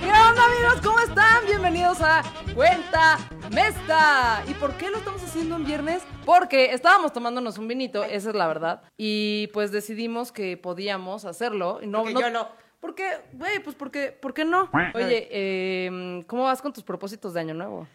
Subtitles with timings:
[0.00, 0.80] ¿Qué onda amigos?
[0.84, 1.44] ¿Cómo están?
[1.46, 2.22] Bienvenidos a
[2.54, 3.18] Cuenta
[3.52, 4.42] Mesta.
[4.48, 6.02] ¿Y por qué lo estamos haciendo en viernes?
[6.24, 8.82] Porque estábamos tomándonos un vinito, esa es la verdad.
[8.96, 11.80] Y pues decidimos que podíamos hacerlo.
[11.82, 12.48] y No, Porque yo no.
[12.80, 13.10] ¿Por qué?
[13.32, 14.68] Güey, pues porque, ¿por qué no?
[14.94, 17.86] Oye, eh, ¿cómo vas con tus propósitos de año nuevo?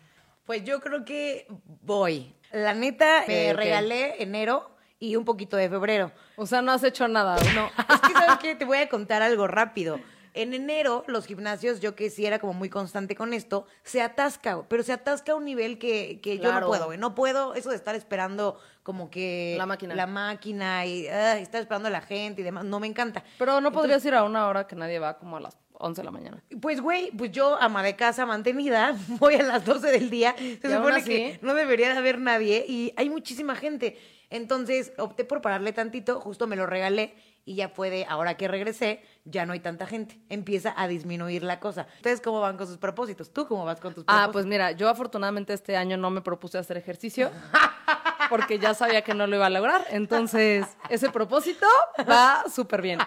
[0.45, 1.47] Pues yo creo que
[1.81, 2.33] voy.
[2.51, 3.57] La neta, me ok.
[3.57, 6.11] regalé enero y un poquito de febrero.
[6.35, 7.37] O sea, no has hecho nada.
[7.53, 8.55] No, es que sabes qué?
[8.55, 9.99] te voy a contar algo rápido.
[10.33, 14.61] En enero, los gimnasios, yo que sí era como muy constante con esto, se atasca,
[14.69, 16.99] pero se atasca a un nivel que, que yo no puedo, güey.
[16.99, 19.55] No puedo, eso de estar esperando como que...
[19.57, 19.95] La máquina.
[19.95, 23.23] La máquina y estar esperando a la gente y demás, no me encanta.
[23.39, 26.05] Pero no podrías ir a una hora que nadie va como a las 11 de
[26.05, 26.43] la mañana.
[26.61, 30.35] Pues, güey, pues yo, ama de casa mantenida, voy a las 12 del día.
[30.37, 33.97] Se supone así- que no debería de haber nadie y hay muchísima gente.
[34.29, 39.01] Entonces opté por pararle tantito, justo me lo regalé y ya puede, ahora que regresé,
[39.23, 40.19] ya no hay tanta gente.
[40.27, 41.87] Empieza a disminuir la cosa.
[41.95, 43.31] Ustedes, ¿cómo van con sus propósitos?
[43.31, 44.29] ¿Tú cómo vas con tus propósitos?
[44.29, 47.31] Ah, pues mira, yo afortunadamente este año no me propuse hacer ejercicio
[48.29, 49.85] porque ya sabía que no lo iba a lograr.
[49.89, 51.65] Entonces, ese propósito
[52.09, 52.99] va súper bien.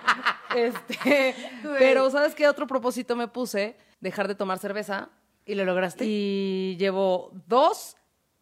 [0.54, 1.34] Este,
[1.78, 3.76] pero ¿sabes qué otro propósito me puse?
[4.00, 5.08] Dejar de tomar cerveza
[5.46, 6.04] ¿Y lo lograste?
[6.06, 7.96] y llevo dos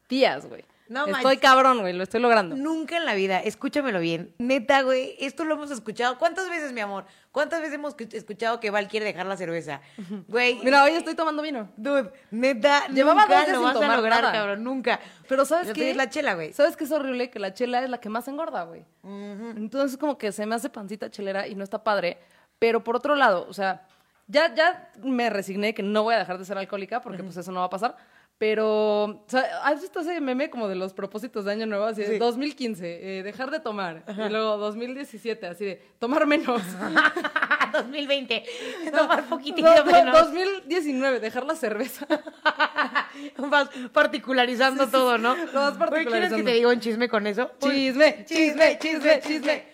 [0.09, 0.65] días, güey.
[0.89, 1.41] No estoy manches.
[1.41, 2.57] cabrón, güey, lo estoy logrando.
[2.57, 4.35] Nunca en la vida, escúchamelo bien.
[4.39, 6.19] Neta, güey, esto lo hemos escuchado.
[6.19, 7.05] ¿Cuántas veces, mi amor?
[7.31, 9.81] ¿Cuántas veces hemos escuchado que Val quiere dejar la cerveza?
[10.29, 11.69] Güey, Mira, hoy estoy tomando vino.
[11.77, 14.33] Dude, neta, Llevaba nunca dos lo vas a lograr, nada.
[14.33, 14.99] cabrón, nunca.
[15.29, 15.91] Pero ¿sabes qué?
[15.91, 16.53] es la chela, güey.
[16.53, 17.31] ¿Sabes qué es horrible?
[17.31, 18.85] Que la chela es la que más engorda, güey.
[19.05, 22.19] Entonces como que se me hace pancita chelera y no está padre.
[22.59, 23.87] Pero por otro lado, o sea,
[24.27, 27.53] ya, ya me resigné que no voy a dejar de ser alcohólica porque pues eso
[27.53, 27.97] no va a pasar.
[28.39, 31.85] Pero, o sea, ¿has visto ese meme como de los propósitos de año nuevo?
[31.85, 32.19] Así de Sí.
[32.19, 34.05] 2015, eh, dejar de tomar.
[34.09, 36.63] Y luego 2017, así de tomar menos.
[37.73, 38.45] 2020,
[38.97, 40.15] tomar poquitito No, no, menos.
[40.27, 42.07] 2019, dejar la cerveza.
[43.39, 45.31] Vas particularizando todo, ¿no?
[45.31, 46.45] Vas Güey, ¿Quieres que particularizando.
[46.45, 47.51] te diga un chisme con eso?
[47.61, 49.65] Chisme, chisme, chisme, chisme.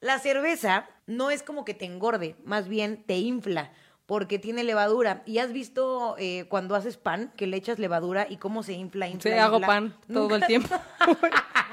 [0.00, 3.72] La cerveza no es como que te engorde, más bien te infla.
[4.10, 5.22] Porque tiene levadura.
[5.24, 9.06] ¿Y has visto eh, cuando haces pan que le echas levadura y cómo se infla,
[9.06, 9.30] infla?
[9.30, 10.74] Sí, hago pan todo el tiempo.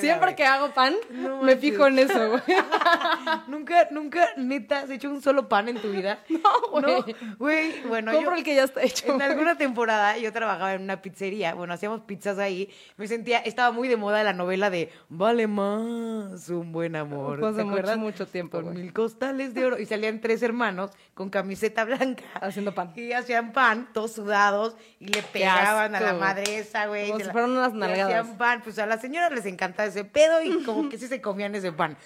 [0.00, 2.42] Siempre que hago pan, No me fijo en eso, güey.
[3.48, 6.20] Nunca, nunca, neta, has hecho un solo pan en tu vida.
[6.30, 7.14] No, güey.
[7.38, 7.80] güey.
[7.88, 9.06] Bueno, Compro yo el que ya está hecho.
[9.08, 9.26] en güey.
[9.28, 11.54] alguna temporada yo trabajaba en una pizzería.
[11.54, 12.70] Bueno, hacíamos pizzas ahí.
[12.96, 17.44] Me sentía, estaba muy de moda la novela de Vale más un buen amor.
[17.44, 18.76] Hace ¿te mucho, mucho tiempo, Con güey.
[18.84, 19.78] mil costales de oro.
[19.78, 22.24] Y salían tres hermanos con camiseta blanca.
[22.40, 22.92] Haciendo pan.
[22.96, 24.76] Y hacían pan, todos sudados.
[24.98, 27.08] Y le pegaban a la madre esa, güey.
[27.08, 28.14] Como si la- fueran unas nalgadas.
[28.20, 28.60] hacían pan.
[28.62, 29.44] Pues a las señoras les
[29.78, 31.96] ese pedo y como que sí se comían ese pan.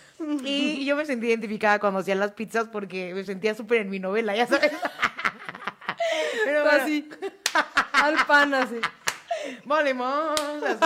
[0.44, 3.98] Y yo me sentí identificada cuando hacían las pizzas porque me sentía súper en mi
[3.98, 4.72] novela, ya sabes.
[6.44, 7.08] Pero bueno, Así.
[7.92, 8.76] Al pan, así.
[10.64, 10.78] así.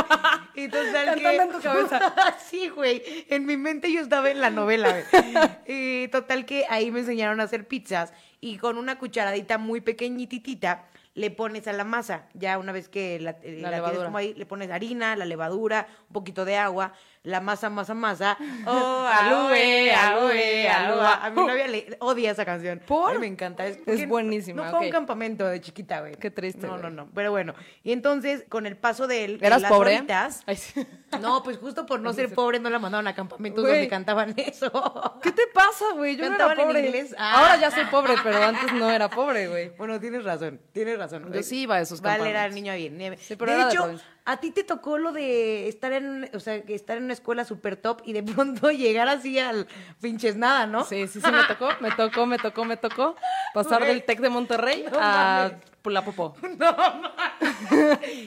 [0.54, 1.22] Y total que...
[1.22, 2.14] Cantando en tu cabeza.
[2.48, 3.02] sí, güey.
[3.28, 5.34] En mi mente yo estaba en la novela, güey.
[5.66, 10.84] Y total que ahí me enseñaron a hacer pizzas y con una cucharadita muy pequeñitita
[11.18, 12.28] le pones a la masa.
[12.32, 15.24] Ya una vez que la, eh, La la tienes como ahí, le pones harina, la
[15.24, 16.92] levadura, un poquito de agua,
[17.24, 18.36] la masa, masa, masa.
[18.66, 21.00] Oh, aloe, aloe, aloe.
[21.06, 22.80] A mi novia le odia esa canción.
[22.86, 23.10] ¿Por?
[23.10, 23.66] A mí me encanta.
[23.66, 26.14] Es, Es buenísima, No fue un campamento de chiquita, güey.
[26.16, 27.08] Qué triste, No, no, no.
[27.14, 27.54] Pero bueno.
[27.82, 29.98] Y entonces, con el paso de él, ¿Eras las pobre?
[30.00, 30.86] horitas- Ay, sí.
[31.20, 33.74] no, pues justo por no ser pobre no la mandaron a campamentos Güey.
[33.74, 34.70] donde cantaban eso.
[35.22, 36.16] ¿Qué te pasa, güey?
[36.16, 36.86] Yo no era ¿Cantaban en pobre.
[36.86, 37.14] inglés?
[37.18, 37.40] Ah.
[37.40, 39.70] Ahora ya soy pobre, pero antes no era pobre, güey.
[39.76, 41.32] Bueno, tienes razón, tienes razón.
[41.32, 42.54] Yo sí iba a esos Vale, era campamentos.
[42.54, 43.16] niño bien.
[43.18, 43.98] Sí, pero de hecho.
[44.28, 47.76] A ti te tocó lo de estar en, o sea, estar en una escuela super
[47.76, 49.66] top y de pronto llegar así al
[50.02, 50.84] pinches nada, ¿no?
[50.84, 53.16] Sí, sí, sí, me tocó, me tocó, me tocó, me tocó.
[53.54, 55.62] Pasar del TEC de Monterrey No a mames.
[55.86, 56.36] la Popó.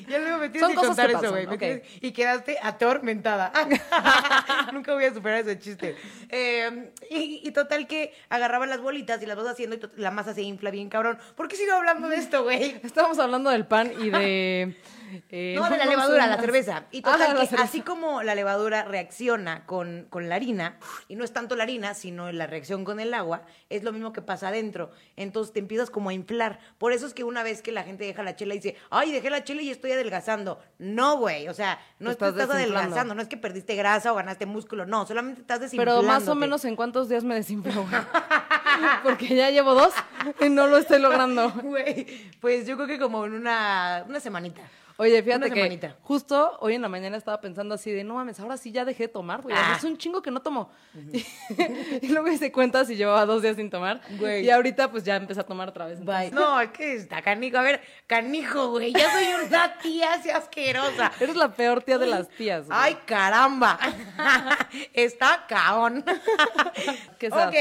[0.07, 1.81] Ya luego me tienes Son que cosas contar que eso, güey.
[2.01, 3.51] Y quedaste atormentada.
[4.73, 5.95] Nunca voy a superar ese chiste.
[6.29, 10.34] Eh, y, y total que agarraba las bolitas y las vas haciendo y la masa
[10.34, 11.20] se infla bien cabrón.
[11.35, 12.79] ¿Por qué sigo hablando de esto, güey?
[12.84, 14.75] Estábamos hablando del pan y de...
[15.29, 16.85] eh, No, de la levadura, la cerveza.
[16.91, 17.63] Y Ah, total la que cerveza.
[17.63, 20.78] así como la levadura reacciona con, con la harina,
[21.08, 24.13] y no es tanto la harina, sino la reacción con el agua, es lo mismo
[24.13, 24.91] que pasa adentro.
[25.16, 26.59] Entonces te empiezas como a inflar.
[26.78, 29.11] Por eso es que una vez que la gente deja la chela y dice, ay,
[29.11, 30.59] dejé la chela y estoy adelgazando.
[30.79, 31.47] No, güey.
[31.47, 35.05] O sea, no estás, estás adelgazando, no es que perdiste grasa o ganaste músculo, no,
[35.05, 36.02] solamente estás desinflando.
[36.02, 38.02] Pero más o menos en cuántos días me desinflo, güey?
[39.03, 39.94] Porque ya llevo dos
[40.40, 41.52] y no lo estoy logrando.
[41.64, 44.62] Güey, pues yo creo que como en una, una semanita.
[44.97, 45.96] Oye, fíjate Una que semanita.
[46.03, 49.03] justo hoy en la mañana estaba pensando así de, no mames, ahora sí ya dejé
[49.03, 49.56] de tomar, güey.
[49.58, 49.73] Ah.
[49.76, 50.70] Es un chingo que no tomo.
[52.02, 54.02] y luego hice cuenta si llevaba dos días sin tomar.
[54.20, 54.46] Güey.
[54.46, 56.03] Y ahorita pues ya empecé a tomar otra vez.
[56.06, 56.29] Bye.
[56.32, 57.58] No, es que está canijo.
[57.58, 58.94] A ver, canijo, güey.
[58.94, 61.12] Ya soy una tía así asquerosa.
[61.20, 62.68] Eres la peor tía de las tías.
[62.68, 62.78] güey.
[62.79, 63.79] Ay, caramba.
[64.94, 66.06] Está caón.
[67.18, 67.47] Qué sad.
[67.47, 67.56] ok,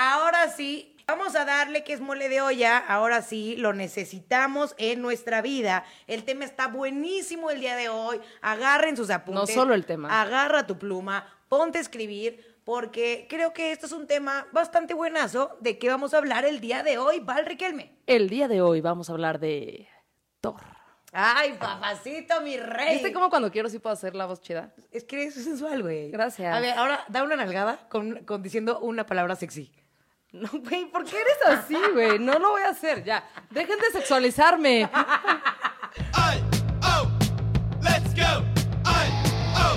[0.00, 0.86] ahora sí.
[1.06, 2.78] Vamos a darle que es mole de olla.
[2.78, 5.84] Ahora sí, lo necesitamos en nuestra vida.
[6.06, 8.20] El tema está buenísimo el día de hoy.
[8.42, 9.48] Agarren sus apuntes.
[9.48, 10.20] No solo el tema.
[10.22, 15.56] Agarra tu pluma, ponte a escribir, porque creo que esto es un tema bastante buenazo
[15.60, 17.96] de que vamos a hablar el día de hoy, Val Riquelme.
[18.06, 19.88] El día de hoy vamos a hablar de
[20.40, 20.62] Thor.
[21.12, 22.94] Ay, papacito, mi rey.
[22.94, 24.72] ¿Viste cómo cuando quiero sí puedo hacer la voz chida?
[24.92, 26.12] Es que eres sensual, güey.
[26.12, 26.54] Gracias.
[26.54, 29.72] A ver, ahora da una nalgada con, con diciendo una palabra sexy.
[30.32, 32.20] No, güey, ¿por qué eres así, güey?
[32.20, 33.28] No lo voy a hacer, ya.
[33.50, 34.82] Dejen de sexualizarme.
[34.82, 34.88] I,
[36.84, 37.10] oh,
[37.82, 38.44] let's go.
[38.86, 39.10] I,
[39.56, 39.76] oh,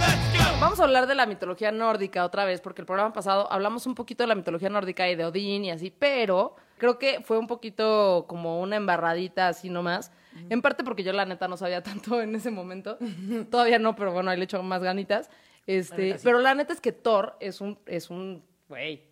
[0.00, 0.58] let's go.
[0.58, 3.94] Vamos a hablar de la mitología nórdica otra vez, porque el programa pasado hablamos un
[3.94, 7.46] poquito de la mitología nórdica y de Odín y así, pero creo que fue un
[7.46, 10.10] poquito como una embarradita así nomás.
[10.48, 12.96] En parte porque yo la neta no sabía tanto en ese momento.
[13.50, 15.28] Todavía no, pero bueno, ahí le echo más ganitas.
[15.66, 16.24] Este, neta sí.
[16.24, 19.02] pero la neta es que Thor es un, es un, güey,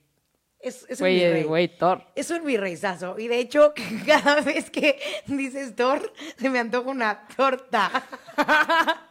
[0.64, 1.43] Es, es un güey, virrey.
[1.44, 2.02] güey, Thor.
[2.14, 3.19] Es un virreizazo.
[3.19, 3.75] Y de hecho,
[4.06, 7.90] cada vez que dices Thor, se me antoja una torta.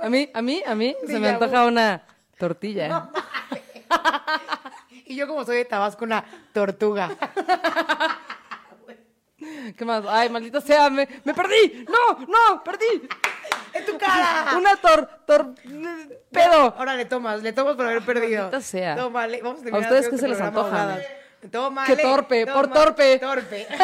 [0.00, 2.02] A mí, a mí, a mí se me antoja una
[2.38, 3.10] tortilla.
[5.06, 6.24] Y yo, como soy de Tabasco, una
[6.54, 7.10] tortuga.
[9.76, 10.04] ¿Qué más?
[10.08, 11.86] Ay, maldita sea, me, me perdí.
[11.88, 13.08] No, no, perdí.
[13.72, 14.52] ¡En tu cara!
[14.56, 15.54] Una tor, tor,
[16.30, 16.74] pedo.
[16.76, 18.44] Ahora le tomas, le tomas por haber perdido.
[18.44, 18.96] Maldita sea.
[18.96, 20.98] Tómale, vamos a ¿A ustedes qué se les antoja?
[21.50, 21.94] Tómale.
[21.94, 23.18] Qué torpe, por torpe.
[23.18, 23.66] Torpe.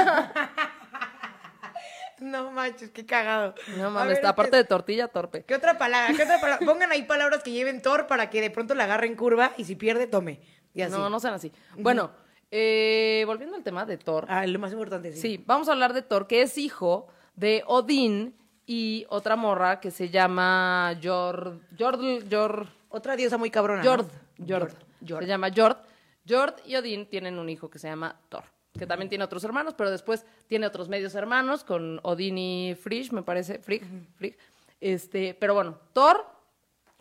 [2.21, 3.55] no manches, qué cagado.
[3.77, 5.45] No mames, ver, aparte de tortilla, torpe.
[5.45, 6.15] ¿Qué otra palabra?
[6.17, 6.65] ¿Qué otra palabra?
[6.65, 9.65] Pongan ahí palabras que lleven Thor para que de pronto la agarre en curva y
[9.65, 10.41] si pierde, tome.
[10.73, 10.93] Y así.
[10.93, 11.53] No, no sean así.
[11.77, 12.13] Bueno,
[12.51, 14.27] eh, volviendo al tema de Thor.
[14.29, 15.21] Ah, lo más importante, sí.
[15.21, 17.07] Sí, vamos a hablar de Thor, que es hijo
[17.37, 18.35] de Odín
[18.67, 22.01] y otra morra que se llama Jord, Jord,
[22.31, 23.83] Jord, Otra diosa muy cabrona.
[23.83, 23.91] ¿no?
[23.91, 24.07] Jord,
[24.39, 24.73] Jord.
[25.07, 25.23] Jord.
[25.23, 25.77] Se llama Jord.
[26.29, 28.45] Jord y Odín tienen un hijo que se llama Thor,
[28.79, 33.13] que también tiene otros hermanos, pero después tiene otros medios hermanos con Odín y Frigg,
[33.13, 33.83] me parece, Frigg,
[34.17, 34.37] Frigg.
[34.81, 36.25] Este, pero bueno, Thor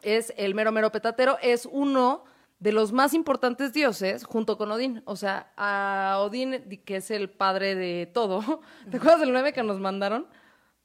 [0.02, 2.24] es el mero mero petatero, es uno
[2.60, 5.02] de los más importantes dioses junto con Odín.
[5.06, 8.62] O sea, a Odín, que es el padre de todo.
[8.92, 10.28] ¿Te acuerdas del meme que nos mandaron?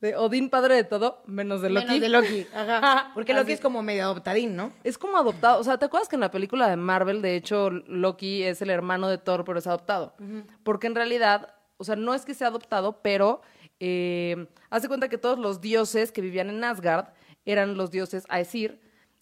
[0.00, 1.86] De Odín, padre de todo, menos de Loki.
[1.86, 2.46] Menos de Loki.
[2.54, 3.10] Ajá.
[3.14, 3.52] Porque Loki Así.
[3.54, 4.72] es como medio adoptadín, ¿no?
[4.84, 5.60] Es como adoptado.
[5.60, 8.70] O sea, ¿te acuerdas que en la película de Marvel, de hecho, Loki es el
[8.70, 10.14] hermano de Thor, pero es adoptado?
[10.62, 13.40] Porque en realidad, o sea, no es que sea adoptado, pero
[13.80, 17.06] eh, hace cuenta que todos los dioses que vivían en Asgard
[17.46, 18.80] eran los dioses Aesir,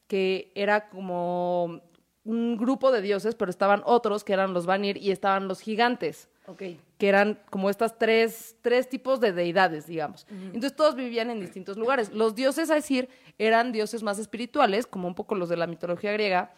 [0.09, 1.81] que era como
[2.25, 6.29] un grupo de dioses, pero estaban otros que eran los Vanir y estaban los gigantes
[6.99, 10.27] que eran como estas tres, tres tipos de deidades, digamos.
[10.29, 12.13] Entonces todos vivían en distintos lugares.
[12.13, 13.09] Los dioses, a decir,
[13.39, 16.53] eran dioses más espirituales, como un poco los de la mitología griega,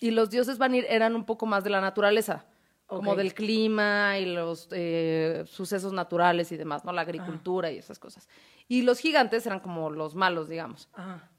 [0.00, 2.46] y los dioses Vanir eran un poco más de la naturaleza,
[2.86, 6.92] como del clima y los eh, sucesos naturales y demás, ¿no?
[6.92, 8.28] La agricultura y esas cosas.
[8.68, 10.88] Y los gigantes eran como los malos, digamos.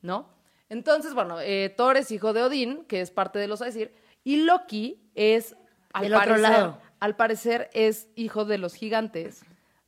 [0.01, 0.27] ¿no?
[0.75, 3.93] Entonces, bueno, eh, Thor es hijo de Odín, que es parte de los Aesir,
[4.25, 5.55] y Loki es,
[5.93, 6.77] al Del otro parecer, lado.
[6.99, 9.45] al parecer es hijo de los gigantes,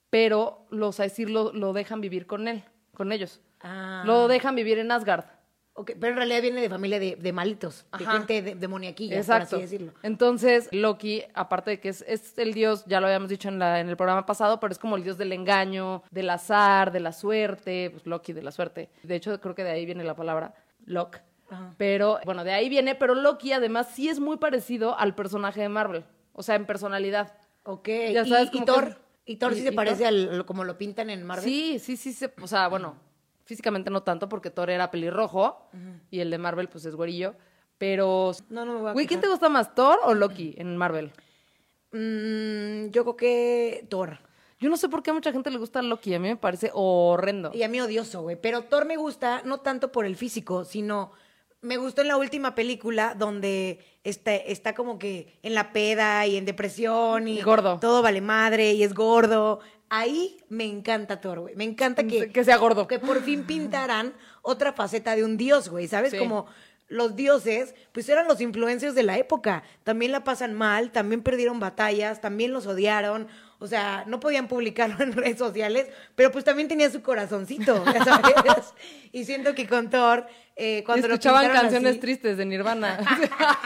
[0.09, 3.41] pero los Aesir lo, lo dejan vivir con él, con ellos.
[3.59, 4.03] Ah.
[4.05, 5.25] Lo dejan vivir en Asgard.
[5.73, 8.13] Ok, Pero en realidad viene de familia de, de malitos, de Ajá.
[8.13, 9.57] gente de, demoniaquilla, por Exacto.
[9.57, 9.93] así decirlo.
[10.03, 13.79] Entonces, Loki, aparte de que es, es el dios, ya lo habíamos dicho en, la,
[13.79, 17.11] en el programa pasado, pero es como el dios del engaño, del azar, de la
[17.11, 18.89] suerte, pues Loki de la suerte.
[19.03, 20.55] De hecho, creo que de ahí viene la palabra
[20.87, 21.17] Lock.
[21.49, 21.75] Ajá.
[21.77, 25.69] Pero, bueno, de ahí viene, pero Loki además sí es muy parecido al personaje de
[25.69, 26.03] Marvel.
[26.33, 27.37] O sea, en personalidad.
[27.63, 27.87] Ok.
[28.11, 30.07] Ya sabes, y, y que Thor, y Thor sí y- se y parece Thor.
[30.39, 31.45] al como lo pintan en Marvel.
[31.45, 32.11] Sí, sí, sí.
[32.11, 32.95] se- o sea, bueno,
[33.45, 35.69] físicamente no tanto porque Thor era pelirrojo
[36.11, 37.35] y el de Marvel pues es güerillo.
[37.77, 38.31] Pero...
[38.49, 41.11] No, no me voy a Güey, ¿quién te gusta más, Thor o Loki en Marvel?
[41.91, 44.19] Mm, yo creo que Thor.
[44.59, 46.71] Yo no sé por qué a mucha gente le gusta Loki, a mí me parece
[46.73, 47.51] horrendo.
[47.53, 48.35] Y a mí odioso, güey.
[48.41, 51.11] Pero Thor me gusta no tanto por el físico, sino
[51.61, 56.37] me gustó en la última película donde está, está como que en la peda y
[56.37, 57.77] en depresión y Y gordo.
[57.79, 59.59] todo vale madre y es gordo.
[59.89, 61.55] Ahí me encanta Thor, güey.
[61.55, 62.87] Me encanta que, Que sea gordo.
[62.87, 65.87] que por fin pintarán otra faceta de un dios, güey.
[65.87, 66.11] ¿Sabes?
[66.11, 66.17] Sí.
[66.17, 66.45] Como
[66.89, 69.63] los dioses, pues eran los influencers de la época.
[69.83, 73.27] También la pasan mal, también perdieron batallas, también los odiaron.
[73.59, 78.03] O sea, no podían publicarlo en redes sociales, pero pues también tenía su corazoncito, ya
[78.05, 78.73] sabes.
[79.11, 82.99] y siento que con Thor, eh, cuando Escuchaban canciones así- tristes de Nirvana.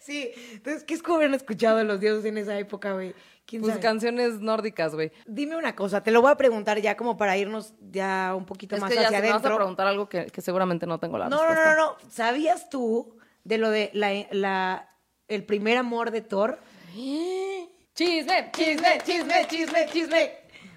[0.00, 3.12] Sí, entonces, ¿qué es que hubieran escuchado los dioses en esa época, güey?
[3.46, 3.82] ¿Quién pues sabe?
[3.82, 5.12] canciones nórdicas, güey.
[5.26, 8.74] Dime una cosa, te lo voy a preguntar ya como para irnos ya un poquito
[8.74, 9.56] Es más que ya hacia se me vas a adentro.
[9.56, 13.58] preguntar algo que, que seguramente no tengo la No, no, no, no, ¿Sabías tú de
[13.58, 14.90] lo de la, la-
[15.28, 16.58] el primer amor de Thor?
[17.94, 20.32] Chisme, chisme, chisme, chisme, chisme.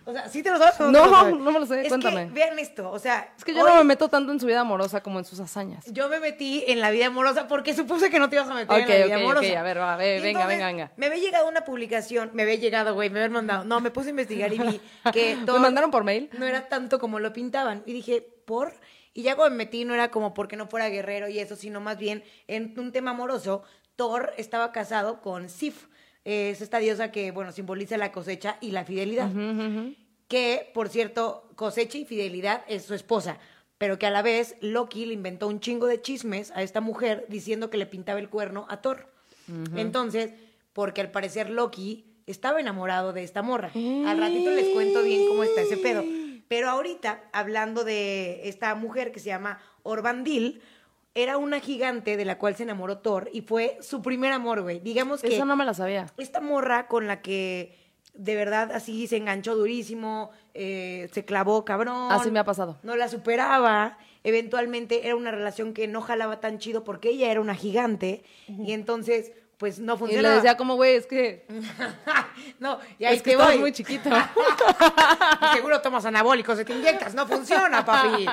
[0.06, 0.79] O sea, ¿sí te lo sabes?
[0.79, 1.36] No, sabes?
[1.38, 2.27] no me lo sé, Es cuéntame.
[2.27, 3.32] que, vean esto, o sea...
[3.38, 5.39] Es que yo hoy no me meto tanto en su vida amorosa como en sus
[5.39, 5.86] hazañas.
[5.91, 8.70] Yo me metí en la vida amorosa porque supuse que no te ibas a meter
[8.82, 9.60] Ok, en la vida ok, ok, amorosa.
[9.60, 10.91] a ver, va, ve, venga, venga, venga.
[10.98, 13.63] Me había llegado una publicación, me había llegado, güey, me habían mandado.
[13.65, 14.82] No, me puse a investigar y vi
[15.13, 16.29] que ¿Me Thor mandaron por mail?
[16.38, 17.84] no era tanto como lo pintaban.
[17.86, 18.74] Y dije, ¿por?
[19.13, 21.82] Y ya cuando me metí no era como porque no fuera guerrero y eso, sino
[21.82, 23.63] más bien en un tema amoroso,
[23.96, 25.88] Thor estaba casado con Sif.
[26.29, 29.29] Eh, Es esta diosa que, bueno, simboliza la cosecha y la fidelidad.
[30.27, 33.39] Que, por cierto, cosecha y fidelidad es su esposa.
[33.79, 37.25] Pero que a la vez Loki le inventó un chingo de chismes a esta mujer
[37.29, 39.07] diciendo que le pintaba el cuerno a Thor.
[39.75, 40.31] Entonces,
[40.74, 43.71] porque al parecer Loki estaba enamorado de esta morra.
[43.74, 46.03] Al ratito les cuento bien cómo está ese pedo.
[46.48, 50.62] Pero ahorita, hablando de esta mujer que se llama Orbandil,
[51.23, 54.79] era una gigante de la cual se enamoró Thor y fue su primer amor, güey.
[54.79, 56.07] Digamos que Eso no me la sabía.
[56.17, 57.77] esta morra con la que
[58.13, 62.11] de verdad así se enganchó durísimo, eh, se clavó cabrón.
[62.11, 62.77] Así me ha pasado.
[62.83, 63.97] No la superaba.
[64.23, 68.73] Eventualmente era una relación que no jalaba tan chido porque ella era una gigante y
[68.73, 70.29] entonces pues no Y funcionaba.
[70.29, 71.45] le decía como, güey, es que,
[72.59, 73.59] no, y ahí es que te estás voy.
[73.59, 74.09] muy chiquito.
[75.41, 78.25] Y Seguro tomas anabólicos, se te inyectas, no funciona, papi.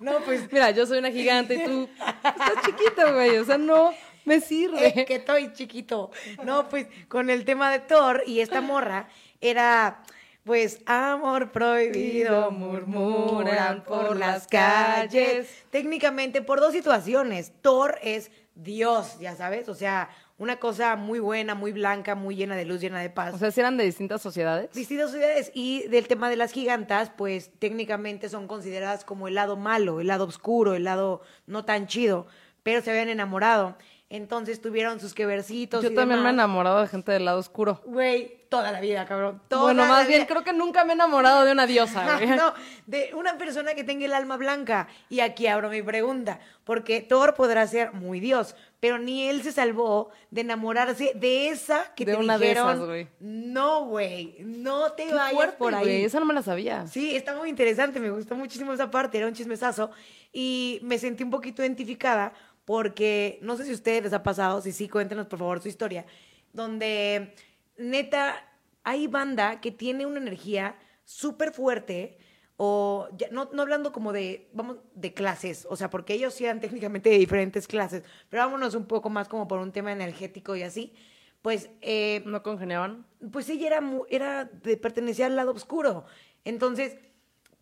[0.00, 3.38] No, pues Mira, yo soy una gigante y tú estás chiquito, güey.
[3.38, 5.04] O sea, no me sirve.
[5.06, 6.10] Que estoy chiquito.
[6.44, 9.08] No, pues con el tema de Thor y esta morra
[9.40, 10.02] era,
[10.44, 15.48] pues, amor prohibido, murmuran por las calles.
[15.70, 17.52] Técnicamente por dos situaciones.
[17.62, 20.10] Thor es Dios, ya sabes, o sea,
[20.42, 23.32] una cosa muy buena, muy blanca, muy llena de luz, llena de paz.
[23.32, 24.72] O sea, si eran de distintas sociedades.
[24.72, 29.56] Distintas sociedades y del tema de las gigantas, pues técnicamente son consideradas como el lado
[29.56, 32.26] malo, el lado oscuro, el lado no tan chido,
[32.64, 33.76] pero se habían enamorado.
[34.14, 35.82] Entonces tuvieron sus queversitos.
[35.82, 37.80] Yo y también me he enamorado de gente del lado oscuro.
[37.86, 39.40] Güey, toda la vida, cabrón.
[39.48, 40.26] Toda bueno, más bien vida.
[40.28, 42.28] creo que nunca me he enamorado de una diosa, güey.
[42.28, 42.52] no,
[42.86, 44.86] de una persona que tenga el alma blanca.
[45.08, 49.50] Y aquí abro mi pregunta, porque Thor podrá ser muy Dios, pero ni él se
[49.50, 53.08] salvó de enamorarse de esa que De te una de dijeron, esas, güey.
[53.20, 55.84] no, güey, no te Qué vayas fuerte, por ahí.
[55.84, 56.04] güey.
[56.04, 56.86] Esa no me la sabía.
[56.86, 59.90] Sí, está muy interesante, me gustó muchísimo esa parte, era un chismesazo
[60.34, 64.60] y me sentí un poquito identificada porque no sé si a ustedes les ha pasado,
[64.60, 66.06] si sí, cuéntenos por favor su historia,
[66.52, 67.34] donde
[67.76, 68.48] neta
[68.84, 72.18] hay banda que tiene una energía súper fuerte
[72.56, 76.44] o ya- no, no hablando como de, vamos, de clases, o sea, porque ellos sí
[76.44, 80.54] eran técnicamente de diferentes clases, pero vámonos un poco más como por un tema energético
[80.56, 80.92] y así,
[81.40, 83.04] pues eh, ¿No congeniaban?
[83.32, 86.04] pues ella era, era de pertenecía al lado oscuro.
[86.44, 86.96] Entonces,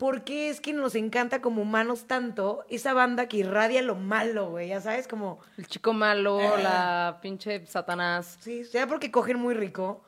[0.00, 4.50] ¿por qué es que nos encanta como humanos tanto esa banda que irradia lo malo,
[4.50, 4.68] güey?
[4.70, 6.58] Ya sabes, como, El chico malo, Ah.
[6.60, 8.36] la pinche Satanás.
[8.40, 10.02] sí, sea porque cogen muy rico.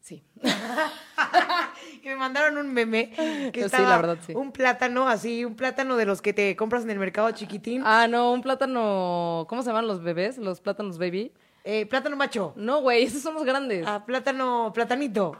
[0.00, 0.24] Sí.
[2.02, 4.32] Y me mandaron un meme que Sí, estaba la verdad, sí.
[4.34, 7.82] un plátano así, un plátano de los que te compras en el mercado chiquitín.
[7.84, 9.46] Ah, no, un plátano.
[9.48, 10.38] ¿Cómo se llaman los bebés?
[10.38, 11.32] Los plátanos baby.
[11.64, 12.52] Eh, plátano macho.
[12.56, 13.84] No, güey, esos son los grandes.
[13.86, 15.36] Ah, plátano, platanito.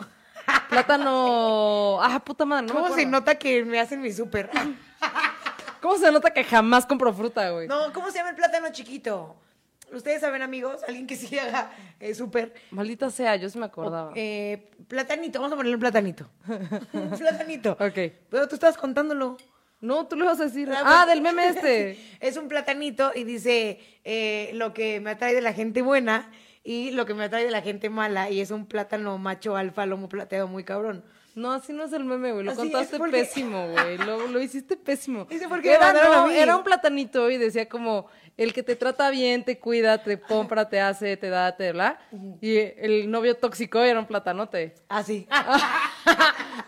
[0.68, 1.98] Plátano.
[2.02, 4.50] Ah, puta madre, no me ¿Cómo se nota que me hacen mi súper?
[5.80, 7.68] ¿Cómo se nota que jamás compro fruta, güey?
[7.68, 9.36] No, ¿cómo se llama el plátano chiquito?
[9.92, 12.52] Ustedes saben, amigos, alguien que sí haga eh, súper.
[12.70, 14.12] Maldita sea, yo sí me acordaba.
[14.14, 16.28] Eh, platanito, vamos a ponerle un platanito.
[16.92, 17.72] un platanito.
[17.72, 18.12] Ok.
[18.28, 19.38] Pero tú estabas contándolo.
[19.80, 20.70] No, tú le vas a decir.
[20.72, 21.98] Ah, Ah, del meme este.
[22.20, 26.30] es un platanito y dice eh, lo que me atrae de la gente buena
[26.68, 28.28] y lo que me atrae de la gente mala.
[28.28, 31.02] Y es un plátano macho alfa, lomo plateado muy cabrón.
[31.34, 32.44] No, así no es el meme, güey.
[32.44, 33.96] Lo Así contaste porque- pésimo, güey.
[33.96, 35.24] Lo, lo hiciste pésimo.
[35.30, 38.08] Dice, ¿por qué me era, no, era un platanito y decía como,
[38.38, 41.98] el que te trata bien, te cuida, te compra, te hace, te da, te bla.
[42.40, 44.74] Y el novio tóxico era un platanote.
[44.88, 45.26] Así.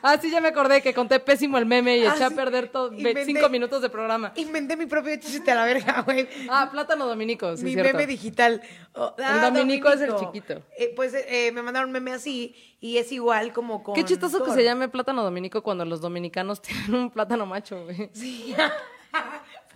[0.03, 2.69] Ah, sí, ya me acordé que conté pésimo el meme y Ah, eché a perder
[2.69, 4.33] todo, Inventé- cinco minutos de programa.
[4.37, 6.27] Inventé mi propio chiste a la verga, güey.
[6.49, 7.93] Ah, plátano dominico, sí, mi cierto.
[7.93, 8.63] meme digital.
[8.95, 10.63] Oh, El dominico es el chiquito.
[10.79, 13.95] Eh, pues eh, me mandaron un meme así y es igual como con.
[13.95, 18.09] Qué chistoso que se llame plátano dominico cuando los dominicanos tienen un plátano macho, güey.
[18.15, 18.55] Sí.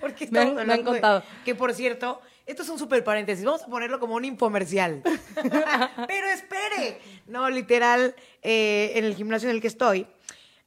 [0.05, 1.23] Porque Me han- me han hablando de- contado.
[1.45, 5.03] que por cierto, esto es un super paréntesis, vamos a ponerlo como un infomercial.
[6.09, 6.99] Pero espere.
[7.27, 10.07] No, literal, eh, en el gimnasio en el que estoy,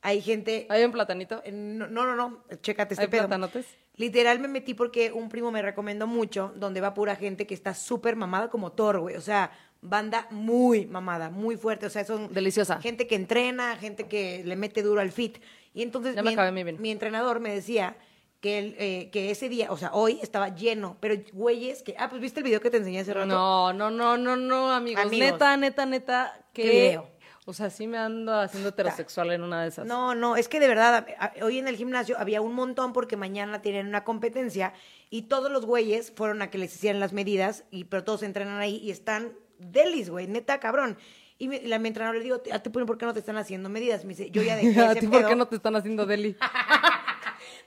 [0.02, 0.66] hay gente...
[0.70, 1.42] ¿Hay un platanito?
[1.52, 3.22] No, no, no, no, chécate este ¿Hay pedo.
[3.24, 3.66] platanotes?
[3.96, 7.74] Literal me metí porque un primo me recomendó mucho, donde va pura gente que está
[7.74, 9.16] súper mamada como Thor, güey.
[9.16, 9.52] O sea,
[9.82, 11.88] banda muy mamada, muy fuerte.
[11.88, 12.80] O sea, son Deliciosa.
[12.80, 15.40] gente que entrena, gente que le mete duro al fit.
[15.74, 17.96] Y entonces Ya me acabé mi entrenador me decía
[18.42, 21.96] que, el, eh, que ese día, o sea, hoy estaba lleno, pero güeyes que...
[21.98, 23.28] Ah, pues viste el video que te enseñé hace rato.
[23.28, 25.06] No, no, no, no, no, amigos.
[25.06, 25.32] Amigos.
[25.32, 26.46] Neta, neta, neta.
[26.54, 27.18] Que, ¿Qué video?
[27.50, 29.88] O sea, sí me ando haciendo heterosexual en una de esas.
[29.88, 31.08] No, no, es que de verdad,
[31.42, 34.74] hoy en el gimnasio había un montón porque mañana tienen una competencia
[35.10, 38.60] y todos los güeyes fueron a que les hicieran las medidas, y pero todos entrenan
[38.60, 40.98] ahí y están delis, güey, neta, cabrón.
[41.38, 43.70] Y mi, la, mi entrenador le digo, ¿a ti por qué no te están haciendo
[43.70, 44.04] medidas?
[44.04, 46.36] Me dice, yo ya dejé ¿A ti por qué no te están haciendo deli?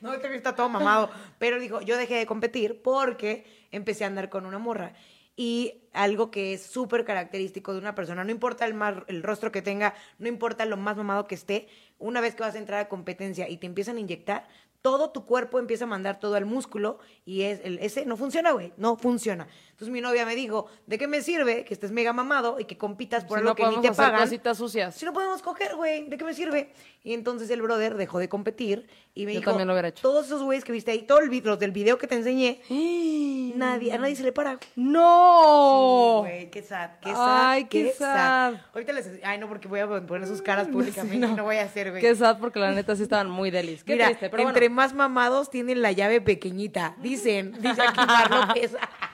[0.00, 1.10] No, este está todo mamado.
[1.38, 4.94] Pero dijo, yo dejé de competir porque empecé a andar con una morra.
[5.36, 9.50] Y algo que es súper característico de una persona, no importa el, más, el rostro
[9.50, 12.80] que tenga, no importa lo más mamado que esté, una vez que vas a entrar
[12.80, 14.48] a competencia y te empiezan a inyectar,
[14.82, 18.72] todo tu cuerpo empieza a mandar todo al músculo y es ese no funciona, güey,
[18.76, 19.46] no funciona.
[19.80, 22.76] Entonces mi novia me dijo, ¿de qué me sirve que estés mega mamado y que
[22.76, 24.20] compitas por Si algo no que ni te hacer pagan?
[24.20, 24.94] cositas sucias.
[24.94, 26.70] Si no podemos coger, güey, ¿de qué me sirve?
[27.02, 30.02] Y entonces el brother dejó de competir y me Yo dijo, también lo hubiera hecho.
[30.02, 32.60] todos esos güeyes que viste ahí, todos los del video que te enseñé,
[33.56, 34.58] nadie, a nadie se le para.
[34.76, 36.24] ¡No!
[36.26, 38.54] Sí, güey, qué sad, qué sad, Ay, qué sad.
[38.74, 41.88] Ahorita les, ay no, porque voy a poner sus caras públicamente, no, voy a hacer,
[41.88, 42.02] güey.
[42.02, 43.82] Qué sad porque la neta sí estaban muy delis.
[43.82, 44.74] Qué Mira, triste, pero entre bueno.
[44.74, 48.76] más mamados tienen la llave pequeñita, dicen, dice aquí Mar López.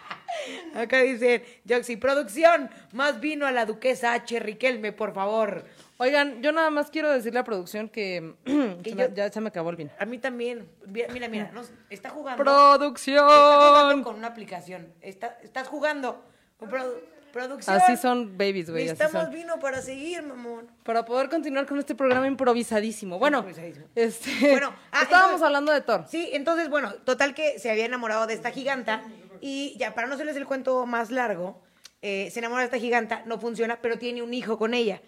[0.75, 4.38] Acá dicen, Joxy, producción, más vino a la duquesa H.
[4.41, 5.65] Riquelme, por favor.
[5.99, 9.41] Oigan, yo nada más quiero decirle a producción que, Que se me- yo- ya se
[9.41, 9.91] me acabó el vino.
[9.99, 10.69] A mí también.
[10.87, 12.43] Mira, mira, mira, nos- está jugando.
[12.43, 14.03] Está jugando ¡Producción!
[14.03, 14.93] con una aplicación.
[15.00, 16.23] Está- estás jugando.
[16.59, 17.00] con produ-
[17.33, 17.76] producción.
[17.76, 18.85] Así son babies, güey.
[18.87, 20.71] Necesitamos vino para seguir, mamón.
[20.85, 23.19] Para poder continuar con este programa improvisadísimo.
[23.19, 23.87] Bueno, Improvisadísimo.
[23.95, 26.05] este, Bueno, ah, estábamos entonces- hablando de Thor.
[26.09, 29.03] Sí, entonces, bueno, total que se había enamorado de esta giganta.
[29.47, 31.62] Y ya, para no hacerles el cuento más largo,
[32.03, 35.00] eh, se enamora de esta giganta, no funciona, pero tiene un hijo con ella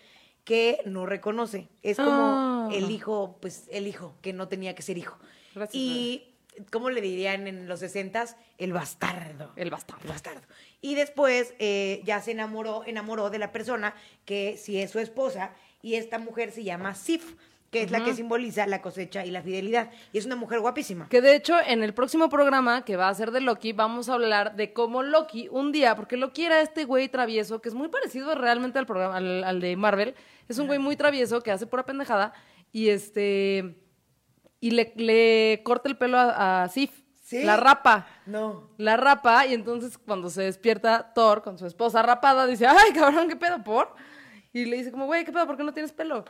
[0.45, 1.69] que no reconoce.
[1.83, 2.69] Es como Ah.
[2.73, 5.19] el hijo, pues el hijo, que no tenía que ser hijo.
[5.57, 6.37] Gracias, y,
[6.71, 8.37] ¿cómo le dirían en los sesentas?
[8.59, 9.53] El bastardo.
[9.57, 10.03] El bastardo.
[10.05, 10.43] El bastardo.
[10.81, 13.93] Y después eh, ya se enamoró, enamoró de la persona
[14.25, 15.51] que sí es su esposa
[15.83, 17.35] y esta mujer se llama Sif,
[17.71, 19.91] que es la que simboliza la cosecha y la fidelidad.
[20.13, 21.09] Y es una mujer guapísima.
[21.09, 24.15] Que de hecho, en el próximo programa que va a ser de Loki, vamos a
[24.15, 27.89] hablar de cómo Loki un día, porque Loki era este güey travieso, que es muy
[27.89, 30.15] parecido realmente al programa, al, al de Marvel.
[30.49, 32.33] Es un güey muy travieso que hace pura pendejada.
[32.73, 33.77] Y este.
[34.61, 36.91] Y le, le corta el pelo a, a Sif.
[37.23, 37.45] ¿Sí?
[37.45, 38.07] La rapa.
[38.25, 38.71] No.
[38.79, 43.29] La rapa, y entonces cuando se despierta Thor con su esposa rapada, dice, ay, cabrón,
[43.29, 43.95] ¿qué pedo, por?
[44.55, 45.47] Y le dice como, güey, ¿qué pedo?
[45.47, 46.25] ¿Por qué no tienes pelo?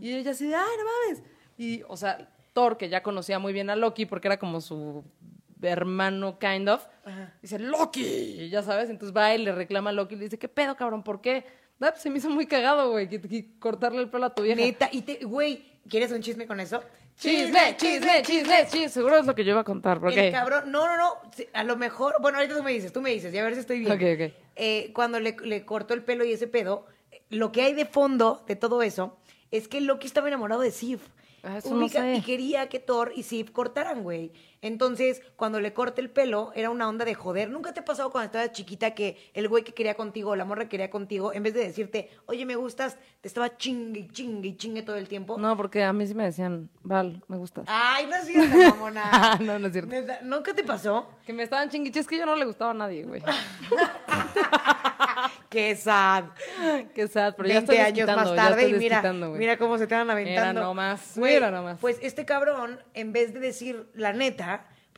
[0.00, 1.22] Y ella así de, ay, no mames.
[1.56, 5.04] Y, o sea, Thor, que ya conocía muy bien a Loki porque era como su
[5.62, 6.84] hermano, kind of,
[7.42, 10.38] dice, Loki, y ya sabes, entonces va y le reclama a Loki y le dice,
[10.38, 11.02] ¿qué pedo, cabrón?
[11.02, 11.44] ¿Por qué?
[11.80, 14.42] Ah, pues se me hizo muy cagado, güey, que, que cortarle el pelo a tu
[14.42, 14.60] vieja.
[14.60, 16.82] Neta, y te, güey, ¿quieres un chisme con eso?
[17.16, 18.88] Chisme, chisme, chisme, chisme.
[18.88, 20.30] Seguro es lo que yo iba a contar, El porque...
[20.30, 21.14] cabrón, no, no, no,
[21.52, 23.60] a lo mejor, bueno, ahorita tú me dices, tú me dices, y a ver si
[23.60, 23.92] estoy bien.
[23.92, 24.32] Ok, ok.
[24.54, 26.86] Eh, cuando le, le cortó el pelo y ese pedo,
[27.30, 29.16] lo que hay de fondo de todo eso
[29.50, 31.08] es que Loki estaba enamorado de Sif.
[31.42, 32.16] Ah, eso no sé.
[32.16, 34.32] Y quería que Thor y Sif cortaran, güey.
[34.60, 37.50] Entonces, cuando le corta el pelo, era una onda de joder.
[37.50, 40.64] ¿Nunca te ha pasado cuando estabas chiquita que el güey que quería contigo, la morra
[40.64, 44.48] que quería contigo, en vez de decirte, oye, me gustas, te estaba chingue, y chingue
[44.48, 45.38] y chingue todo el tiempo?
[45.38, 47.64] No, porque a mí sí me decían, Val, me gustas.
[47.68, 49.38] Ay, no es cierto, mamona.
[49.40, 49.94] No, no es cierto.
[50.22, 51.08] ¿Nunca te pasó?
[51.26, 53.22] Que me estaban chinguiches, es que yo no le gustaba a nadie, güey.
[55.48, 56.24] Qué sad.
[56.94, 59.86] Qué sad, pero ya 20 estoy años más ya tarde y mira, mira cómo se
[59.86, 60.60] te van aventando.
[60.60, 61.78] Mira nomás, mira nomás.
[61.80, 64.47] Pues este cabrón, en vez de decir la neta,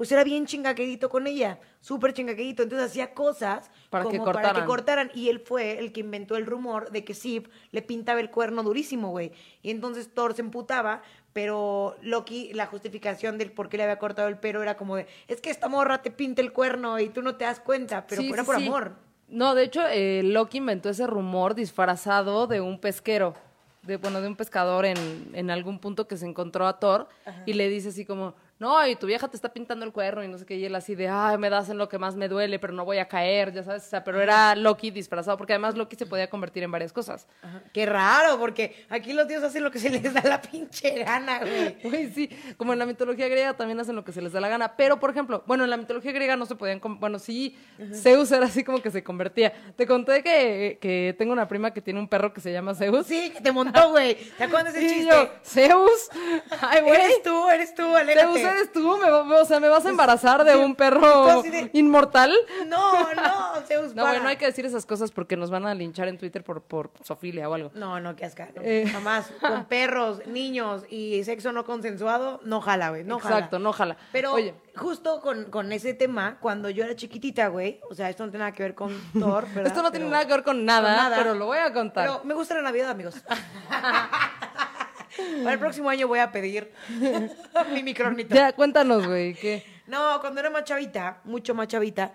[0.00, 2.62] pues era bien chingaquedito con ella, súper chingaquedito.
[2.62, 4.62] Entonces hacía cosas Para que como para cortaran.
[4.62, 5.10] que cortaran.
[5.14, 8.62] Y él fue el que inventó el rumor de que Sif le pintaba el cuerno
[8.62, 9.32] durísimo, güey.
[9.60, 11.02] Y entonces Thor se emputaba,
[11.34, 15.06] pero Loki, la justificación del por qué le había cortado el pelo era como de,
[15.28, 18.22] es que esta morra te pinta el cuerno y tú no te das cuenta, pero
[18.22, 18.66] Sí, era sí, por sí.
[18.66, 18.92] amor.
[19.28, 23.34] No, de hecho, eh, Loki inventó ese rumor disfrazado de un pesquero,
[23.82, 24.96] de, bueno, de un pescador en,
[25.34, 27.06] en algún punto que se encontró a Thor
[27.44, 30.28] y le dice así como, no, y tu vieja te está pintando el cuerno y
[30.28, 32.28] no sé qué, y él así de, ay, me das en lo que más me
[32.28, 35.54] duele, pero no voy a caer, ya sabes, o sea, pero era Loki disfrazado, porque
[35.54, 37.26] además Loki se podía convertir en varias cosas.
[37.42, 37.62] Ajá.
[37.72, 41.40] Qué raro, porque aquí los dioses hacen lo que se les da la pinche gana,
[41.40, 41.76] güey.
[41.90, 44.48] Güey, sí, como en la mitología griega también hacen lo que se les da la
[44.48, 44.76] gana.
[44.76, 46.80] Pero, por ejemplo, bueno, en la mitología griega no se podían.
[47.00, 47.56] Bueno, sí,
[47.94, 49.52] Zeus era así como que se convertía.
[49.76, 53.06] Te conté que, que tengo una prima que tiene un perro que se llama Zeus.
[53.06, 54.16] Sí, que te montó, güey.
[54.36, 55.10] ¿Te acuerdas de ese chiste?
[55.10, 56.10] yo, Zeus.
[56.60, 57.00] Ay, güey.
[57.00, 57.82] Eres tú, eres tú.
[57.94, 58.96] Zeus eres tú.
[58.98, 62.32] Me, o sea, me vas a embarazar de un perro de- inmortal.
[62.66, 64.08] No, no, Zeus, No, para.
[64.10, 66.62] bueno, no hay que decir esas cosas porque nos van a linchar en Twitter por,
[66.62, 67.70] por sofilia o algo.
[67.74, 68.48] No, no, qué asca.
[68.62, 68.88] Eh.
[68.90, 69.30] Jamás.
[69.40, 73.04] Con perros, niños y sexo no consensuado, no jala, güey.
[73.04, 73.36] No jala.
[73.36, 73.96] Exacto, no jala.
[74.12, 78.24] Pero Oye, justo con, con ese tema, cuando yo era chiquitita, güey, o sea, esto
[78.24, 79.66] no tiene nada que ver con Thor, ¿verdad?
[79.66, 81.16] esto no tiene Pero- nada que ver con nada, con nada.
[81.16, 82.06] pero lo voy a contar.
[82.06, 83.16] Pero me gusta la Navidad, amigos.
[85.42, 86.70] Para el próximo año voy a pedir
[87.72, 88.34] mi micronito.
[88.34, 89.64] Ya, cuéntanos, güey, ¿qué?
[89.86, 92.12] No, cuando era más chavita, mucho más chavita,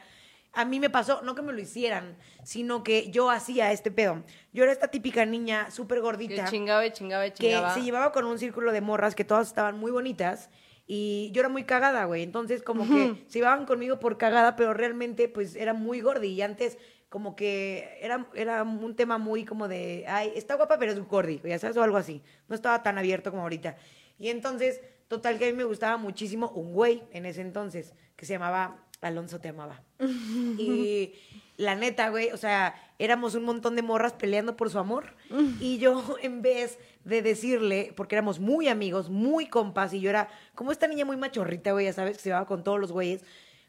[0.53, 4.23] a mí me pasó, no que me lo hicieran, sino que yo hacía este pedo.
[4.53, 7.73] Yo era esta típica niña súper Que gordita chingaba y chingaba y que chingaba.
[7.73, 10.49] se llevaba con un círculo de morras que todas estaban muy bonitas
[10.87, 12.21] y yo era muy cagada, güey.
[12.23, 16.27] Entonces, como que se llevaban conmigo por cagada, pero realmente, pues, era muy gordi.
[16.29, 16.77] Y antes,
[17.09, 21.41] como que era, era un tema muy como de, ay, está guapa, pero es gordi,
[21.43, 22.21] ya sabes, o algo así.
[22.47, 23.77] No estaba tan abierto como ahorita.
[24.19, 28.25] Y entonces, total, que a mí me gustaba muchísimo un güey en ese entonces, que
[28.25, 29.81] se llamaba Alonso Te Amaba.
[29.99, 31.13] y
[31.57, 35.15] la neta, güey, o sea, éramos un montón de morras peleando por su amor.
[35.59, 40.29] Y yo, en vez de decirle, porque éramos muy amigos, muy compas, y yo era
[40.53, 43.23] como esta niña muy machorrita, güey, ya sabes, que se llevaba con todos los güeyes,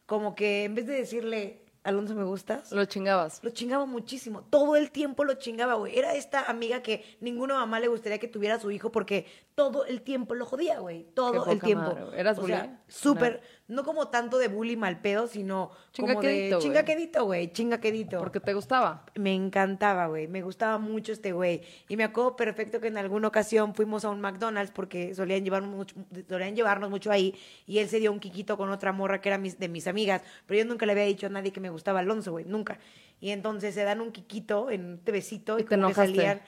[0.07, 2.73] como que en vez de decirle, Alonso, ¿me gustas?
[2.73, 3.39] Lo chingabas.
[3.45, 4.43] Lo chingaba muchísimo.
[4.51, 5.97] Todo el tiempo lo chingaba, güey.
[5.97, 9.87] Era esta amiga que ninguna mamá le gustaría que tuviera a su hijo porque todo
[9.87, 11.07] el tiempo lo jodía, güey.
[11.15, 11.83] Todo el tiempo.
[11.95, 12.21] madre.
[12.21, 12.77] ¿Eras o sea, bully?
[12.89, 16.63] súper, no como tanto de bully mal pedo, sino como de Chingaquedito, güey.
[16.63, 17.53] chingaquedito, güey.
[17.55, 18.19] Chingaquedito.
[18.19, 19.07] Porque te gustaba.
[19.15, 20.29] Me encantaba, güey.
[20.29, 21.63] Me gustaba mucho este güey.
[21.89, 25.71] Y me acuerdo perfecto que en alguna ocasión fuimos a un McDonald's porque solían llevarnos
[25.75, 25.97] mucho,
[26.29, 27.35] solían llevarnos mucho ahí.
[27.67, 30.21] Y él se dio un quiquito con otra morra que era mis- de mis amigas.
[30.45, 32.45] Pero yo nunca le había dicho a nadie que me gustaba Alonso, güey.
[32.45, 32.79] Nunca.
[33.21, 36.43] Y entonces se dan un quiquito en un besito y, Y te como que salían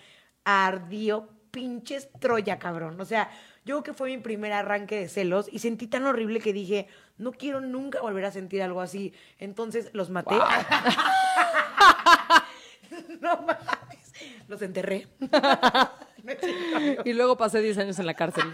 [0.44, 3.00] ardió pinches Troya, cabrón.
[3.00, 3.28] O sea,
[3.64, 6.86] yo creo que fue mi primer arranque de celos y sentí tan horrible que dije,
[7.16, 9.12] no quiero nunca volver a sentir algo así.
[9.40, 10.36] Entonces los maté.
[13.20, 14.12] no mames.
[14.46, 15.08] Los enterré.
[16.20, 16.34] No.
[17.04, 18.52] Y luego pasé 10 años en la cárcel.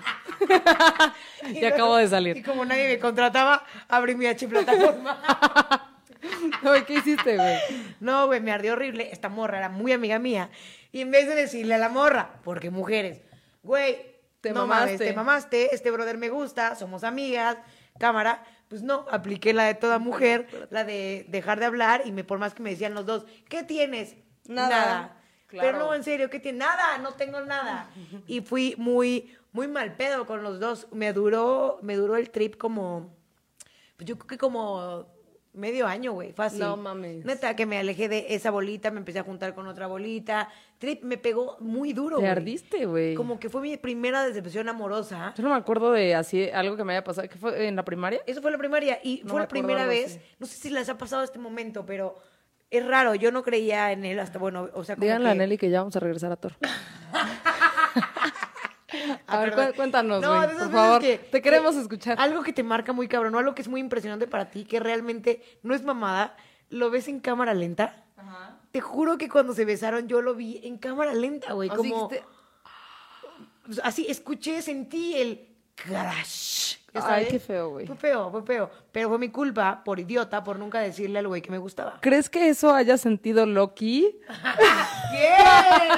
[1.51, 2.45] y acabo de Y salir.
[2.45, 5.99] como nadie me contrataba, abrí mi H plataforma.
[6.63, 7.59] Güey, ¿Qué hiciste, güey?
[7.99, 9.09] No, güey, me ardió horrible.
[9.11, 10.51] Esta morra era muy amiga mía.
[10.95, 13.21] Y en vez de decirle a la morra, porque mujeres,
[13.65, 13.97] güey,
[14.41, 14.93] Te no mamaste.
[14.93, 17.57] mames, te mamaste, este brother me gusta, somos amigas,
[17.99, 18.45] cámara.
[18.69, 22.39] Pues no, apliqué la de toda mujer, la de dejar de hablar y me por
[22.39, 24.15] más que me decían los dos, ¿qué tienes?
[24.47, 25.21] Nada.
[25.49, 25.67] Claro.
[25.67, 26.61] Pero no, en serio, ¿qué tienes?
[26.61, 27.91] Nada, no tengo nada.
[28.29, 30.87] Y fui muy, muy mal pedo con los dos.
[30.93, 33.13] Me duró, me duró el trip como,
[33.97, 35.13] pues yo creo que como
[35.55, 36.61] medio año, güey, fácil.
[36.61, 37.25] No mames.
[37.25, 40.49] Neta, que me alejé de esa bolita, me empecé a juntar con otra bolita.
[40.79, 43.15] Trip me pegó muy duro, Te ardiste, güey.
[43.15, 45.33] Como que fue mi primera decepción amorosa.
[45.37, 47.29] Yo no me acuerdo de así algo que me haya pasado.
[47.29, 48.21] ¿Qué fue en la primaria?
[48.27, 50.21] Eso fue la primaria y No fue la primera vez, así.
[50.39, 52.17] no sé si les ha pasado este momento, pero
[52.71, 55.39] es raro, yo no creía en él hasta, bueno, o sea, como Díganle a que-
[55.39, 56.53] Nelly que ya vamos a regresar a Thor.
[59.27, 59.71] Ah, a ver, perdón.
[59.71, 61.01] cu- cuéntanos, No, esas por veces favor.
[61.01, 62.17] que- Te queremos que escuchar.
[62.21, 64.79] Algo que te marca muy cabrón, o algo que es muy impresionante para ti, que
[64.79, 66.37] realmente no es mamada,
[66.69, 68.05] lo ves en cámara lenta.
[68.75, 72.09] Te juro que cuando se besaron yo lo vi en cámara lenta, güey, Así como
[72.09, 72.25] dijiste,
[73.85, 76.79] así escuché, sentí el crash.
[76.93, 77.87] ¿ya Ay, qué feo, güey.
[77.87, 81.41] Fue feo, fue feo, pero fue mi culpa por idiota por nunca decirle al güey
[81.41, 82.01] que me gustaba.
[82.01, 84.19] ¿Crees que eso haya sentido Loki?
[85.13, 85.93] ¡Bien!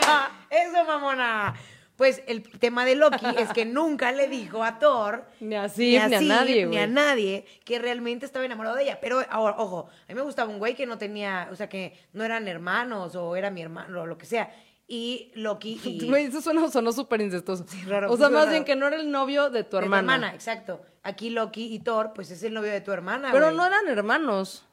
[0.50, 1.54] Eso, mamona.
[1.96, 6.06] Pues el tema de Loki es que nunca le dijo a Thor, Ni a Sif,
[6.08, 8.98] ni a nadie, ni a nadie que realmente estaba enamorado de ella.
[9.00, 11.98] Pero, ahora, ojo, a mí me gustaba un güey que no tenía, o sea, que
[12.12, 14.52] no eran hermanos o era mi hermano o lo que sea.
[14.86, 16.08] Y Loki y...
[16.08, 17.64] Güey, eso suena, sonó súper incestuoso.
[17.86, 18.50] raro, o sea, más raro.
[18.50, 20.34] bien que no era el novio de tu de hermana.
[20.34, 20.82] exacto.
[21.02, 24.66] Aquí Loki y Thor, pues es el novio de tu hermana, Pero no eran hermanos.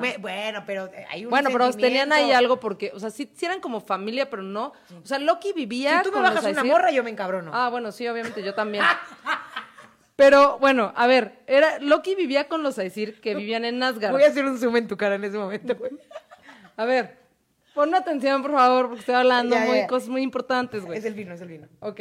[0.00, 3.28] Me- bueno, pero eh, hay un Bueno, pero tenían ahí algo porque, o sea, sí,
[3.34, 4.72] sí eran como familia, pero no.
[5.02, 5.98] O sea, Loki vivía.
[5.98, 7.50] Si tú me con bajas una morra, yo me encabrono.
[7.54, 8.84] Ah, bueno, sí, obviamente, yo también.
[10.16, 14.12] Pero bueno, a ver, era Loki vivía con los Aesir que vivían en Asgard.
[14.12, 15.92] Voy a hacer un zoom en tu cara en ese momento, güey.
[16.76, 17.16] A ver,
[17.74, 19.86] pon atención, por favor, porque estoy hablando Ya, muy ya.
[19.86, 20.98] cosas muy importantes, güey.
[20.98, 21.68] Es el vino, es el vino.
[21.80, 22.00] Ok.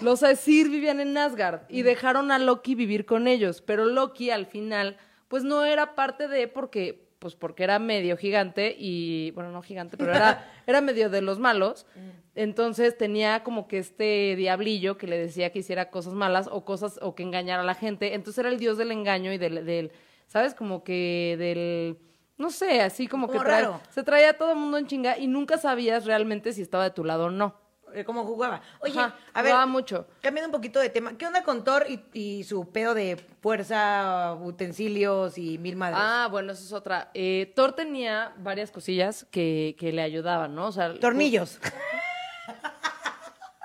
[0.00, 4.46] Los Aesir vivían en Asgard y dejaron a Loki vivir con ellos, pero Loki al
[4.46, 4.96] final
[5.28, 9.96] pues no era parte de porque pues porque era medio gigante y bueno, no gigante,
[9.96, 11.86] pero era era medio de los malos.
[12.34, 16.98] Entonces tenía como que este diablillo que le decía que hiciera cosas malas o cosas
[17.02, 18.14] o que engañara a la gente.
[18.14, 19.92] Entonces era el dios del engaño y del, del
[20.26, 20.54] ¿sabes?
[20.54, 21.98] Como que del
[22.38, 25.18] no sé, así como, Como que trae- se traía a todo el mundo en chinga
[25.18, 27.59] y nunca sabías realmente si estaba de tu lado o no.
[27.94, 28.60] Eh, ¿Cómo jugaba?
[28.80, 29.52] Oye, Ajá, a ver.
[29.52, 30.06] jugaba mucho.
[30.22, 31.16] Cambiando un poquito de tema.
[31.18, 35.98] ¿Qué onda con Thor y, y su pedo de fuerza, utensilios y mil madres?
[36.00, 37.10] Ah, bueno, eso es otra.
[37.14, 40.66] Eh, Thor tenía varias cosillas que, que le ayudaban, ¿no?
[40.66, 41.58] O sea, Tornillos.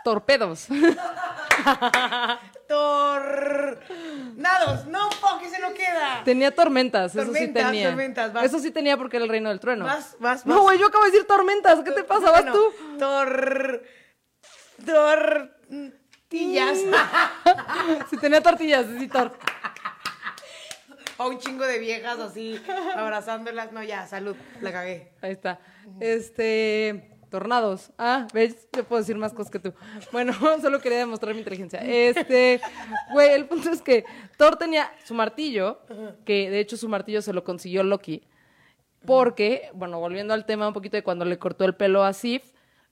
[0.03, 0.67] torpedos.
[2.67, 3.79] Thor.
[4.35, 4.85] Nados.
[4.88, 6.21] No, fuck, ese no queda.
[6.23, 7.88] tenía tormentas, eso sí Tormentas, tenía.
[7.89, 8.45] tormentas, vas.
[8.45, 9.85] Eso sí tenía porque era el reino del trueno.
[9.85, 10.63] Vas, vas, No, vas.
[10.63, 11.79] güey, yo acabo de decir tormentas.
[11.83, 12.31] ¿Qué te pasa?
[12.31, 12.97] ¿Vas Bueno, tú?
[12.99, 13.83] Thor.
[14.83, 16.79] Tortillas.
[18.09, 19.31] Si tenía tortillas, sí, Thor.
[21.17, 22.59] o un chingo de viejas así
[22.95, 23.71] abrazándolas.
[23.71, 24.35] No, ya, salud.
[24.61, 25.11] La cagué.
[25.21, 25.59] Ahí está.
[25.99, 27.11] Este.
[27.29, 27.91] Tornados.
[27.97, 29.73] Ah, ves, yo puedo decir más cosas que tú.
[30.11, 31.79] Bueno, solo quería demostrar mi inteligencia.
[31.81, 32.61] Este,
[33.11, 34.05] güey, el punto es que
[34.38, 35.81] Thor tenía su martillo,
[36.23, 38.23] que de hecho su martillo se lo consiguió Loki,
[39.05, 42.43] porque, bueno, volviendo al tema un poquito de cuando le cortó el pelo a Sif,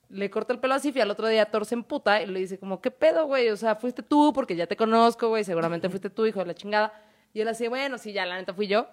[0.09, 2.39] le cortó el pelo a Sif y al otro día Thor se emputa y le
[2.39, 3.49] dice como, ¿qué pedo, güey?
[3.49, 6.53] O sea, fuiste tú porque ya te conozco, güey, seguramente fuiste tú, hijo de la
[6.53, 6.93] chingada.
[7.33, 8.87] Y él así, bueno, sí, ya, la neta fui yo.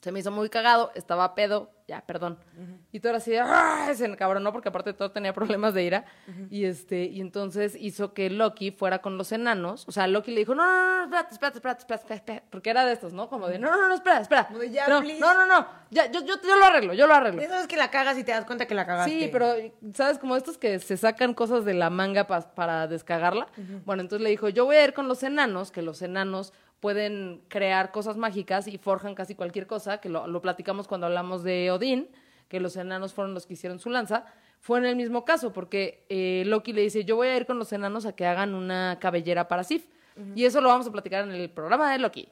[0.00, 2.38] Se me hizo muy cagado, estaba pedo, ya, perdón.
[2.92, 3.90] Y Thor así de, ¡ah!
[3.94, 6.04] se encabronó porque aparte Thor tenía problemas de ira.
[6.50, 9.84] Y este, y entonces hizo que Loki fuera con los enanos.
[9.88, 12.70] O sea, Loki le dijo, no, no, no, espérate, espérate, espérate, espérate, espérate, espérate", porque
[12.70, 13.28] era de estos, ¿no?
[13.28, 14.46] Como de, no, no, no, espera, espera.
[14.46, 15.18] Como de, "Ya, no, please".
[15.18, 17.40] no, no, no, ya, yo, yo, yo lo arreglo, yo lo arreglo.
[17.42, 19.10] Eso es que la cagas y te das cuenta que la cagaste.
[19.10, 19.54] Sí, pero,
[19.94, 20.18] ¿sabes?
[20.18, 23.48] Como estos que se sacan cosas de la manga pa- para descagarla.
[23.84, 27.42] Bueno, entonces le dijo, yo voy a ir con los enanos, que los enanos pueden
[27.48, 31.70] crear cosas mágicas y forjan casi cualquier cosa, que lo, lo platicamos cuando hablamos de
[31.70, 32.08] Odín,
[32.48, 34.24] que los enanos fueron los que hicieron su lanza.
[34.60, 37.58] Fue en el mismo caso, porque eh, Loki le dice, yo voy a ir con
[37.58, 39.86] los enanos a que hagan una cabellera para Sif.
[40.34, 42.26] Y eso lo vamos a platicar en el programa de Loki.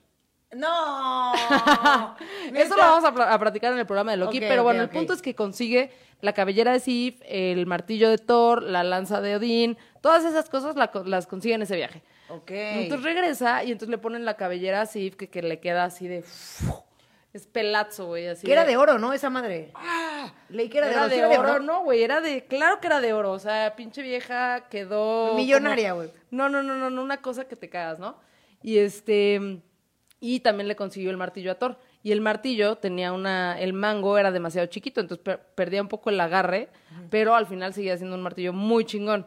[0.55, 1.33] ¡No!
[2.55, 4.83] Eso lo vamos a, pla- a platicar en el programa de Loki, Ok, pero bueno,
[4.83, 9.21] el punto es que consigue la cabellera de Sif, el martillo de Thor, la lanza
[9.21, 12.03] de Odín, todas esas cosas la co- las consigue en ese viaje.
[12.29, 12.51] Ok.
[12.51, 16.09] Entonces regresa y entonces le ponen la cabellera a Sif que, que le queda así
[16.09, 16.25] de...
[17.33, 19.13] Es pelazo, güey, así Que era de oro, ¿no?
[19.13, 19.73] Esa madre.
[20.49, 21.33] Leí que era, Era de de oro.
[21.35, 22.45] ¿sí era oro, no, güey, era de...
[22.47, 25.35] Claro que era de oro, o sea, pinche vieja quedó...
[25.35, 26.13] Millonaria, como- güey.
[26.31, 28.17] No, no, no, no, no, una cosa que te cagas, ¿no?
[28.63, 29.61] Y este...
[30.21, 31.77] Y también le consiguió el martillo a Thor.
[32.05, 33.59] Y el martillo tenía una...
[33.61, 36.69] El mango era demasiado chiquito, entonces per- perdía un poco el agarre,
[37.11, 39.27] pero al final seguía siendo un martillo muy chingón.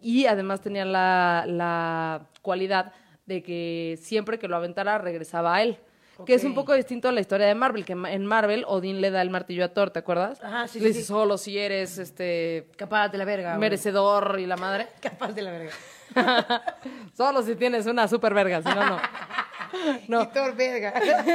[0.00, 2.92] Y además tenía la, la cualidad
[3.26, 5.78] de que siempre que lo aventara regresaba a él.
[6.24, 9.10] Que es un poco distinto a la historia de Marvel, que en Marvel Odín le
[9.10, 10.42] da el martillo a Thor, ¿te acuerdas?
[10.42, 11.06] Ajá, sí, Le dice, sí.
[11.06, 13.50] solo si eres este Capaz de la verga.
[13.50, 13.60] güey.
[13.60, 14.88] merecedor y la madre.
[15.02, 15.72] Capaz de la verga.
[17.16, 18.96] solo si tienes una super verga, si no, no.
[20.08, 20.28] No.
[20.28, 20.92] Thor, verga.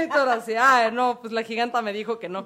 [0.14, 2.46] Thor así, ah, no, pues la giganta me dijo que no.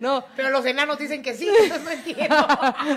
[0.00, 2.36] No, Pero los enanos dicen que sí, entonces no entiendo.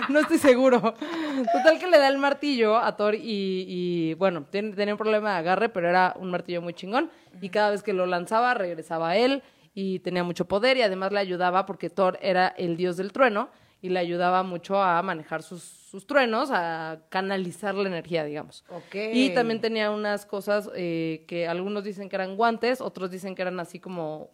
[0.08, 0.80] no estoy seguro.
[0.80, 3.20] Total que le da el martillo a Thor y,
[3.68, 7.10] y, bueno, ten- tenía un problema de agarre, pero era un martillo muy chingón.
[7.40, 9.42] Y cada vez que lo lanzaba, regresaba a él
[9.74, 13.48] y tenía mucho poder y además le ayudaba porque Thor era el dios del trueno
[13.82, 18.64] y le ayudaba mucho a manejar sus, sus truenos, a canalizar la energía, digamos.
[18.68, 18.96] Ok.
[19.12, 23.42] Y también tenía unas cosas eh, que algunos dicen que eran guantes, otros dicen que
[23.42, 24.28] eran así como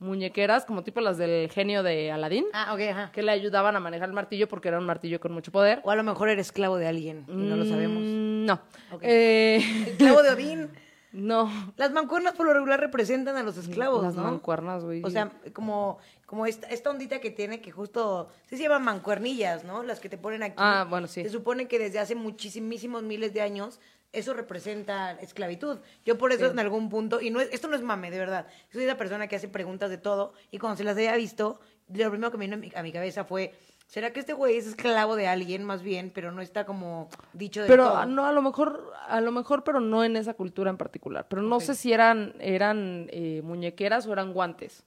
[0.00, 3.12] muñequeras, como tipo las del genio de Aladín Ah, ok, ajá.
[3.12, 5.80] que le ayudaban a manejar el martillo porque era un martillo con mucho poder.
[5.84, 8.02] O a lo mejor era esclavo de alguien y no lo sabemos.
[8.02, 8.60] Mm, No.
[9.00, 9.58] Eh,
[9.92, 10.68] Esclavo de Odín.
[11.12, 11.48] no.
[11.76, 14.24] Las mancuernas por lo regular representan a los esclavos, Las ¿no?
[14.24, 15.00] mancuernas, güey.
[15.04, 15.98] O sea, como,
[16.34, 19.84] como esta, esta ondita que tiene que justo, se llaman mancuernillas, ¿no?
[19.84, 20.56] Las que te ponen aquí.
[20.56, 21.22] Ah, bueno, sí.
[21.22, 23.78] Se supone que desde hace muchísimos miles de años
[24.10, 25.78] eso representa esclavitud.
[26.04, 28.48] Yo por eso en algún punto, y no es, esto no es mame, de verdad.
[28.72, 32.10] Soy la persona que hace preguntas de todo y cuando se las haya visto, lo
[32.10, 33.54] primero que me vino a mi, a mi cabeza fue,
[33.86, 37.62] ¿será que este güey es esclavo de alguien más bien, pero no está como dicho
[37.62, 37.96] de pero todo?
[37.96, 41.28] ah, no, a lo mejor, a lo mejor, pero no en esa cultura en particular.
[41.28, 44.82] Pero no sé si eran, eran eh, muñequeras o eran guantes.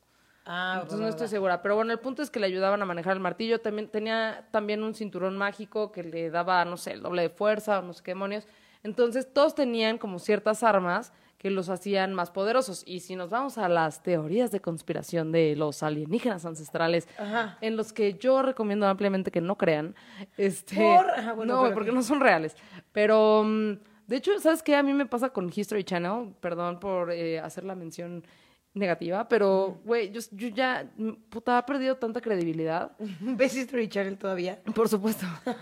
[0.50, 1.62] Ah, Entonces no estoy segura.
[1.62, 3.60] Pero bueno, el punto es que le ayudaban a manejar el martillo.
[3.60, 7.80] También tenía también un cinturón mágico que le daba, no sé, el doble de fuerza
[7.80, 8.48] o no sé qué demonios.
[8.84, 12.84] Entonces, todos tenían como ciertas armas que los hacían más poderosos.
[12.88, 17.58] Y si nos vamos a las teorías de conspiración de los alienígenas ancestrales, Ajá.
[17.62, 19.96] en los que yo recomiendo ampliamente que no crean,
[20.38, 21.10] este, ¿Por?
[21.12, 22.56] Ajá, bueno, no, pero- porque no son reales.
[22.92, 23.74] Pero, mm,
[24.08, 24.76] de hecho, ¿sabes qué?
[24.76, 28.24] A mí me pasa con History Channel, perdón por eh, hacer la mención
[28.78, 32.92] negativa, pero, güey, yo, yo ya, mm, puta, ha perdido tanta credibilidad.
[33.20, 34.60] ¿Ves History Channel todavía?
[34.76, 35.26] Por supuesto.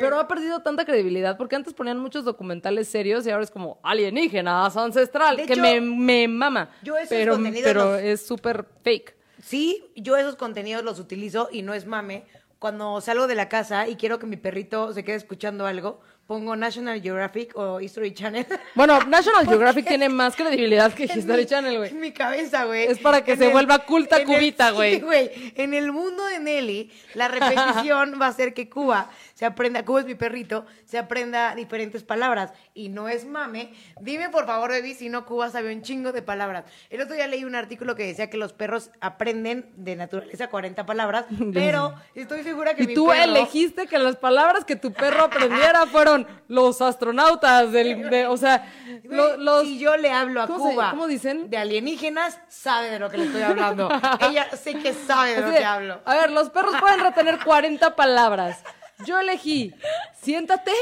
[0.00, 3.78] Pero ha perdido tanta credibilidad porque antes ponían muchos documentales serios y ahora es como
[3.82, 6.70] alienígenas, ancestral, De que hecho, me, me mama.
[6.82, 9.16] yo esos pero contenidos pero los- es súper fake.
[9.42, 12.24] Sí, yo esos contenidos los utilizo y no es mame.
[12.58, 16.54] Cuando salgo de la casa y quiero que mi perrito se quede escuchando algo, pongo
[16.56, 18.46] National Geographic o History Channel.
[18.74, 21.90] Bueno, National Geographic tiene más credibilidad que En History mi- Channel, güey.
[21.90, 22.84] En mi cabeza, güey.
[22.84, 25.00] Es para que En se vuelva culta cubita, sí, güey.
[25.00, 25.52] güey.
[25.56, 30.00] En el mundo de Nelly, la repetición va a hacer que Cuba se aprenda, Cuba
[30.00, 32.52] es mi perrito, se aprenda diferentes palabras.
[32.74, 33.72] Y no es mame.
[34.00, 36.64] Dime, por favor, baby, si no Cuba sabe un chingo de palabras.
[36.90, 40.84] El otro día leí un artículo que decía que los perros aprenden de naturaleza 40
[40.84, 44.92] palabras, pero estoy segura que Y mi tú perro- elegiste que las palabras que tu
[44.92, 46.17] perro aprendiera fueron
[46.48, 48.66] los astronautas, del, de- o sea,
[49.04, 49.62] lo- los...
[49.62, 51.50] Si yo le hablo a ¿Cómo se- Cuba cómo dicen?
[51.50, 53.88] de alienígenas, sabe de lo que le estoy hablando.
[54.20, 56.00] Ella sé que sabe de Así lo de, que hablo.
[56.04, 58.62] A ver, los perros pueden retener 40 palabras.
[59.06, 59.72] Yo elegí,
[60.20, 60.72] siéntate,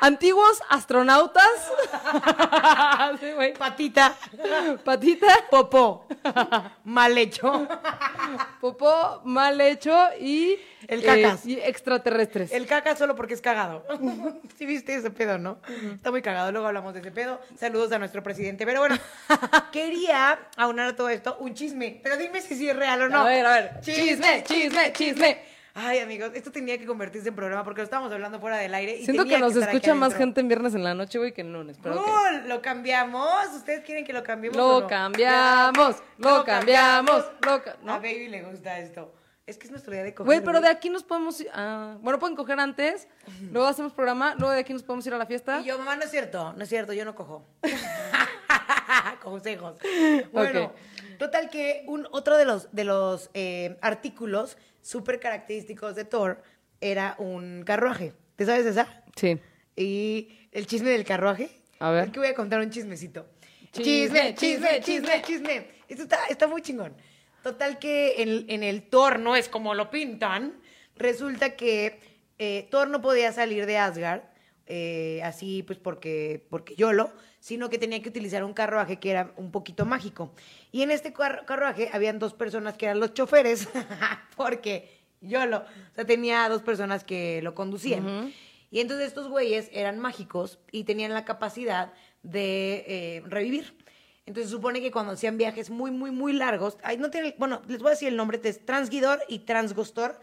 [0.00, 1.44] antiguos astronautas,
[3.20, 3.54] Sí, güey.
[3.54, 4.14] Patita,
[4.84, 6.06] patita, popó,
[6.84, 7.66] mal hecho.
[8.60, 11.46] popó mal hecho y, eh, El cacas.
[11.46, 12.52] y extraterrestres.
[12.52, 13.84] El caca solo porque es cagado.
[14.58, 15.58] ¿Sí viste ese pedo, no?
[15.94, 16.52] Está muy cagado.
[16.52, 17.40] Luego hablamos de ese pedo.
[17.58, 18.64] Saludos a nuestro presidente.
[18.66, 18.96] Pero bueno,
[19.72, 22.00] quería aunar a todo esto un chisme.
[22.02, 23.20] Pero dime si sí es real o no.
[23.20, 23.80] A ver, a ver.
[23.80, 25.57] Chisme, chisme, chisme.
[25.80, 28.96] Ay, amigos, esto tenía que convertirse en programa porque lo estábamos hablando fuera del aire.
[28.96, 31.42] Y Siento tenía que nos escucha más gente en viernes en la noche, güey, que
[31.42, 31.78] en lunes.
[31.80, 32.02] Pero.
[32.46, 33.54] ¿Lo cambiamos?
[33.54, 34.86] ¿Ustedes quieren que lo cambiemos Lo o no?
[34.88, 37.92] cambiamos, lo cambiamos, lo ¿no?
[37.92, 39.14] A Baby le gusta esto.
[39.46, 40.26] Es que es nuestro día de coger.
[40.26, 41.48] Güey, pero de aquí nos podemos ir.
[41.54, 43.06] ah, bueno, pueden coger antes,
[43.52, 45.60] luego hacemos programa, luego de aquí nos podemos ir a la fiesta.
[45.60, 47.46] Y yo, mamá, no es cierto, no es cierto, yo no cojo.
[49.22, 49.78] Consejos.
[50.32, 50.72] Bueno,
[51.18, 54.56] total que un, otro de los, de los eh, artículos
[54.88, 56.42] súper característicos de Thor
[56.80, 58.14] era un carruaje.
[58.36, 58.88] ¿Te sabes esa?
[59.16, 59.38] Sí.
[59.76, 61.50] Y el chisme del carruaje.
[61.78, 62.10] A ver.
[62.10, 63.28] Que voy a contar un chismecito.
[63.70, 65.68] Chisme, Chisme, chisme, chisme, chisme.
[65.88, 66.94] Esto está, está muy chingón.
[67.42, 70.58] Total que en, en el Thor no es como lo pintan.
[70.96, 72.00] Resulta que
[72.38, 74.22] eh, Thor no podía salir de Asgard
[74.68, 79.32] eh, así pues porque, porque YOLO, sino que tenía que utilizar un carruaje que era
[79.36, 80.32] un poquito mágico.
[80.70, 83.68] Y en este car- carruaje habían dos personas que eran los choferes,
[84.36, 84.88] porque
[85.20, 88.32] YOLO, o sea, tenía dos personas que lo conducían.
[88.70, 93.74] Y entonces estos güeyes eran mágicos y tenían la capacidad de eh, revivir.
[94.26, 97.78] Entonces supone que cuando hacían viajes muy, muy, muy largos, ay, no tiene, bueno, les
[97.78, 100.20] voy a decir el nombre, es Transgidor y Transgostor,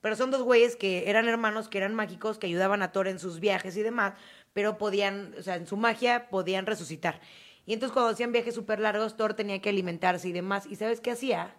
[0.00, 3.18] pero son dos güeyes que eran hermanos, que eran mágicos, que ayudaban a Thor en
[3.18, 4.14] sus viajes y demás,
[4.52, 7.20] pero podían, o sea, en su magia podían resucitar.
[7.66, 10.66] Y entonces cuando hacían viajes súper largos, Thor tenía que alimentarse y demás.
[10.66, 11.54] ¿Y sabes qué hacía?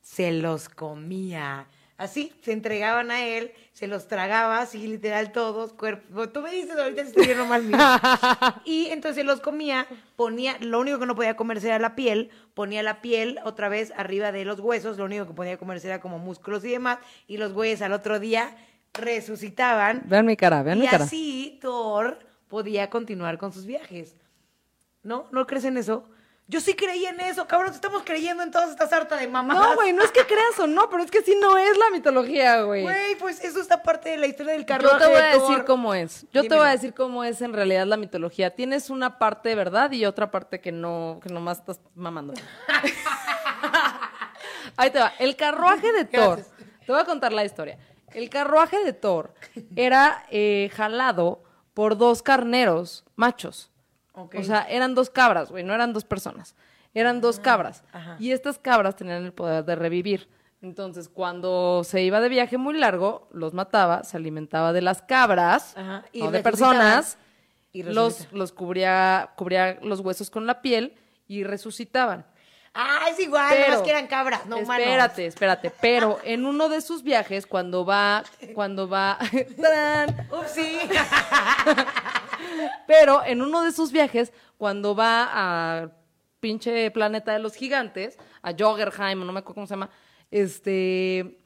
[0.00, 1.68] Se los comía.
[2.02, 6.28] Así, se entregaban a él, se los tragaba, así literal todos, cuerpo.
[6.30, 7.78] Tú me dices ahorita si estoy viendo mal mío.
[8.64, 9.86] Y entonces los comía,
[10.16, 13.92] ponía, lo único que no podía comerse era la piel, ponía la piel otra vez
[13.96, 17.36] arriba de los huesos, lo único que podía comerse era como músculos y demás, y
[17.36, 18.56] los güeyes al otro día
[18.92, 20.02] resucitaban.
[20.06, 21.04] Vean mi cara, vean y mi cara.
[21.04, 24.16] así Thor podía continuar con sus viajes.
[25.04, 25.26] ¿No?
[25.30, 26.08] ¿No crees en eso?
[26.48, 29.56] Yo sí creí en eso, cabrón, estamos creyendo en todas estas harta de mamás.
[29.56, 31.90] No, güey, no es que creas o no, pero es que sí no es la
[31.90, 32.82] mitología, güey.
[32.82, 35.38] Güey, pues eso está parte de la historia del Yo carruaje te voy de a
[35.38, 36.26] decir cómo es.
[36.32, 38.54] Yo te voy a decir cómo es en realidad la mitología.
[38.54, 42.34] Tienes una parte de verdad y otra parte que no, que nomás estás mamando.
[44.76, 45.12] Ahí te va.
[45.18, 46.36] El carruaje de Thor.
[46.36, 46.56] Gracias.
[46.84, 47.78] Te voy a contar la historia.
[48.12, 49.32] El carruaje de Thor
[49.74, 53.71] era eh, jalado por dos carneros machos.
[54.14, 56.54] O sea, eran dos cabras, güey, no eran dos personas.
[56.94, 57.84] Eran dos cabras.
[57.92, 58.16] Ah, ajá.
[58.18, 60.28] Y estas cabras tenían el poder de revivir.
[60.60, 65.76] Entonces, cuando se iba de viaje muy largo, los mataba, se alimentaba de las cabras,
[65.76, 67.18] Ajá, y no de personas,
[67.72, 70.94] Y los, los cubría, cubría los huesos con la piel
[71.26, 72.26] y resucitaban.
[72.74, 74.86] Ah, es igual, Pero- más que eran cabras, no humanos.
[74.86, 75.70] espérate, espérate.
[75.82, 79.18] Pero en uno de sus viajes, cuando va, cuando va,
[79.60, 80.26] ¡tarán!
[80.32, 80.78] Upsi.
[82.86, 85.90] Pero en uno de sus viajes, cuando va a
[86.40, 89.90] pinche planeta de los gigantes, a Jogerheim, no me acuerdo cómo se llama,
[90.30, 91.38] este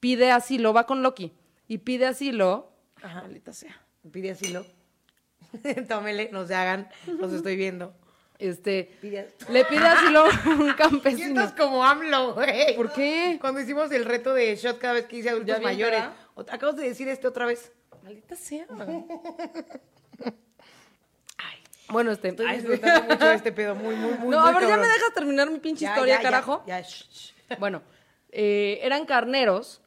[0.00, 1.32] pide asilo, va con Loki
[1.68, 2.72] y pide asilo.
[3.02, 3.80] Maldita sea.
[4.10, 4.66] Pide asilo.
[5.88, 7.94] Tómele, no se hagan, los estoy viendo.
[8.42, 11.16] Este, Pide- le pide asilo a un campesino.
[11.24, 12.74] Sientas como AMLO, güey.
[12.76, 13.38] ¿Por qué?
[13.40, 16.02] Cuando hicimos el reto de shot cada vez que hice adultos bien mayores.
[16.50, 17.70] Acabas de decir este otra vez.
[18.02, 18.66] Maldita sea.
[21.88, 22.28] Bueno, este.
[22.28, 23.74] Estoy disfrutando mucho de este pedo.
[23.74, 24.28] Muy, muy, muy.
[24.30, 26.64] no, a muy ver, ya me dejas terminar mi pinche Ya, historia, ya, carajo.
[26.66, 26.82] Ya.
[27.58, 27.82] Bueno,
[28.30, 29.82] eh, eran carneros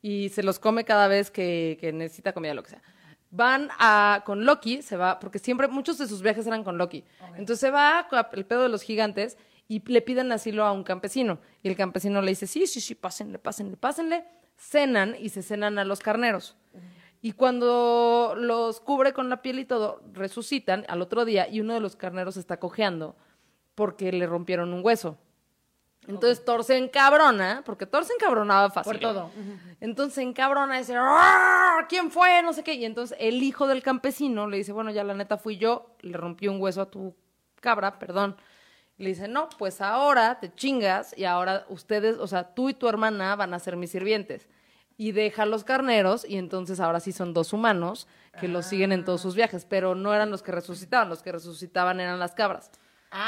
[0.00, 2.82] y se los come cada vez que, que necesita comida, lo que sea.
[3.30, 7.04] Van a, con Loki, se va, porque siempre muchos de sus viajes eran con Loki.
[7.36, 11.38] Entonces se va el pedo de los gigantes y le piden asilo a un campesino.
[11.62, 14.24] Y el campesino le dice, sí, sí, sí, pásenle, pásenle, pásenle.
[14.56, 16.56] Cenan y se cenan a los carneros.
[17.22, 21.74] Y cuando los cubre con la piel y todo, resucitan al otro día y uno
[21.74, 23.16] de los carneros está cojeando
[23.74, 25.18] porque le rompieron un hueso.
[26.06, 28.92] Entonces Thor se encabrona, porque Thor se encabronaba fácil.
[28.92, 29.30] Por todo.
[29.80, 31.86] Entonces se encabrona y dice, "¡Arr!
[31.88, 32.42] ¿quién fue?
[32.42, 32.74] No sé qué.
[32.74, 36.16] Y entonces el hijo del campesino le dice, bueno, ya la neta fui yo, le
[36.16, 37.14] rompí un hueso a tu
[37.60, 38.36] cabra, perdón.
[38.96, 42.88] Le dice, no, pues ahora te chingas y ahora ustedes, o sea, tú y tu
[42.88, 44.48] hermana van a ser mis sirvientes.
[44.96, 48.06] Y deja los carneros y entonces ahora sí son dos humanos
[48.38, 51.32] que los siguen en todos sus viajes, pero no eran los que resucitaban, los que
[51.32, 52.70] resucitaban eran las cabras,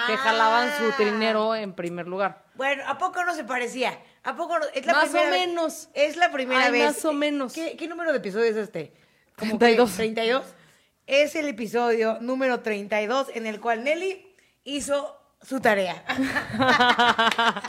[0.07, 0.95] que jalaban su Ah.
[0.97, 2.45] trinero en primer lugar.
[2.55, 3.99] Bueno, ¿a poco no se parecía?
[4.23, 4.65] ¿A poco no?
[4.75, 5.89] Es la Más o vez- menos.
[5.95, 6.85] Es la primera Ay, vez.
[6.85, 7.53] más o menos.
[7.53, 8.93] ¿Qué, qué número de episodio es este?
[9.37, 9.91] ¿Cómo 32.
[9.91, 10.45] que 32.
[11.07, 16.05] Es el episodio número 32 en el cual Nelly hizo su tarea.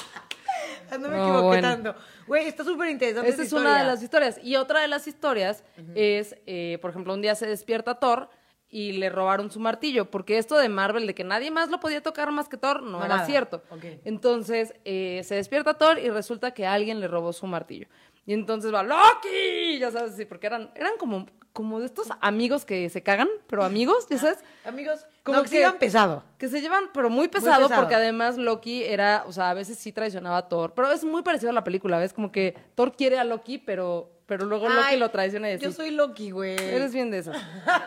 [0.91, 1.61] no me No, equivoqué bueno.
[1.69, 1.95] tanto.
[2.27, 3.29] Güey, está súper interesante.
[3.29, 4.39] Esa es una de las historias.
[4.43, 5.63] Y otra de las historias
[5.95, 8.29] es, eh, por ejemplo, un día se despierta Thor
[8.75, 12.01] y le robaron su martillo, porque esto de Marvel, de que nadie más lo podía
[12.01, 13.25] tocar más que Thor, no, No, era nada.
[13.27, 13.61] cierto.
[14.03, 17.87] Entonces, eh, se despierta Thor y resulta que alguien le robó su martillo.
[18.25, 19.79] Y entonces va, ¡Loki!
[19.79, 23.63] Ya sabes, sí, porque eran, eran como, como de estos amigos que se cagan, pero
[23.63, 24.39] amigos, ya sabes.
[24.65, 26.23] Amigos, Como que que- se iban pesado.
[26.37, 27.81] Que se llevan, pero muy pesado, pesado.
[27.81, 31.21] porque además Loki era, o sea, a veces sí traicionaba a Thor, pero es muy
[31.21, 32.13] parecido a la película, ¿ves?
[32.13, 35.63] Como que Thor quiere a Loki, pero, pero luego Loki Ay, lo traiciona y así.
[35.63, 36.55] Yo soy Loki, güey.
[36.57, 37.37] Eres bien de esas.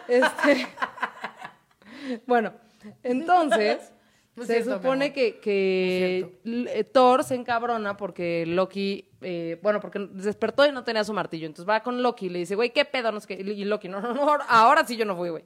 [0.08, 0.66] Este...
[2.26, 2.52] bueno,
[3.02, 3.92] entonces,
[4.34, 10.72] No se cierto, supone que, Thor se encabrona porque Loki, eh, bueno, porque despertó y
[10.72, 11.46] no tenía su martillo.
[11.46, 13.10] Entonces va con Loki y le dice, güey, ¿qué pedo?
[13.12, 13.34] No sé qué.
[13.34, 15.44] Y Loki, no, no, no, ahora sí yo no fui, güey.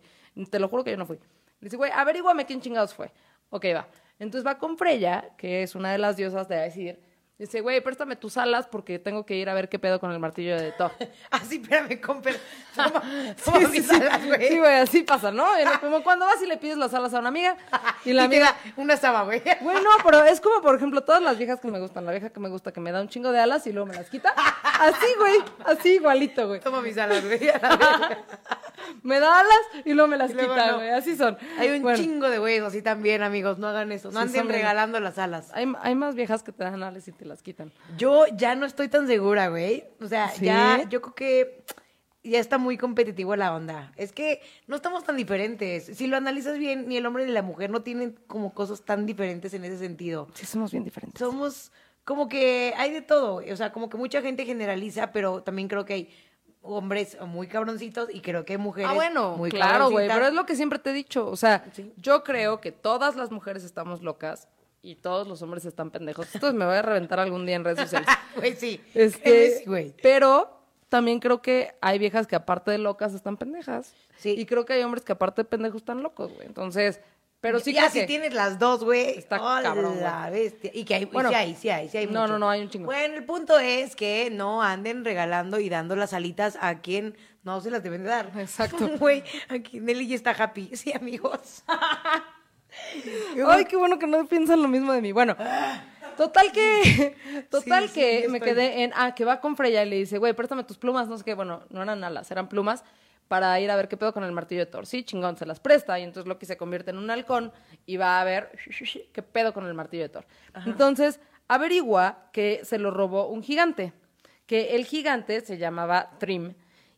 [0.51, 1.17] Te lo juro que yo no fui.
[1.17, 3.13] Le dice, güey, averíguame quién chingados fue.
[3.51, 3.87] Ok, va.
[4.19, 7.10] Entonces va con Freya, que es una de las diosas de Aesir.
[7.41, 10.19] Dice, güey, préstame tus alas porque tengo que ir a ver qué pedo con el
[10.19, 10.93] martillo de Thor.
[11.31, 12.39] Así, espérame, comper.
[12.77, 13.03] Toma,
[13.43, 14.47] toma mis sí, alas, güey.
[14.47, 15.47] Sí, güey, así pasa, ¿no?
[15.81, 17.57] Como cuando vas y le pides las alas a una amiga
[18.05, 18.45] y la Y te amiga...
[18.45, 19.41] da una saba, güey.
[19.63, 22.05] Güey, no, pero es como, por ejemplo, todas las viejas que me gustan.
[22.05, 23.95] La vieja que me gusta que me da un chingo de alas y luego me
[23.95, 24.35] las quita.
[24.79, 26.61] Así, güey, así igualito, güey.
[26.61, 27.41] Toma mis alas, güey.
[29.03, 30.77] Me da alas y luego me las luego quita, no.
[30.79, 30.91] güey.
[30.91, 31.37] Así son.
[31.59, 33.59] Hay un Bueno, chingo de güeyes así también, amigos.
[33.59, 34.11] No hagan eso.
[34.11, 35.51] No Sí, anden bien- regalando las alas.
[35.55, 37.73] Hay, hay más viejas que te dan alas y te las quitan.
[37.97, 39.85] Yo ya no estoy tan segura, güey.
[40.01, 40.45] O sea, ¿Sí?
[40.45, 41.65] ya, yo creo que
[42.23, 43.93] ya está muy competitivo la onda.
[43.97, 45.87] Es que no estamos tan diferentes.
[45.97, 49.07] Si lo analizas bien, ni el hombre ni la mujer no tienen como cosas tan
[49.07, 50.29] diferentes en ese sentido.
[50.35, 51.19] Sí, somos bien diferentes.
[51.19, 51.73] Somos
[52.05, 53.37] como que hay de todo.
[53.51, 56.11] O sea, como que mucha gente generaliza, pero también creo que hay
[56.63, 60.45] hombres muy cabroncitos y creo que mujeres Ah, bueno, muy claro, güey, pero es lo
[60.47, 61.27] que siempre te he dicho.
[61.29, 61.93] O sea, Sí.
[61.97, 64.47] yo creo que todas las mujeres estamos locas
[64.83, 66.27] y todos los hombres están pendejos.
[66.35, 68.09] Entonces me voy a reventar algún día en redes sociales.
[68.37, 68.81] Güey, sí.
[68.95, 69.93] Este, güey.
[70.03, 73.95] pero también creo que hay viejas que aparte de locas están pendejas.
[74.19, 74.35] Sí.
[74.39, 76.47] Y creo que hay hombres que aparte de pendejos están locos, güey.
[76.47, 77.01] Entonces,
[77.41, 78.07] pero sí ya creo si que...
[78.07, 79.19] tienes las dos, güey.
[79.19, 80.31] Está ¡hola, cabrón, güey.
[80.33, 80.71] bestia!
[80.75, 82.33] Y que hay, y Bueno, sí hay, sí hay, sí hay no, mucho.
[82.33, 82.87] no, no, hay un chingo.
[82.87, 87.61] Bueno, el punto es que no anden regalando y dando las alitas a quien no
[87.61, 88.31] se las deben de dar.
[88.37, 88.89] Exacto.
[88.99, 90.71] Güey, aquí Nelly ya está happy.
[90.77, 91.65] Sí, amigos.
[93.49, 95.13] Ay, qué bueno que no piensan lo mismo de mí.
[95.13, 95.37] Bueno,
[96.17, 97.17] total que,
[97.51, 100.19] total Sí, que me estoy- quedé en, ah, que va con Freya y le dice,
[100.19, 102.85] güey, préstame tus plumas, no sé qué, bueno, no eran alas, eran plumas,
[103.31, 104.87] para ir a ver qué pedo con el martillo de Thor.
[104.87, 107.53] Sí, chingón, se las presta, y entonces Loki se convierte en un halcón
[107.87, 108.51] y va a ver
[109.13, 110.27] qué pedo con el martillo de Thor.
[110.67, 113.93] Entonces, averigua que se lo robó un gigante,
[114.47, 116.55] que el gigante se llamaba Trim,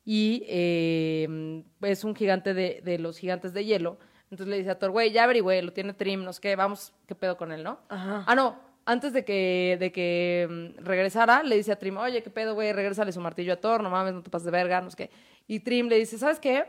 [0.07, 3.99] y eh, es un gigante de, de los gigantes de hielo.
[4.31, 6.95] Entonces le dice a Thor, güey, ya averigüé, lo tiene Trim, no sé qué, vamos,
[7.07, 7.79] ¿qué pedo con él, no?
[7.91, 8.25] Ajá.
[8.27, 12.31] Ah, no, antes de que, de que mm, regresara, le dice a Trim, oye, ¿qué
[12.31, 12.73] pedo, güey?
[12.73, 15.11] Regrésale su martillo a Thor, no mames, no te pases de verga, no sé qué.
[15.47, 16.65] Y Trim le dice, ¿sabes qué?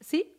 [0.00, 0.36] Sí,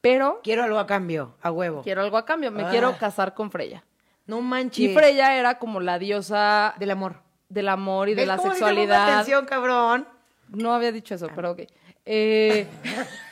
[0.00, 1.82] pero Quiero algo a cambio, a huevo.
[1.82, 2.68] quiero algo a cambio, me Ah.
[2.70, 3.84] quiero casar con Freya.
[4.26, 4.78] No manches.
[4.90, 7.16] Y Freya era como la diosa Del amor.
[7.48, 9.08] del amor y de ¿Ves la sexualidad.
[9.14, 10.06] atención, cabrón?
[10.48, 11.60] No había dicho eso, pero ok.
[12.06, 12.66] Eh,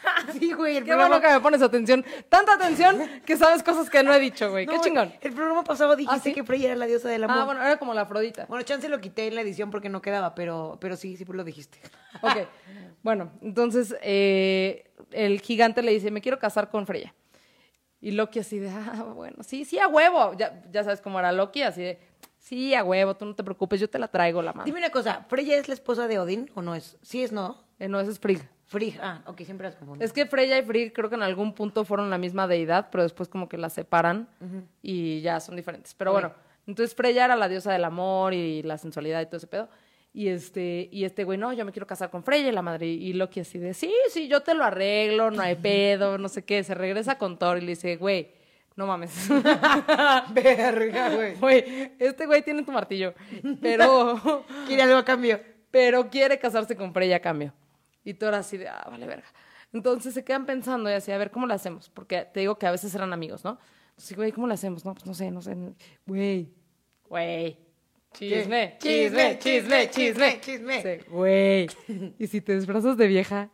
[0.57, 1.16] güey, el qué programa...
[1.18, 2.04] bueno que me pones atención.
[2.28, 4.66] Tanta atención que sabes cosas que no he dicho, güey.
[4.66, 5.12] No, qué chingón.
[5.20, 6.34] El programa pasado dijiste ¿Ah, sí?
[6.34, 7.38] que Freya era la diosa del amor.
[7.38, 8.46] Ah, bueno, era como la Afrodita.
[8.46, 11.44] Bueno, chance lo quité en la edición porque no quedaba, pero, pero sí, sí lo
[11.44, 11.78] dijiste.
[12.22, 12.48] Ok.
[13.02, 17.14] Bueno, entonces eh, el gigante le dice, me quiero casar con Freya.
[18.00, 20.34] Y Loki así de, ah, bueno, sí, sí, a huevo.
[20.34, 21.98] Ya, ya sabes cómo era Loki, así de,
[22.38, 24.64] sí, a huevo, tú no te preocupes, yo te la traigo la mano.
[24.64, 26.96] Dime una cosa, ¿Freya es la esposa de Odín o no es?
[27.02, 27.64] Sí es, ¿no?
[27.78, 28.48] Eh, no, es Frigg.
[28.67, 30.05] Frigg, ah, ok, siempre las confundo.
[30.05, 33.05] Es que Freya y Frigg creo que en algún punto fueron la misma deidad, pero
[33.05, 34.29] después como que las separan
[34.83, 35.95] y ya son diferentes.
[35.95, 36.33] Pero bueno,
[36.67, 39.69] entonces Freya era la diosa del amor y la sensualidad y todo ese pedo.
[40.12, 42.87] Y este, y este güey, no, yo me quiero casar con Freya y la madre.
[42.87, 46.45] Y Loki así de, sí, sí, yo te lo arreglo, no hay pedo, no sé
[46.45, 46.64] qué.
[46.64, 48.31] Se regresa con Thor y le dice, güey,
[48.75, 49.29] no mames.
[50.33, 51.35] Verga, güey.
[51.37, 53.14] Güey, este güey tiene tu martillo,
[53.61, 54.21] pero,
[54.67, 55.41] Quiere algo a cambio.
[55.71, 57.53] pero quiere casarse con Freya a cambio.
[58.07, 59.26] Y Thor así de, ah, vale, verga.
[59.72, 61.90] Entonces se quedan pensando y así, a ver, ¿cómo lo hacemos?
[61.90, 63.59] Porque te digo que a veces eran amigos, ¿no?
[63.90, 64.84] Entonces, güey, ¿cómo lo hacemos?
[64.84, 65.57] No, pues no sé, no sé.
[66.07, 66.48] Güey,
[67.09, 67.59] güey.
[68.12, 71.66] Chisme, Chisme, chisme, chisme, chisme, Güey.
[72.18, 73.50] Y si te disfrazas de vieja.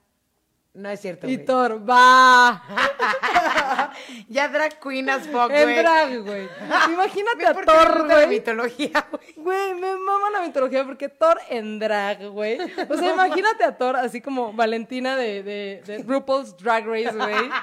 [0.75, 1.39] No es cierto, Y.
[1.39, 2.63] Thor, va.
[4.29, 5.77] Ya drag queen as fuck, En güey.
[5.77, 6.49] drag, güey.
[6.93, 8.27] Imagínate a Thor, güey.
[8.29, 9.33] mitología, güey.
[9.37, 12.59] Güey, me mama la mitología porque Thor en drag, güey.
[12.89, 17.51] O sea, imagínate a Thor así como Valentina de, de, de RuPaul's Drag Race, güey.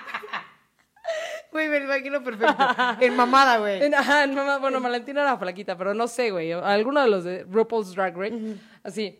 [1.51, 2.55] Güey, me lo imagino perfecto.
[2.99, 3.81] En mamada, güey.
[3.83, 6.51] En- Ajá, en bueno, Valentina era flaquita, pero no sé, güey.
[6.51, 8.55] Alguno de los de RuPaul's Drag Race.
[8.83, 9.19] Así.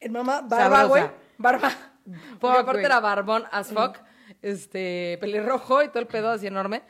[0.00, 1.04] En mamá, barba, güey.
[1.36, 1.70] Barba.
[2.40, 3.98] Porque aparte era barbón as fuck.
[4.42, 6.82] Este, pelirrojo y todo el pedo así enorme.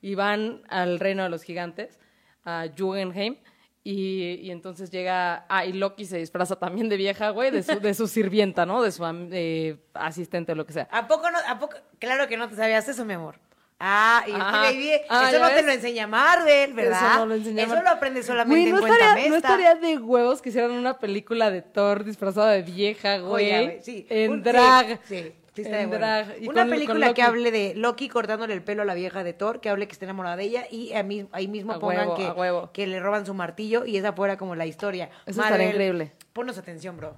[0.00, 1.98] Y van al reino de los gigantes,
[2.44, 3.36] a Jugenheim.
[3.84, 5.44] Y, y entonces llega.
[5.48, 8.80] Ah, y Loki se disfraza también de vieja, güey, de su, de su sirvienta, ¿no?
[8.82, 10.88] De su eh, asistente o lo que sea.
[10.92, 11.38] ¿A poco no?
[11.48, 11.76] ¿A poco?
[11.98, 13.40] Claro que no te sabías eso, mi amor.
[13.84, 14.62] Ah, y Ah.
[14.70, 17.00] baby, Ah, eso ¿ya no te lo enseña Marvel, ¿verdad?
[17.10, 19.48] Eso no lo enseña Eso lo aprendes solamente Güey, no en estaría, Cuéntame no esta.
[19.48, 23.80] estaría de huevos que hicieran una película de Thor disfrazado de vieja, güey.
[23.82, 24.06] Sí.
[24.08, 25.00] En Un- drag.
[25.04, 25.98] Sí, sí, sí en está de bueno.
[26.06, 26.42] drag.
[26.42, 29.32] Y Una con- película que hable de Loki cortándole el pelo a la vieja de
[29.32, 32.08] Thor, que hable que está enamorada de ella y a mí- ahí mismo A pongan
[32.08, 32.70] huevo, que, a huevo.
[32.72, 35.10] que le roban su martillo y esa fuera como la historia.
[35.26, 36.12] Eso estaría increíble.
[36.32, 37.16] Ponnos atención, bro.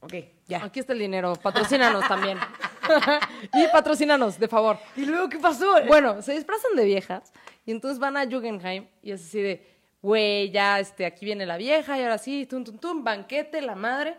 [0.00, 0.14] Ok,
[0.46, 0.64] ya.
[0.64, 1.34] Aquí está el dinero.
[1.42, 2.38] Patrocínanos también.
[3.54, 4.78] y patrocínanos, de favor.
[4.96, 5.74] ¿Y luego qué pasó?
[5.86, 7.32] Bueno, se disfrazan de viejas
[7.66, 9.66] y entonces van a Jugendheim y es así de,
[10.00, 13.74] güey, ya este, aquí viene la vieja y ahora sí, tum, tum, tum, banquete, la
[13.74, 14.16] madre.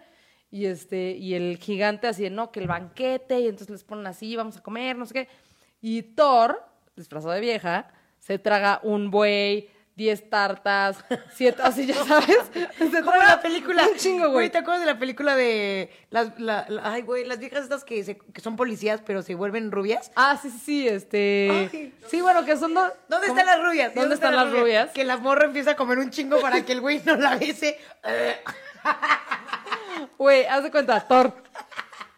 [0.52, 4.08] Y este, y el gigante así de, no, que el banquete, y entonces les ponen
[4.08, 5.28] así, vamos a comer, no sé qué.
[5.82, 6.64] Y Thor,
[6.95, 10.97] disfrazado de vieja, se traga un buey, diez tartas,
[11.36, 12.38] siete, así ya sabes.
[12.78, 13.84] Se Como traga la película.
[13.88, 14.50] Un chingo, güey.
[14.50, 18.04] ¿te acuerdas de la película de las, la- la- ay, güey, las viejas estas que,
[18.04, 20.12] se- que son policías pero se vuelven rubias?
[20.16, 21.70] Ah, sí, sí, sí, este...
[21.72, 21.93] Ay.
[22.08, 22.91] Sí, bueno, que son dos...
[23.10, 23.39] ¿Dónde ¿cómo?
[23.39, 23.93] están las rubias?
[23.93, 24.89] ¿Dónde están las rubias?
[24.91, 27.78] Que la morra empieza a comer un chingo para que el güey no la bese.
[30.18, 31.34] Güey, haz de cuenta, Thor.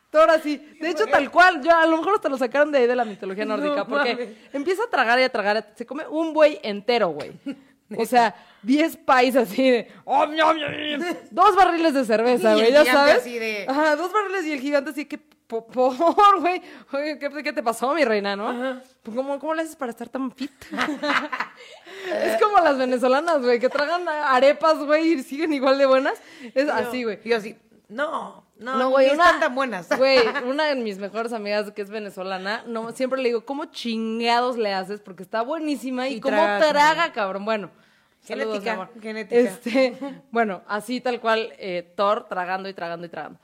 [0.10, 0.58] Thor así.
[0.80, 1.62] De hecho, tal cual.
[1.64, 3.86] Yo, a lo mejor hasta lo sacaron de ahí de la mitología No nórdica.
[3.86, 4.30] porque mames.
[4.54, 5.72] empieza a tragar y a tragar.
[5.76, 7.32] Se come un buey entero, güey.
[7.98, 9.92] O sea, 10 pais así de.
[10.06, 11.02] "Oh, miam, miam".
[11.30, 13.18] Dos barriles de cerveza, güey, ya sabes.
[13.18, 15.18] así de- Ajá, dos barriles y el gigante así que.
[15.18, 15.94] po- Por,
[16.40, 16.62] güey.
[17.20, 18.82] ¿qué, qué te pasó, mi reina, no?
[19.04, 20.52] Pues, ¿Cómo, ¿Cómo le haces para estar tan fit?
[22.24, 26.22] es como las venezolanas, güey, que tragan arepas, güey, y siguen igual de buenas.
[26.54, 27.20] Es así, güey.
[27.24, 27.58] Y así,
[27.92, 29.90] no, no, No, güey, una, están tan buenas.
[29.98, 34.58] Güey, una de mis mejores amigas que es venezolana, no, siempre le digo, ¿cómo chingados
[34.58, 35.02] le haces?
[35.02, 37.44] Porque está buenísima y, Y cómo traga, traga, cabrón.
[37.44, 37.70] Bueno.
[38.22, 38.90] saludos, Genética, amor.
[39.02, 39.42] genética.
[39.42, 39.98] Este,
[40.32, 43.40] bueno, así tal cual, eh, Thor tragando y tragando y tragando.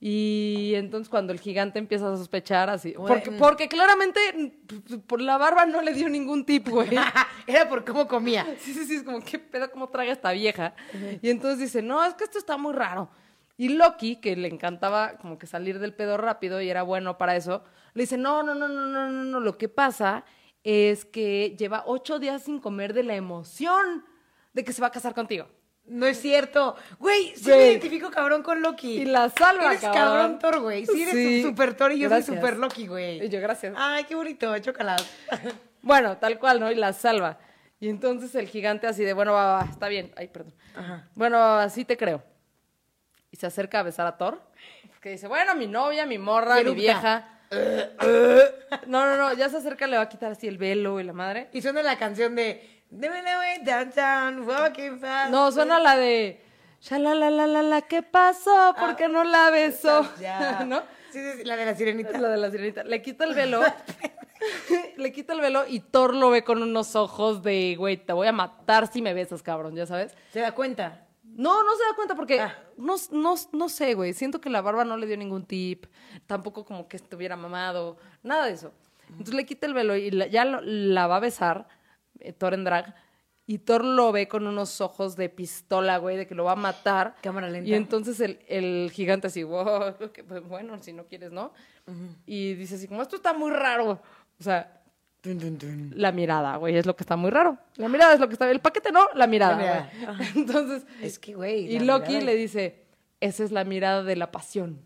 [0.00, 5.38] Y entonces cuando el gigante empieza a sospechar así, porque, porque claramente mm, por la
[5.38, 6.88] barba no le dio ningún tip, güey.
[7.46, 8.44] Era por cómo comía.
[8.58, 10.74] Sí, sí, sí, es como, ¿qué pedo cómo traga esta vieja?
[11.22, 13.08] Y entonces dice, no, es que esto está muy raro.
[13.56, 17.36] Y Loki, que le encantaba como que salir del pedo rápido y era bueno para
[17.36, 17.62] eso,
[17.94, 20.24] le dice, no, no, no, no, no, no, no, lo que pasa
[20.64, 24.04] es que lleva ocho días sin comer de la emoción
[24.52, 25.48] de que se va a casar contigo.
[25.84, 26.76] No es cierto.
[27.00, 27.58] Güey, sí Güey.
[27.58, 29.00] me identifico cabrón con Loki.
[29.02, 30.04] Y la salva, Eres cabrón.
[30.04, 30.86] cabrón Thor, güey.
[30.86, 31.42] Sí, eres Sí.
[31.42, 32.26] un super Thor y yo Gracias.
[32.26, 33.24] soy super Loki, güey.
[33.26, 33.74] Y yo, gracias.
[33.76, 35.02] Ay, qué bonito, chocolate.
[35.84, 36.70] Bueno, tal cual, ¿no?
[36.70, 37.40] Y la salva.
[37.80, 40.12] Y entonces el gigante así de, bueno, va, va, está bien.
[40.16, 40.54] Ay, perdón.
[40.76, 41.08] Ajá.
[41.16, 42.22] Bueno, va, va, sí te creo.
[43.32, 44.40] Y se acerca a besar a Thor.
[45.00, 47.28] Que dice, bueno, mi novia, mi morra, mi vieja.
[48.86, 51.12] No, no, no, ya se acerca, le va a quitar así el velo y la
[51.12, 51.50] madre.
[51.52, 55.30] Y suena la canción de Deme la way downtown, walking fast.
[55.30, 56.42] No, suena la de
[56.82, 58.74] ya la la la la la, ¿qué pasó?
[58.78, 60.02] ¿Por qué no la besó?
[60.66, 60.80] ¿No?
[61.10, 62.18] Sí, sí, sí, la de la sirenita.
[62.18, 62.82] La de la sirenita.
[62.84, 63.62] Le quita el velo.
[64.96, 68.26] le quita el velo y Thor lo ve con unos ojos de, güey, te voy
[68.26, 70.16] a matar si me besas, cabrón, ya sabes.
[70.32, 71.06] ¿Se da cuenta?
[71.36, 72.58] No, no se da cuenta porque Ah.
[72.76, 74.12] no, no, no sé, güey.
[74.12, 75.86] Siento que la barba no le dio ningún tip.
[76.26, 77.96] Tampoco como que estuviera mamado.
[78.22, 78.72] Nada de eso.
[79.10, 81.68] Entonces le quita el velo y la- ya lo- la va a besar,
[82.20, 82.94] eh, Thor en drag.
[83.46, 86.56] Y Thor lo ve con unos ojos de pistola, güey, de que lo va a
[86.56, 87.16] matar.
[87.22, 87.68] Cámara lenta.
[87.68, 91.52] Y entonces el, el gigante así, wow, ok, pues bueno, si no quieres, ¿no?
[92.24, 94.00] Y dice así, como esto está muy raro.
[94.38, 94.81] O sea,
[95.94, 97.56] La mirada, güey, es lo que está muy raro.
[97.76, 99.52] La mirada es lo que está El paquete no, la mirada.
[99.56, 100.16] La mirada.
[100.16, 100.28] güey.
[100.36, 101.72] Entonces, Es que, güey.
[101.74, 102.84] y Loki mirada- le dice,
[103.20, 104.80] esa es la mirada de la pasión.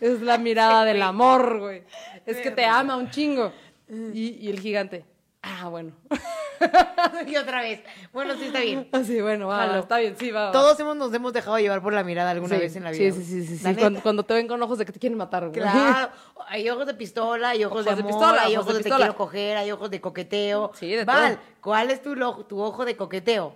[0.00, 1.82] Es la mirada del amor, güey.
[2.26, 3.52] Es que te ama un chingo.
[3.88, 5.04] Y, y el gigante,
[5.42, 5.92] ah, bueno.
[7.26, 7.80] y otra vez.
[8.12, 8.88] Bueno, sí, está bien.
[8.92, 9.80] Así, bueno, va, Jalo.
[9.80, 10.46] está bien, sí, va.
[10.46, 10.52] va.
[10.52, 13.12] Todos hemos, nos hemos dejado llevar por la mirada alguna Sí, vez en la vida.
[13.14, 13.74] Sí, sí, sí, sí.
[13.76, 15.60] Cuando, cuando te ven con ojos de que te quieren matar, güey.
[15.60, 16.10] Claro,
[16.48, 18.76] hay ojos de pistola, hay ojos, de Ojos de amor, pistola, hay ojos ojos de
[18.78, 19.04] de, te pistola.
[19.06, 20.72] quiero coger, hay ojos de coqueteo.
[20.74, 21.44] Sí, de Val, todo.
[21.62, 23.54] ¿cuál es tu, lo- tu ojo de coqueteo?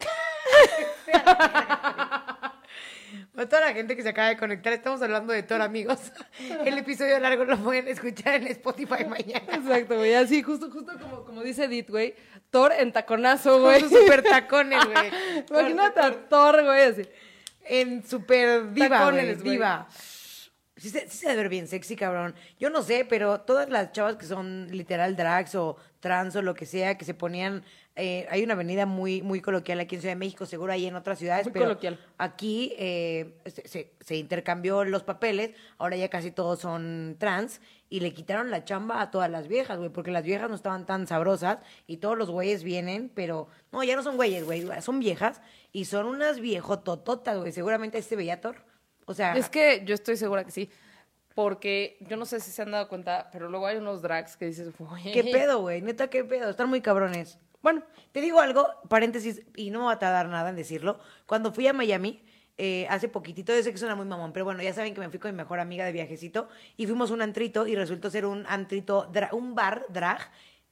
[3.36, 5.98] A toda la gente que se acaba de conectar, estamos hablando de Thor, amigos.
[6.64, 9.54] El episodio largo lo pueden escuchar en Spotify mañana.
[9.54, 10.14] Exacto, güey.
[10.14, 12.14] Así, justo, justo como, como dice Edith, güey.
[12.50, 13.80] Thor en taconazo, güey.
[13.80, 15.10] Con sus super tacones, güey.
[15.50, 17.02] Imagínate a Thor, güey, así.
[17.64, 19.50] En super diva, Tacones, güey, güey.
[19.52, 19.88] diva.
[20.76, 22.34] Sí se, sí se debe ver bien sexy, cabrón.
[22.58, 26.54] Yo no sé, pero todas las chavas que son literal drags o trans o lo
[26.54, 27.62] que sea, que se ponían...
[27.96, 30.94] eh, hay una avenida muy, muy coloquial aquí en Ciudad de México, seguro hay en
[30.96, 31.98] otras ciudades, Muy pero coloquial.
[32.18, 38.00] aquí eh, se, se- se intercambió los papeles, ahora ya casi todos son trans, y
[38.00, 41.06] le quitaron la chamba a todas las viejas, güey, porque las viejas no estaban tan
[41.06, 43.48] sabrosas, y todos los güeyes vienen, pero...
[43.72, 45.40] No, ya no son güeyes, güey, son viejas,
[45.72, 48.56] y son unas viejotototas, güey, seguramente este Bellator.
[49.06, 49.36] O sea...
[49.36, 50.70] Es que yo estoy segura que sí.
[51.34, 54.46] Porque yo no sé si se han dado cuenta, pero luego hay unos drags que
[54.46, 55.12] dices, güey.
[55.12, 55.80] ¿Qué pedo, güey?
[55.80, 56.50] Neta, ¿qué pedo?
[56.50, 57.38] Están muy cabrones.
[57.62, 57.82] Bueno,
[58.12, 60.98] Te digo algo, paréntesis, y no me va a tardar nada en decirlo.
[61.26, 62.22] Cuando fui a Miami,
[62.58, 65.08] eh, hace poquitito, yo sé que suena muy mamón, pero bueno, ya saben que me
[65.10, 68.26] fui con mi mejor amiga de viajecito y fuimos a un antrito y resultó ser
[68.26, 70.18] un antrito, dra- un bar drag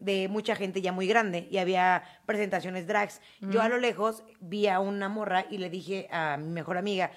[0.01, 3.20] de mucha gente ya muy grande y había presentaciones drags.
[3.41, 7.11] Yo a lo lejos vi a una morra y le dije a mi mejor amiga,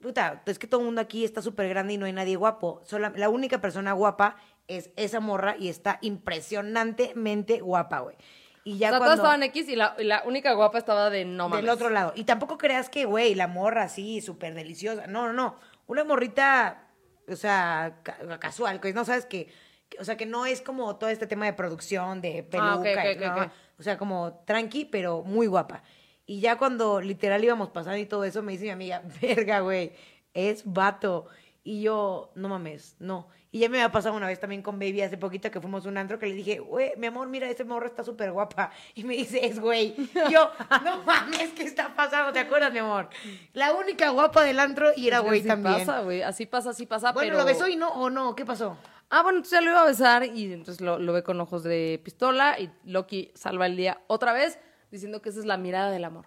[0.00, 2.80] puta, es que todo el mundo aquí está súper grande y no hay nadie guapo.
[2.84, 4.36] Sola- la única persona guapa
[4.68, 8.16] es esa morra y está impresionantemente guapa, güey.
[8.64, 9.04] Y ya o sea, cuando...
[9.16, 11.64] todas estaban X y la, y la única guapa estaba de no mames.
[11.64, 12.12] Del otro lado.
[12.16, 15.06] Y tampoco creas que, güey, la morra así, súper deliciosa.
[15.06, 15.58] No, no, no.
[15.86, 16.88] Una morrita,
[17.28, 19.52] o sea, ca- casual, que no sabes que,
[19.90, 22.72] que- o sea, que no es como todo este tema de producción, de peluca.
[22.72, 23.52] Ah, ok, ok.
[23.78, 25.82] O sea, como tranqui, pero muy guapa.
[26.26, 29.92] Y ya cuando literal íbamos pasando y todo eso, me dice mi amiga, verga, güey,
[30.32, 31.26] es vato.
[31.62, 33.28] Y yo, no mames, no.
[33.54, 35.88] Y ya me había pasado una vez también con Baby hace poquito que fuimos a
[35.88, 38.72] un antro que le dije, güey, mi amor, mira, ese morro está súper guapa.
[38.96, 39.94] Y me dice, es güey.
[39.96, 40.50] Y yo,
[40.84, 42.32] no mames, ¿qué está pasando?
[42.32, 43.10] ¿Te acuerdas, mi amor?
[43.52, 45.86] La única guapa del antro y era güey así también.
[45.86, 46.22] pasa, güey.
[46.22, 47.38] Así pasa, así pasa, bueno, pero...
[47.38, 48.34] ¿lo besó y no o no?
[48.34, 48.76] ¿Qué pasó?
[49.08, 51.62] Ah, bueno, entonces ya lo iba a besar y entonces lo, lo ve con ojos
[51.62, 54.58] de pistola y Loki salva el día otra vez
[54.90, 56.26] diciendo que esa es la mirada del amor.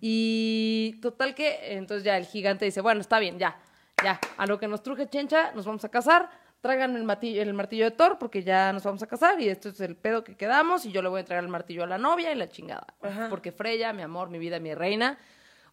[0.00, 3.58] Y total que entonces ya el gigante dice, bueno, está bien, ya,
[4.04, 7.54] ya, a lo que nos truje chencha, nos vamos a casar, traigan el martillo, el
[7.54, 10.36] martillo de Thor porque ya nos vamos a casar y esto es el pedo que
[10.36, 12.86] quedamos y yo le voy a entregar el martillo a la novia y la chingada.
[13.28, 15.18] Porque Freya, mi amor, mi vida, mi reina.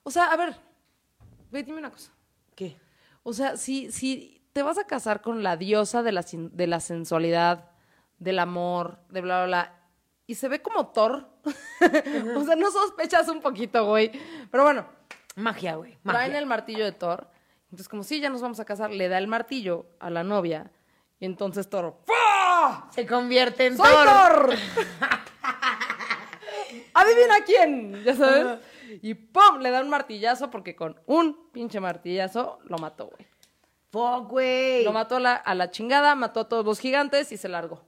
[0.04, 0.56] O sea, a ver,
[1.52, 2.12] ve, dime una cosa.
[2.56, 2.78] ¿Qué?
[3.24, 6.80] O sea, si, si te vas a casar con la diosa de la, de la
[6.80, 7.72] sensualidad,
[8.18, 9.74] del amor, de bla, bla, bla,
[10.26, 11.30] y se ve como Thor,
[12.36, 14.12] o sea, no sospechas un poquito, güey.
[14.52, 14.86] Pero bueno,
[15.36, 15.98] Magia, güey.
[16.04, 16.40] traen Magia.
[16.40, 17.30] el martillo de Thor.
[17.66, 20.72] Entonces, como sí, ya nos vamos a casar, le da el martillo a la novia.
[21.20, 22.90] Y entonces Thor, ¡fua!
[22.94, 24.06] Se convierte en ¡Soy Thor.
[24.06, 24.56] Thor!
[26.94, 28.04] ¿Adivina quién?
[28.04, 28.60] ¿Ya sabes?
[29.02, 29.60] Y ¡pum!
[29.60, 33.28] Le da un martillazo porque con un pinche martillazo lo mató, güey.
[33.92, 34.84] Fuck, güey.
[34.84, 37.84] Lo mató a la, a la chingada, mató a todos los gigantes y se largó.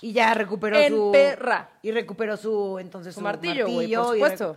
[0.00, 1.10] Y ya recuperó En su.
[1.12, 1.70] perra.
[1.82, 4.56] Y recuperó su, entonces, Su su, martillo, güey, por supuesto.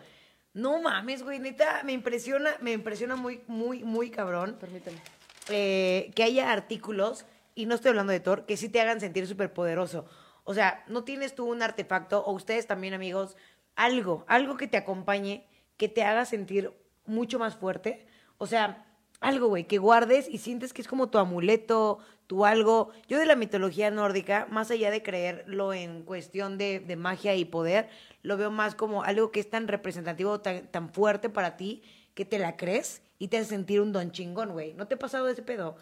[0.53, 5.01] No mames, güey, neta, me impresiona, me impresiona muy, muy, muy cabrón Permíteme.
[5.47, 7.26] eh, que haya artículos,
[7.62, 10.05] y no estoy hablando de Thor, que sí te hagan sentir súper poderoso.
[10.43, 13.38] O sea, no tienes tú un artefacto, o ustedes también, amigos,
[13.76, 15.47] algo, algo que te acompañe,
[15.78, 16.74] que te haga sentir
[17.05, 18.07] mucho más fuerte.
[18.39, 18.88] O sea,
[19.20, 22.89] algo, güey, que guardes y sientes que es como tu amuleto, tu algo.
[23.07, 27.45] Yo de la mitología nórdica, más allá de creerlo en cuestión de, de magia y
[27.45, 27.89] poder,
[28.24, 31.84] lo veo más como algo que es tan representativo, tan, tan fuerte para ti,
[32.16, 34.74] que te la crees y te hace sentir un don chingón, güey.
[34.74, 35.76] ¿No te ha pasado ese pedo?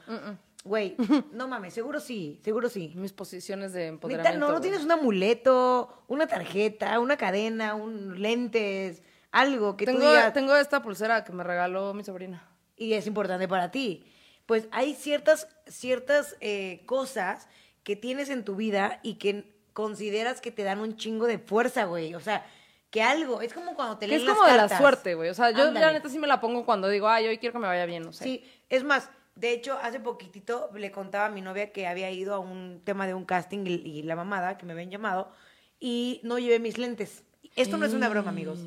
[0.64, 0.96] Güey,
[1.32, 2.92] no mames, seguro sí, seguro sí.
[2.96, 4.40] Mis posiciones de Neta, empoderamiento.
[4.40, 4.62] no, no güey.
[4.62, 9.02] tienes un amuleto, una tarjeta, una cadena, un lentes,
[9.32, 12.46] algo que Tengo, tú digas tengo esta pulsera que me regaló mi sobrina.
[12.76, 14.06] y es importante para ti.
[14.46, 17.48] Pues hay ciertas, ciertas eh, cosas
[17.84, 21.86] que tienes en tu vida y que consideras que te dan un chingo de fuerza,
[21.86, 22.16] güey.
[22.16, 22.46] O sea,
[22.90, 25.30] que algo, es como cuando te leen es las como de la suerte, güey.
[25.30, 25.86] O sea, yo Ándale.
[25.86, 28.04] la neta sí me la pongo cuando digo, ay, hoy quiero que me vaya bien,
[28.04, 28.24] no sé.
[28.24, 29.10] Sí, es más,
[29.40, 33.08] de hecho, hace poquitito le contaba a mi novia que había ido a un tema
[33.08, 35.32] de un casting y, y la mamada, que me habían llamado,
[35.80, 37.24] y no llevé mis lentes.
[37.56, 38.60] Esto no es una broma, amigos.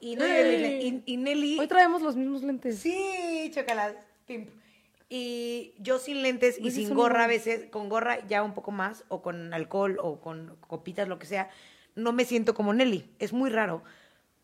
[0.00, 1.02] Y no llevé mis lentes.
[1.06, 1.58] Y, y Nelly...
[1.58, 2.78] Hoy traemos los mismos lentes.
[2.78, 3.98] Sí, chocolate.
[4.26, 4.50] Pimp.
[5.08, 8.70] Y yo sin lentes y Pues sin gorra a veces, con gorra ya un poco
[8.70, 11.50] más, o con alcohol, o con copitas, lo que sea,
[11.94, 13.10] no me siento como Nelly.
[13.18, 13.82] Es muy raro.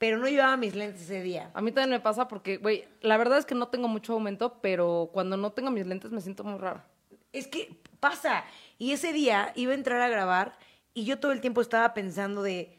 [0.00, 1.50] Pero no llevaba mis lentes ese día.
[1.52, 4.56] A mí también me pasa porque, güey, la verdad es que no tengo mucho aumento,
[4.62, 6.88] pero cuando no tengo mis lentes me siento muy rara.
[7.34, 8.44] Es que pasa.
[8.78, 10.58] Y ese día iba a entrar a grabar
[10.94, 12.78] y yo todo el tiempo estaba pensando de,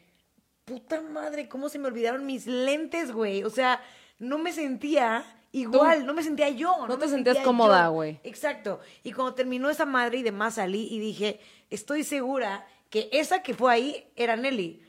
[0.64, 3.44] puta madre, ¿cómo se me olvidaron mis lentes, güey?
[3.44, 3.80] O sea,
[4.18, 6.88] no me sentía igual, no me sentía yo.
[6.88, 8.18] No te sentías sentía cómoda, güey.
[8.24, 8.80] Exacto.
[9.04, 11.38] Y cuando terminó esa madre y demás salí y dije,
[11.70, 14.81] estoy segura que esa que fue ahí era Nelly.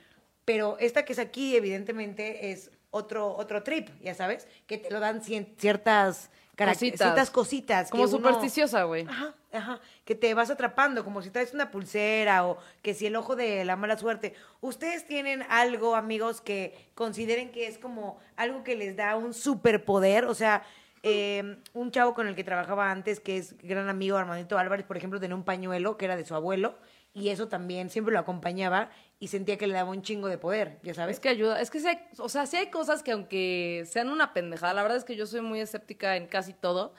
[0.46, 5.00] Pero esta que es aquí, evidentemente, es otro, otro trip, ya sabes, que te lo
[5.00, 7.00] dan cien- ciertas Cositas.
[7.00, 7.90] ciertas cositas.
[7.90, 9.08] Como supersticiosa, güey.
[9.10, 13.16] Ajá, ajá, que te vas atrapando, como si traes una pulsera o que si el
[13.16, 14.36] ojo de la mala suerte.
[14.62, 20.26] ¿Ustedes tienen algo, amigos, que consideren que es como algo que les da un superpoder?
[20.26, 20.62] O sea,
[21.02, 24.96] eh, un chavo con el que trabajaba antes, que es gran amigo Armandito Álvarez, por
[24.98, 26.76] ejemplo, tenía un pañuelo que era de su abuelo
[27.14, 28.90] y eso también siempre lo acompañaba
[29.20, 31.18] y sentía que le daba un chingo de poder, ya sabes.
[31.18, 34.34] Es que ayuda, es que hay, o sea, sí hay cosas que aunque sean una
[34.34, 36.94] pendejada, la verdad es que yo soy muy escéptica en casi todo,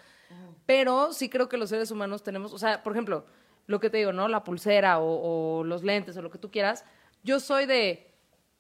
[0.67, 3.27] pero sí creo que los seres humanos tenemos, o sea, por ejemplo,
[3.67, 4.29] lo que te digo, ¿no?
[4.29, 6.85] La pulsera o, o los lentes o lo que tú quieras,
[7.23, 8.15] yo soy de,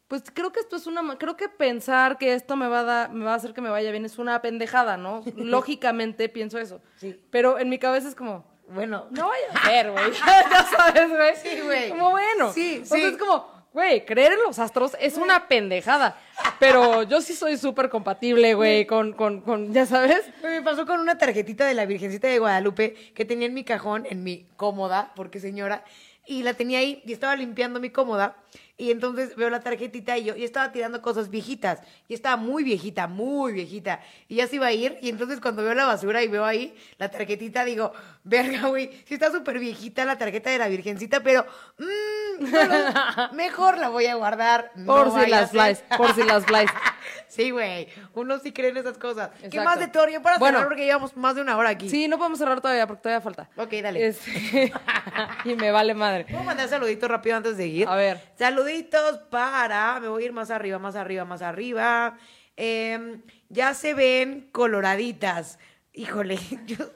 [0.08, 3.12] pues creo que esto es una, creo que pensar que esto me va a dar,
[3.12, 5.22] me va a hacer que me vaya bien es una pendejada, ¿no?
[5.36, 6.82] Lógicamente pienso eso.
[6.96, 7.20] Sí.
[7.30, 10.12] Pero en mi cabeza es como, Bueno, no vaya a ser, güey.
[10.50, 11.36] ya sabes, güey.
[11.36, 11.90] Sí, güey.
[11.90, 12.52] Como bueno.
[12.52, 13.04] Sí, O sea, sí.
[13.04, 16.18] es como, güey, creer en los astros es una pendejada.
[16.58, 20.24] Pero yo sí soy súper compatible, güey, con, con, con, ya sabes.
[20.42, 24.06] Me pasó con una tarjetita de la Virgencita de Guadalupe que tenía en mi cajón,
[24.08, 25.84] en mi cómoda, porque señora,
[26.26, 28.36] y la tenía ahí y estaba limpiando mi cómoda.
[28.76, 31.78] Y entonces veo la tarjetita y yo, y estaba tirando cosas viejitas.
[32.08, 34.00] Y estaba muy viejita, muy viejita.
[34.26, 34.98] Y ya se iba a ir.
[35.00, 37.92] Y entonces cuando veo la basura y veo ahí la tarjetita, digo,
[38.24, 41.46] verga, güey, sí está súper viejita la tarjeta de la Virgencita, pero
[41.78, 42.74] mm, bueno,
[43.34, 44.72] mejor la voy a guardar.
[44.74, 45.60] no Por si las ser".
[45.60, 46.70] flies, por si las flies.
[47.34, 47.88] Sí, güey.
[48.14, 49.30] Uno sí cree en esas cosas.
[49.50, 50.58] ¿Qué más de teoría para Bueno.
[50.58, 50.68] cerrar?
[50.68, 51.88] Porque llevamos más de una hora aquí.
[51.90, 53.50] Sí, no podemos cerrar todavía porque todavía falta.
[53.56, 54.06] Ok, dale.
[54.06, 54.72] Este,
[55.44, 56.26] y me vale madre.
[56.30, 57.88] ¿Puedo mandar saluditos rápido antes de ir?
[57.88, 58.20] A ver.
[58.38, 59.98] Saluditos para.
[60.00, 62.16] Me voy a ir más arriba, más arriba, más arriba.
[62.56, 65.58] Em, ya se ven coloraditas.
[65.96, 66.90] Híjole, yo-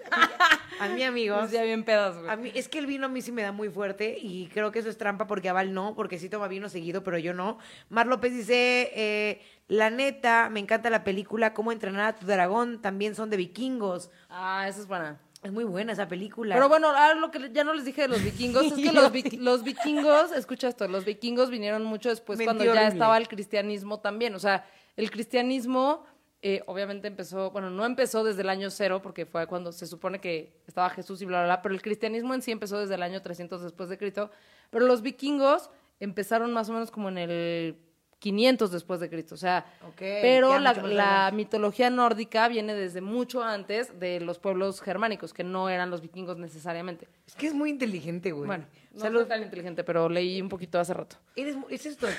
[0.80, 1.38] a mí, amigos.
[1.40, 2.36] Pues ya bien pedas, A güey.
[2.38, 4.78] mí, es que el vino a mí sí me da muy fuerte y creo que
[4.80, 7.58] eso es trampa porque a Val no, porque sí toma vino seguido, pero yo no.
[7.88, 12.80] Mar López dice, eh, la neta, me encanta la película Cómo entrenar a tu dragón,
[12.82, 14.10] también son de vikingos.
[14.28, 15.20] Ah, esa es buena.
[15.42, 16.56] Es muy buena esa película.
[16.56, 19.12] Pero bueno, ahora lo que ya no les dije de los vikingos es que los,
[19.12, 22.88] vi- los vikingos, escucha esto, los vikingos vinieron mucho después cuando ya horrible.
[22.88, 24.34] estaba el cristianismo también.
[24.34, 24.66] O sea,
[24.96, 26.04] el cristianismo
[26.42, 30.18] eh, obviamente empezó, bueno, no empezó desde el año cero porque fue cuando se supone
[30.20, 33.02] que estaba Jesús y bla, bla, bla, pero el cristianismo en sí empezó desde el
[33.02, 34.30] año 300 después de Cristo.
[34.70, 37.78] Pero los vikingos empezaron más o menos como en el
[38.18, 39.34] 500 después de Cristo.
[39.34, 39.64] O sea,
[39.96, 45.90] pero la, mitología nórdica viene desde mucho antes de los pueblos germánicos, que no eran
[45.90, 47.08] los vikingos necesariamente.
[47.26, 48.46] Es que es muy inteligente, güey.
[48.46, 51.16] Bueno, no soy tan inteligente, pero leí un poquito hace rato.
[51.36, 52.16] Eres, es esto, es,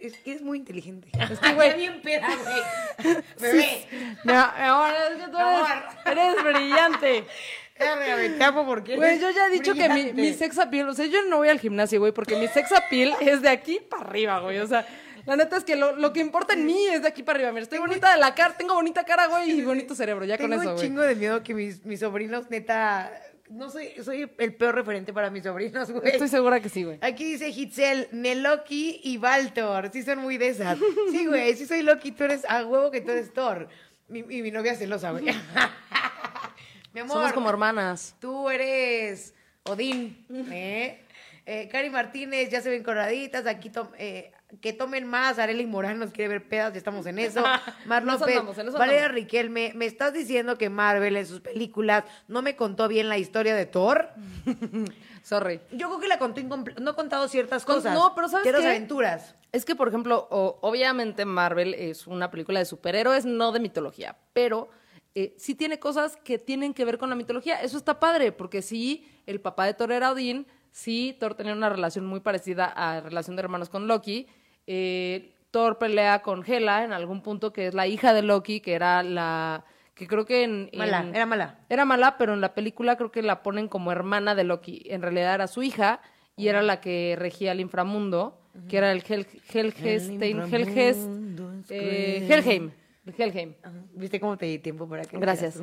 [0.00, 1.08] es, eres muy inteligente.
[1.32, 3.16] Es que, güey- bien peda, güey.
[3.40, 3.86] Bebé.
[4.24, 7.24] No, ahora es que tú eres, eres brillante.
[8.66, 11.38] Porque Güey, yo ya he dicho que mi, mi sex appeal, o sea, yo no
[11.38, 14.58] voy al gimnasio, güey, porque mi sex appeal es de aquí para arriba, güey.
[14.58, 14.86] O sea,
[15.26, 17.52] la neta es que lo, lo que importa en mí es de aquí para arriba.
[17.52, 20.50] Mira, estoy bonita de la cara, tengo bonita cara, güey, y bonito cerebro, ya Tengo
[20.50, 20.86] con eso, un güey.
[20.88, 23.12] chingo de miedo que mis, mis sobrinos, neta...
[23.50, 26.08] No soy, soy el peor referente para mis sobrinos, güey.
[26.08, 26.98] Estoy segura que sí, güey.
[27.02, 29.90] Aquí dice Hitzel, Neloki y Baltor.
[29.92, 30.78] Sí son muy de esas.
[31.10, 33.68] Sí, güey, sí soy Loki, tú eres a huevo que tú eres Thor.
[34.08, 35.24] Mi, y mi novia celosa, güey.
[36.94, 37.16] mi amor.
[37.16, 38.16] Somos como hermanas.
[38.20, 41.02] Tú eres Odín, ¿eh?
[41.44, 43.46] Eh, Cari Martínez, ya se ven corraditas.
[43.46, 45.38] Aquí eh, que tomen más.
[45.38, 47.42] Arely Morán nos quiere ver pedas, ya estamos en eso.
[47.86, 49.08] Mar López, andamos, Valeria.
[49.08, 53.54] Riquelme, ¿me estás diciendo que Marvel en sus películas no me contó bien la historia
[53.54, 54.10] de Thor?
[55.22, 55.60] Sorry.
[55.70, 57.94] Yo creo que la contó incomple- no he contado ciertas Con- cosas.
[57.94, 58.56] no, pero ¿sabes qué?
[58.66, 59.34] aventuras.
[59.52, 64.16] Es que, por ejemplo, o- obviamente Marvel es una película de superhéroes, no de mitología,
[64.32, 64.68] pero
[65.14, 67.60] eh, sí tiene cosas que tienen que ver con la mitología.
[67.62, 71.68] Eso está padre, porque sí, el papá de Thor era Odín, sí, Thor tenía una
[71.68, 74.26] relación muy parecida a la relación de hermanos con Loki.
[74.66, 78.72] Eh, Thor pelea con Hela en algún punto, que es la hija de Loki, que
[78.74, 79.64] era la...
[79.94, 80.70] que creo que en...
[80.74, 81.58] Mala, en- era mala.
[81.68, 84.82] Era mala, pero en la película creo que la ponen como hermana de Loki.
[84.86, 86.00] En realidad era su hija
[86.36, 88.38] y era la que regía el inframundo,
[88.68, 92.26] que era el Hel Helgestein, Helges, inframundo es eh.
[92.28, 92.70] Helheim.
[93.06, 93.54] el Helheim.
[93.94, 95.60] ¿Viste cómo te di tiempo para que Gracias.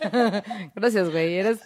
[0.74, 1.34] Gracias, güey.
[1.34, 1.60] Eres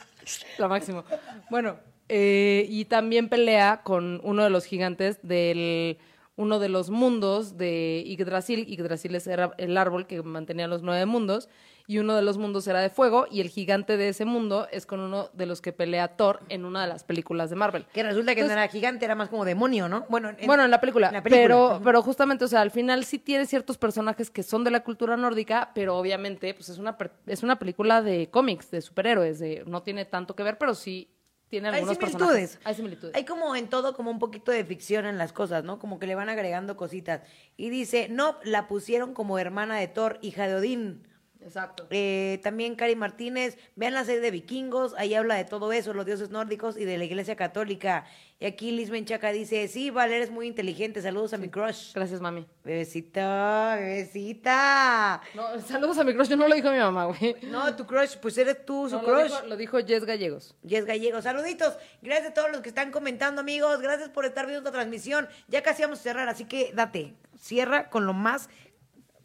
[0.58, 1.04] la máximo.
[1.50, 1.76] Bueno,
[2.08, 5.98] eh, y también pelea con uno de los gigantes del
[6.36, 8.66] uno de los mundos de Yggdrasil.
[8.66, 11.48] Yggdrasil es era el árbol que mantenía los nueve mundos.
[11.88, 13.26] Y uno de los mundos era de fuego.
[13.30, 16.64] Y el gigante de ese mundo es con uno de los que pelea Thor en
[16.64, 17.86] una de las películas de Marvel.
[17.94, 20.04] Que resulta que Entonces- no era gigante, era más como demonio, ¿no?
[20.08, 21.08] Bueno, bueno, en la película.
[21.08, 21.42] en la película.
[21.44, 24.80] Pero, pero justamente, o sea, al final sí tiene ciertos personajes que son de la
[24.80, 29.62] cultura nórdica, pero obviamente, pues es una, es una película de cómics, de superhéroes, de,
[29.66, 31.08] no tiene tanto que ver, pero sí
[31.48, 32.12] tiene Hay similitudes.
[32.12, 32.58] personajes.
[32.64, 33.14] Hay similitudes.
[33.14, 35.78] Hay como en todo como un poquito de ficción en las cosas, ¿no?
[35.78, 37.22] Como que le van agregando cositas.
[37.56, 41.06] Y dice, no, la pusieron como hermana de Thor, hija de Odín.
[41.46, 41.86] Exacto.
[41.90, 46.04] Eh, también Cari Martínez, vean la serie de vikingos, ahí habla de todo eso, los
[46.04, 48.04] dioses nórdicos y de la iglesia católica.
[48.38, 51.94] Y aquí Liz Menchaca dice, sí, Val, eres muy inteligente, saludos a mi crush.
[51.94, 52.46] Gracias, mami.
[52.64, 55.22] Bebecita, bebecita.
[55.34, 57.36] No, saludos a mi crush, yo no lo dijo mi mamá, güey.
[57.44, 59.30] No, tu crush, pues eres tú, su No, lo, crush.
[59.32, 60.54] dijo, lo dijo Jess Gallegos.
[60.66, 61.22] Jess Gallego.
[61.22, 61.78] Saluditos.
[62.02, 63.80] Gracias a todos los que están comentando, amigos.
[63.80, 65.28] Gracias por estar viendo esta transmisión.
[65.48, 67.14] Ya casi vamos a cerrar, así que date.
[67.38, 68.48] Cierra con lo más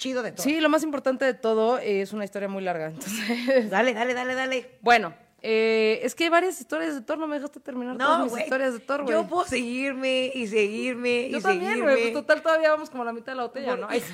[0.01, 0.43] chido de todo.
[0.43, 3.69] Sí, lo más importante de todo es una historia muy larga, entonces...
[3.69, 4.77] Dale, dale, dale, dale.
[4.81, 8.23] Bueno, eh, es que hay varias historias de Thor, no me dejaste terminar todas No,
[8.23, 8.43] mis güey.
[8.43, 9.13] historias de Thor, güey.
[9.15, 11.91] Yo puedo seguirme y seguirme Yo y también, seguirme.
[11.91, 12.01] güey.
[12.11, 13.87] Pues total, todavía vamos como a la mitad de la botella, ¿no?
[13.89, 14.03] Ay,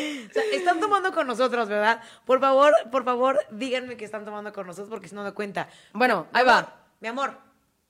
[0.00, 2.00] O sea, están tomando con nosotros, ¿verdad?
[2.24, 5.68] Por favor, por favor, díganme que están tomando con nosotros porque si no me cuenta.
[5.92, 6.84] Bueno, ahí va.
[7.00, 7.36] Mi amor,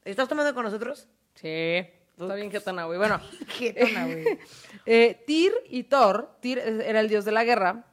[0.05, 1.07] ¿estás tomando con nosotros?
[1.34, 1.86] Sí,
[2.20, 2.98] está bien jetona, güey.
[2.98, 3.20] Bueno,
[3.58, 4.38] güey.
[4.86, 7.84] eh, Tyr y Thor, Tyr era el dios de la guerra,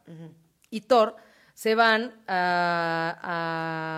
[0.70, 1.16] y Thor
[1.54, 3.18] se van a,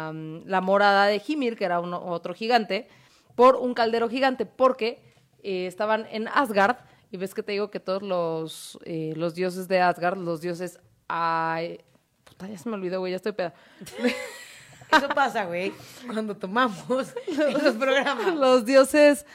[0.10, 2.88] a, mm, la morada de Hymir, que era uno- otro gigante,
[3.36, 5.02] por un caldero gigante, porque
[5.44, 6.78] eh, estaban en Asgard,
[7.12, 10.80] y ves que te digo que todos los, eh, los dioses de Asgard, los dioses...
[11.08, 11.80] Ay,
[12.24, 13.54] puta, ya se me olvidó, güey, ya estoy peda.
[14.92, 15.72] Eso pasa, güey,
[16.06, 18.36] cuando tomamos en los programas.
[18.36, 19.26] los dioses...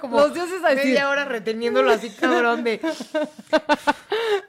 [0.00, 0.76] Como Los dioses así.
[0.76, 2.80] media hora reteniéndolo así, cabrón, de...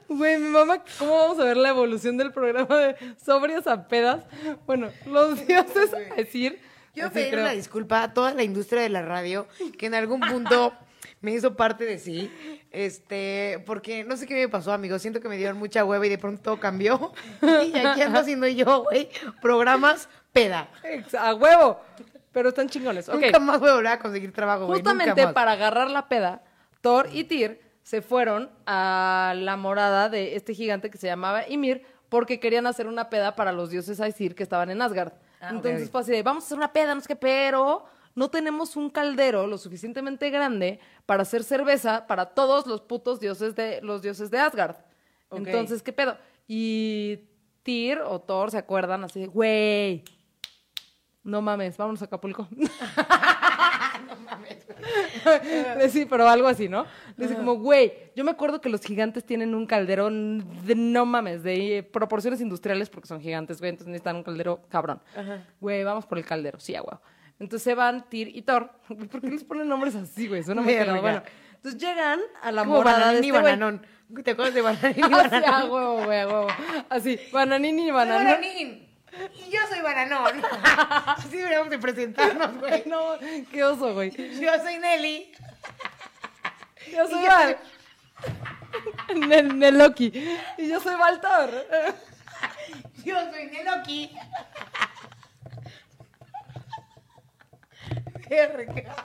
[0.08, 4.24] Güey, mi mamá, ¿cómo vamos a ver la evolución del programa de sobrias a pedas?
[4.66, 6.60] Bueno, los dioses a decir.
[6.94, 7.44] Yo pedir creo.
[7.44, 9.48] una disculpa a toda la industria de la radio
[9.78, 10.74] que en algún punto
[11.22, 12.30] me hizo parte de sí.
[12.72, 15.02] Este, porque no sé qué me pasó, amigos.
[15.02, 17.14] Siento que me dieron mucha hueva y de pronto todo cambió.
[17.42, 19.10] Y aquí ando haciendo yo, güey,
[19.42, 20.70] programas peda.
[21.18, 21.80] A huevo.
[22.32, 23.10] Pero están chingones.
[23.10, 23.16] Ok.
[23.22, 25.34] Nunca más voy a volver a conseguir trabajo, Justamente más.
[25.34, 26.44] para agarrar la peda,
[26.82, 31.84] Thor y Tyr se fueron a la morada de este gigante que se llamaba Ymir
[32.10, 35.14] porque querían hacer una peda para los dioses Aesir que estaban en Asgard.
[35.42, 35.92] Ah, Entonces ok.
[35.92, 38.90] fue así de, vamos a hacer una peda, no sé qué, pero no tenemos un
[38.90, 44.30] caldero lo suficientemente grande para hacer cerveza para todos los putos dioses de los dioses
[44.30, 44.76] de Asgard.
[45.32, 46.18] Entonces, ¿qué pedo?
[46.48, 47.22] Y
[47.64, 50.04] Tyr o Thor se acuerdan así de, güey,
[51.24, 52.48] no mames, vámonos a Acapulco.
[55.90, 56.86] Sí, pero algo así, ¿no?
[57.18, 61.44] Dice como, güey, yo me acuerdo que los gigantes tienen un caldero de no mames,
[61.44, 65.02] de eh, proporciones industriales porque son gigantes, güey, entonces necesitan un caldero cabrón.
[65.60, 67.02] Güey, vamos por el caldero, sí, a huevo.
[67.40, 68.72] Entonces se van Tyr y Thor.
[68.88, 70.44] ¿Por qué les ponen nombres así, güey?
[70.44, 71.02] Suena muy cagado.
[71.02, 71.24] Bueno,
[71.56, 73.44] entonces llegan a la morada de y este güey.
[73.44, 73.86] Bananón.
[74.24, 75.72] ¿Te acuerdas de Bananín y Así, a Bananón?
[75.72, 76.48] huevo, güey, huevo.
[76.90, 78.26] Así, bananín y bananón.
[78.26, 78.91] Bananín.
[79.14, 80.42] Y yo soy Bananón.
[81.06, 82.84] Así deberíamos de presentarnos, güey.
[82.86, 83.18] No,
[83.52, 84.12] qué oso, güey.
[84.12, 85.32] Yo soy Nelly.
[86.92, 87.58] Yo soy Val.
[89.16, 90.12] Nel, Neloki.
[90.58, 91.50] Y yo soy Valtor.
[93.04, 94.12] Yo soy Neloki.
[98.30, 98.96] Verga.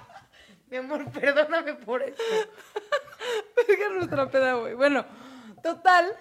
[0.70, 2.22] Mi amor, perdóname por eso.
[3.56, 4.74] Verga nuestra peda, güey.
[4.74, 5.04] Bueno,
[5.62, 6.14] total,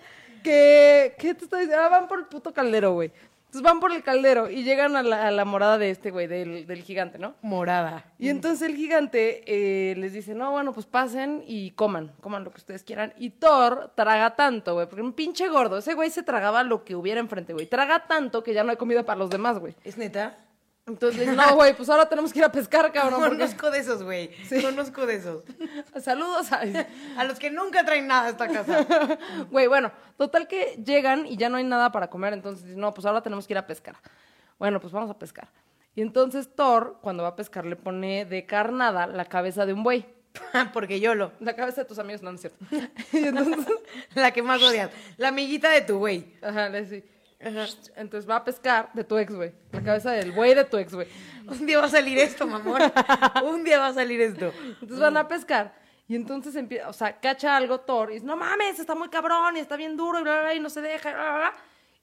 [0.44, 1.16] que.
[1.20, 1.86] ¿Qué te estoy diciendo?
[1.86, 3.12] Ah, van por el puto caldero, güey.
[3.56, 6.28] Entonces van por el caldero y llegan a la, a la morada de este güey,
[6.28, 7.36] del, del gigante, ¿no?
[7.42, 8.04] Morada.
[8.20, 12.52] Y entonces el gigante eh, les dice, no, bueno, pues pasen y coman, coman lo
[12.52, 13.14] que ustedes quieran.
[13.18, 16.98] Y Thor traga tanto, güey, porque un pinche gordo, ese güey se tragaba lo que
[16.98, 17.66] hubiera enfrente, güey.
[17.66, 19.74] Traga tanto que ya no hay comida para los demás, güey.
[19.86, 20.36] ¿Es neta?
[20.88, 23.20] Entonces le no, güey, pues ahora tenemos que ir a pescar, cabrón.
[23.22, 24.30] porque- Conozco de esos, güey.
[24.62, 25.44] Conozco de esos.
[26.04, 26.62] Saludos a...
[27.18, 28.86] A los que nunca traen nada a esta casa.
[29.50, 33.06] Güey, bueno, total que llegan y ya no hay nada para comer, entonces no, pues
[33.06, 33.96] ahora tenemos que ir a pescar.
[34.60, 35.50] Bueno, pues vamos a pescar.
[35.96, 39.84] Y entonces Thor, cuando va a pescar, le pone de carnada la cabeza de un
[39.84, 40.06] buey.
[40.74, 41.32] Porque yo lo.
[41.40, 42.58] La cabeza de tus amigos, no, no es cierto.
[43.14, 43.66] Y entonces,
[44.16, 44.92] La que más odias.
[45.16, 46.34] La amiguita de tu güey.
[46.42, 47.04] ajá, le
[47.96, 49.54] entonces va a pescar de tu ex, güey.
[49.72, 51.08] La cabeza del buey de tu ex, güey.
[51.48, 52.82] Un día va a salir esto, mamón.
[53.44, 54.52] Un día va a salir esto.
[54.82, 55.76] Entonces van a pescar.
[56.08, 59.58] Y entonces empieza, o sea, cacha algo Thor y dice, no mames, está muy cabrón
[59.58, 61.38] y está bien duro y bla, bla, bla, y no se deja, y bla, bla,
[61.38, 61.54] bla".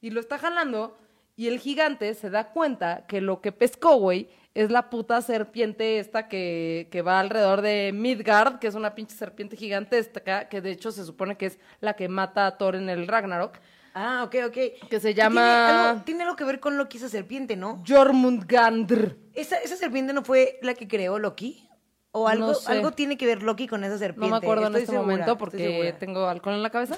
[0.00, 0.98] Y lo está jalando
[1.36, 5.98] y el gigante se da cuenta que lo que pescó, güey, es la puta serpiente
[5.98, 10.72] esta que, que va alrededor de Midgard, que es una pinche serpiente gigantesca, que de
[10.72, 13.58] hecho se supone que es la que mata a Thor en el Ragnarok,
[13.94, 14.88] Ah, ok, ok.
[14.88, 17.82] que se llama Tiene algo, tiene algo que ver con Loki, esa serpiente, ¿no?
[17.86, 19.16] Jormungandr.
[19.34, 21.68] ¿Esa, ¿Esa serpiente no fue la que creó Loki?
[22.10, 22.70] ¿O algo, No sé.
[22.72, 24.28] algo tiene que ver Loki con esa serpiente?
[24.28, 26.96] No me acuerdo en este segura, momento porque tengo alcohol en la cabeza.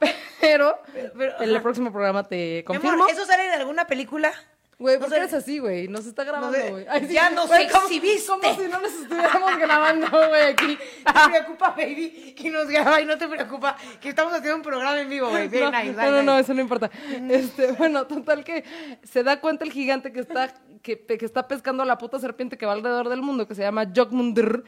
[0.40, 0.78] Pero,
[1.14, 3.08] pero, en el próximo programa te Mi amor, confirmo.
[3.08, 4.32] ¿eso sale en alguna película?
[4.80, 5.20] Güey, No ¿por qué sé.
[5.20, 5.86] eres así, güey?
[5.88, 6.70] Nos está grabando, sé.
[6.70, 6.86] güey.
[6.88, 8.26] Ay, Ya nos como- exhibiste.
[8.26, 10.78] Como si no nos estuviéramos grabando, güey, aquí.
[11.06, 14.62] No te preocupa, baby, que nos graba y no te preocupa que estamos haciendo un
[14.62, 15.48] programa en vivo, güey.
[15.50, 16.90] No, nice, no, no, no, eso no importa.
[17.28, 18.64] Este, bueno, total que
[19.04, 22.56] se da cuenta el gigante que está, que, que está pescando a la puta serpiente
[22.56, 24.64] que va alrededor del mundo, que se llama Jogmundur.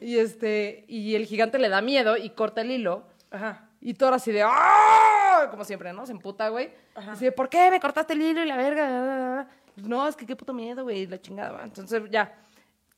[0.00, 3.06] Y este, y el gigante le da miedo y corta el hilo.
[3.30, 3.67] Ajá.
[3.80, 5.48] Y Thor así de ¡Ah!
[5.50, 6.04] Como siempre, ¿no?
[6.06, 6.70] Se emputa, güey.
[6.94, 9.48] Así de, ¿por qué me cortaste el hilo y la verga?
[9.76, 11.52] No, es que qué puto miedo, güey, la chingada.
[11.52, 11.62] va.
[11.64, 12.34] Entonces ya,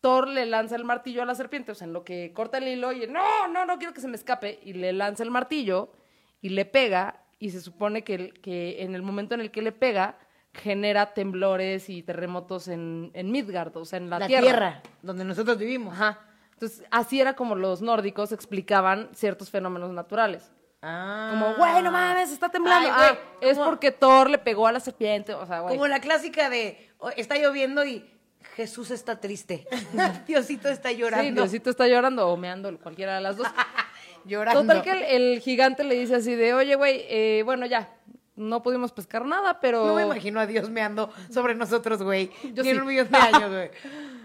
[0.01, 2.69] Thor le lanza el martillo a la serpiente, o sea, en lo que corta el
[2.69, 4.59] hilo y no, no, no quiero que se me escape.
[4.63, 5.93] Y le lanza el martillo
[6.41, 9.73] y le pega y se supone que, que en el momento en el que le
[9.73, 10.17] pega
[10.55, 14.83] genera temblores y terremotos en, en Midgard, o sea, en la, La tierra.
[15.03, 15.95] donde nosotros vivimos.
[15.95, 16.19] Ajá.
[16.55, 20.51] Entonces, así era como los nórdicos explicaban ciertos fenómenos naturales.
[20.83, 21.29] Ah.
[21.31, 22.89] Como, güey, no mames, está temblando.
[22.91, 25.35] Ay, güey, Ah, es porque Thor le pegó a la serpiente.
[25.35, 25.75] O sea, güey.
[25.75, 28.09] Como la clásica de está lloviendo y
[28.57, 29.67] Jesús está triste.
[30.27, 31.27] Diosito está llorando.
[31.27, 33.47] Sí, Diosito está llorando o meando, cualquiera de las dos.
[34.27, 34.61] Llorando.
[34.61, 37.89] Total que el, el gigante le dice así de, oye, güey, eh, bueno, ya,
[38.37, 39.87] no pudimos pescar nada, pero...
[39.87, 42.29] No me imagino a Dios meando sobre nosotros, güey.
[42.43, 42.79] Tiene sí.
[42.79, 43.71] un millón de años, güey.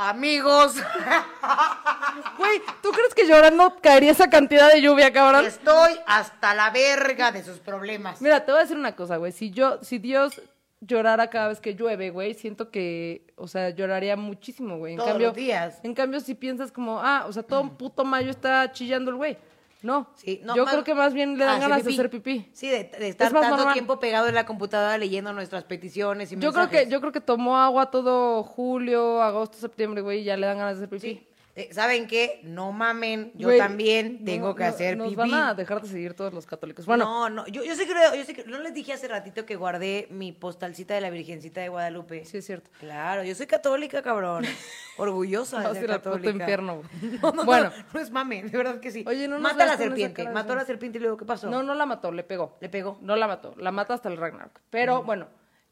[0.00, 0.76] Amigos,
[2.38, 5.44] Güey, ¿tú crees que llorando caería esa cantidad de lluvia, cabrón?
[5.44, 8.20] estoy hasta la verga de sus problemas.
[8.22, 9.32] Mira, te voy a decir una cosa, güey.
[9.32, 10.40] Si yo, si Dios
[10.80, 14.92] llorara cada vez que llueve, güey, siento que, o sea, lloraría muchísimo, güey.
[14.92, 15.80] En Todos cambio, los días.
[15.82, 19.16] En cambio, si piensas como, ah, o sea, todo un puto mayo está chillando el
[19.16, 19.36] güey.
[19.82, 20.10] No.
[20.16, 22.48] Sí, no, yo creo que más bien le dan ganas de hacer pipí.
[22.52, 23.74] Sí, de, de estar Es más tanto normal.
[23.74, 27.20] tiempo pegado en la computadora leyendo nuestras peticiones y Yo creo que, yo creo que
[27.20, 31.14] tomó agua todo julio, agosto, septiembre, güey, y ya le dan ganas de hacer pipí.
[31.14, 31.26] Sí.
[31.72, 32.40] ¿Saben qué?
[32.44, 35.16] No mamen, yo Güey, también tengo no- que no- hacer nos pipí.
[35.16, 36.86] van a dejar de seguir todos los católicos.
[36.86, 39.08] Bueno, no, no, yo, yo sé que, lo- yo sé que no les dije hace
[39.08, 42.24] ratito que guardé mi postalcita de la Virgencita de Guadalupe.
[42.24, 42.70] sí es cierto.
[42.80, 44.44] Claro, yo soy católica, cabrón.
[44.96, 46.30] Orgullosa de ser católica.
[46.30, 46.82] infierno.
[47.22, 47.70] No, no, Bueno.
[47.76, 49.04] no, no es mame, de verdad que sí.
[49.06, 51.48] Oye, no Mata a la serpiente, mató a la serpiente y luego, ¿qué pasó?
[51.48, 52.56] No, no la mató, le pegó.
[52.60, 52.98] ¿Le pegó?
[53.02, 54.60] No la mató, la mata hasta el Ragnarok.
[54.70, 55.26] Pero bueno,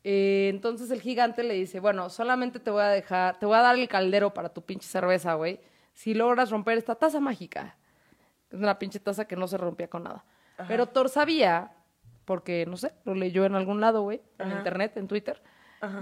[0.04, 3.60] eh, entonces el gigante le dice, bueno, solamente te voy a dejar, te voy a
[3.62, 5.60] dar el caldero para tu pinche cerveza, güey,
[5.96, 7.74] si logras romper esta taza mágica.
[8.50, 10.24] Es una pinche taza que no se rompía con nada.
[10.68, 11.72] Pero Thor sabía,
[12.26, 15.42] porque, no sé, lo leyó en algún lado, güey, en internet, en Twitter,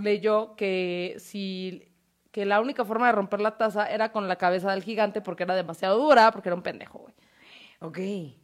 [0.03, 1.89] leyó que si
[2.33, 5.45] que la única forma de romper la taza era con la cabeza del gigante porque
[5.45, 7.15] era demasiado dura, porque era un pendejo, güey.
[7.79, 7.99] Ok.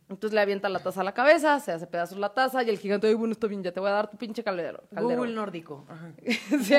[0.09, 2.79] Entonces le avienta la taza a la cabeza, se hace pedazos la taza y el
[2.79, 4.85] gigante, ay, bueno, está bien, ya te voy a dar tu pinche caldero.
[4.95, 5.19] caldero".
[5.19, 5.85] Google nórdico.
[5.89, 6.13] Ajá.
[6.63, 6.75] sí.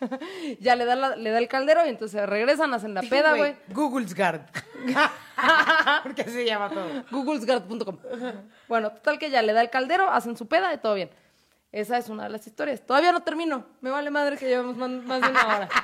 [0.60, 3.56] ya le da, la- le da el caldero y entonces regresan, hacen la peda, güey.
[3.68, 4.42] Googlesgard.
[6.02, 6.86] Porque así se llama todo.
[7.10, 7.98] Googlesguard.com.
[8.68, 11.10] Bueno, total que ya le da el caldero, hacen su peda y todo bien.
[11.72, 12.80] Esa es una de las historias.
[12.86, 13.66] Todavía no termino.
[13.80, 15.68] Me vale madre que llevemos más, más de una hora.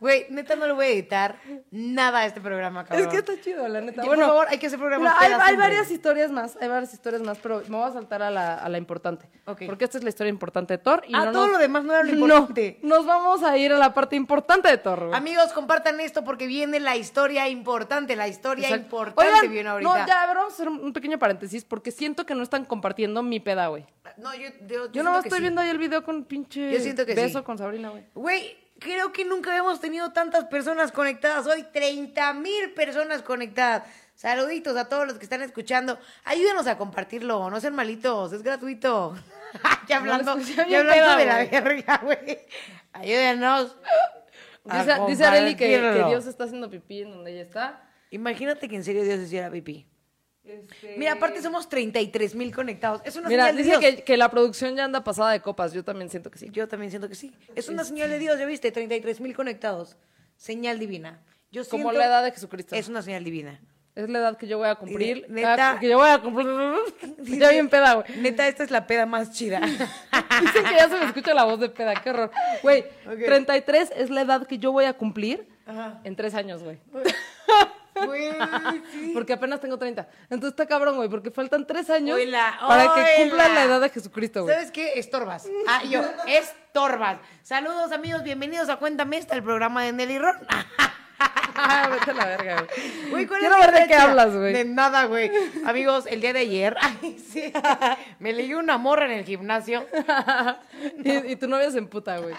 [0.00, 1.36] Güey, neta no le voy a editar
[1.70, 3.06] nada a este programa, cabrón.
[3.06, 4.02] Es que está chido, la neta.
[4.04, 7.22] Bueno, por favor, hay que hacer programas mira, hay, varias historias más, hay varias historias
[7.22, 9.28] más, pero me voy a saltar a la, a la importante.
[9.46, 9.62] Ok.
[9.66, 11.02] Porque esta es la historia importante de Thor.
[11.06, 12.78] Y Ah, no todo nos- lo demás no era lo importante.
[12.82, 15.14] No, nos vamos a ir a la parte importante de Thor, güey.
[15.14, 18.84] Amigos, compartan esto porque viene la historia importante, la historia Exacto.
[18.84, 19.90] importante Oigan, viene ahorita.
[19.98, 22.64] No, ya, a ver, vamos a hacer un pequeño paréntesis porque siento que no están
[22.64, 23.84] compartiendo mi peda, güey.
[24.16, 27.14] No, yo, yo, Yo no estoy viendo ahí el video con pinche Yo siento que
[27.14, 27.44] beso sí.
[27.44, 28.04] con Sabrina, güey.
[28.14, 31.46] Güey, creo que nunca habíamos tenido tantas personas conectadas.
[31.46, 33.84] Hoy 30 mil personas conectadas.
[34.14, 35.98] Saluditos a todos los que están escuchando.
[36.24, 39.16] Ayúdenos a compartirlo, no sean malitos, es gratuito.
[39.88, 42.38] ya hablando, No, ya hablando peda, de la verga, güey.
[42.92, 43.76] Ayúdenos.
[44.64, 46.04] Dice, dice Areli que, que.
[46.08, 47.90] Dios está haciendo pipí en donde ella está.
[48.10, 49.86] Imagínate que en serio Dios hiciera pipí.
[50.44, 53.00] Este, Mira, aparte somos 33 mil conectados.
[53.04, 53.94] Es una Mira, señal de dice Dios.
[53.96, 55.72] que, que la producción ya anda pasada de copas.
[55.72, 56.48] Yo también siento que sí.
[56.52, 57.34] Yo también siento que sí.
[57.54, 59.96] Es una señal de Dios, ya viste, 33 mil conectados.
[60.36, 61.22] Señal divina.
[61.50, 62.74] Yo Como la edad de Jesucristo.
[62.74, 63.60] Es una señal divina.
[63.94, 65.24] Es la edad que yo voy a cumplir.
[65.30, 65.70] Neta.
[65.70, 66.48] Ah, que yo voy a cumplir.
[67.40, 68.18] ya bien peda, güey.
[68.18, 69.60] Neta, esta es la peda más chida.
[70.40, 72.30] Dicen que ya se me escucha la voz de peda, qué horror.
[72.62, 73.24] Güey, Ok.
[73.24, 76.00] 33 es la edad que yo voy a cumplir Ajá.
[76.02, 76.78] en tres años, güey.
[78.06, 78.32] Güey,
[78.92, 79.10] sí.
[79.12, 80.08] Porque apenas tengo 30.
[80.24, 83.88] Entonces está cabrón, güey, porque faltan tres años Oila, para que cumpla la edad de
[83.90, 84.54] Jesucristo, güey.
[84.54, 84.98] ¿Sabes qué?
[84.98, 85.48] Estorbas.
[85.68, 87.18] Ah, yo, estorbas.
[87.42, 90.36] Saludos, amigos, bienvenidos a Cuéntame esta, el programa de Nelly Ron.
[91.56, 93.10] Ah, vete a la verga, güey.
[93.10, 94.52] Güey, ¿cuál Quiero ver de qué hablas, güey.
[94.52, 95.30] De nada, güey.
[95.64, 97.52] Amigos, el día de ayer, ay, sí,
[98.18, 99.86] me leí una morra en el gimnasio.
[101.04, 102.34] y, y tu novia se emputa, güey.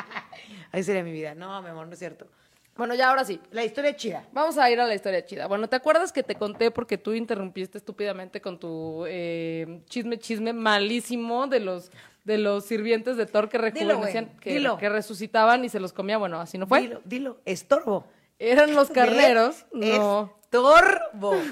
[0.71, 1.33] Ahí sería mi vida.
[1.33, 2.27] No, mi amor, no es cierto.
[2.75, 3.39] Bueno, ya ahora sí.
[3.51, 4.27] La historia chida.
[4.33, 5.47] Vamos a ir a la historia chida.
[5.47, 10.51] Bueno, ¿te acuerdas que te conté porque tú interrumpiste estúpidamente con tu eh, chisme, chisme
[10.51, 11.91] malísimo de los
[12.25, 14.77] de los sirvientes de Thor que rejuvenecían, que, dilo.
[14.77, 16.17] que resucitaban y se los comía?
[16.17, 16.81] Bueno, así no fue.
[16.81, 18.05] Dilo, dilo, estorbo.
[18.39, 19.65] Eran los carneros.
[19.71, 20.33] No.
[20.41, 21.35] Estorbo.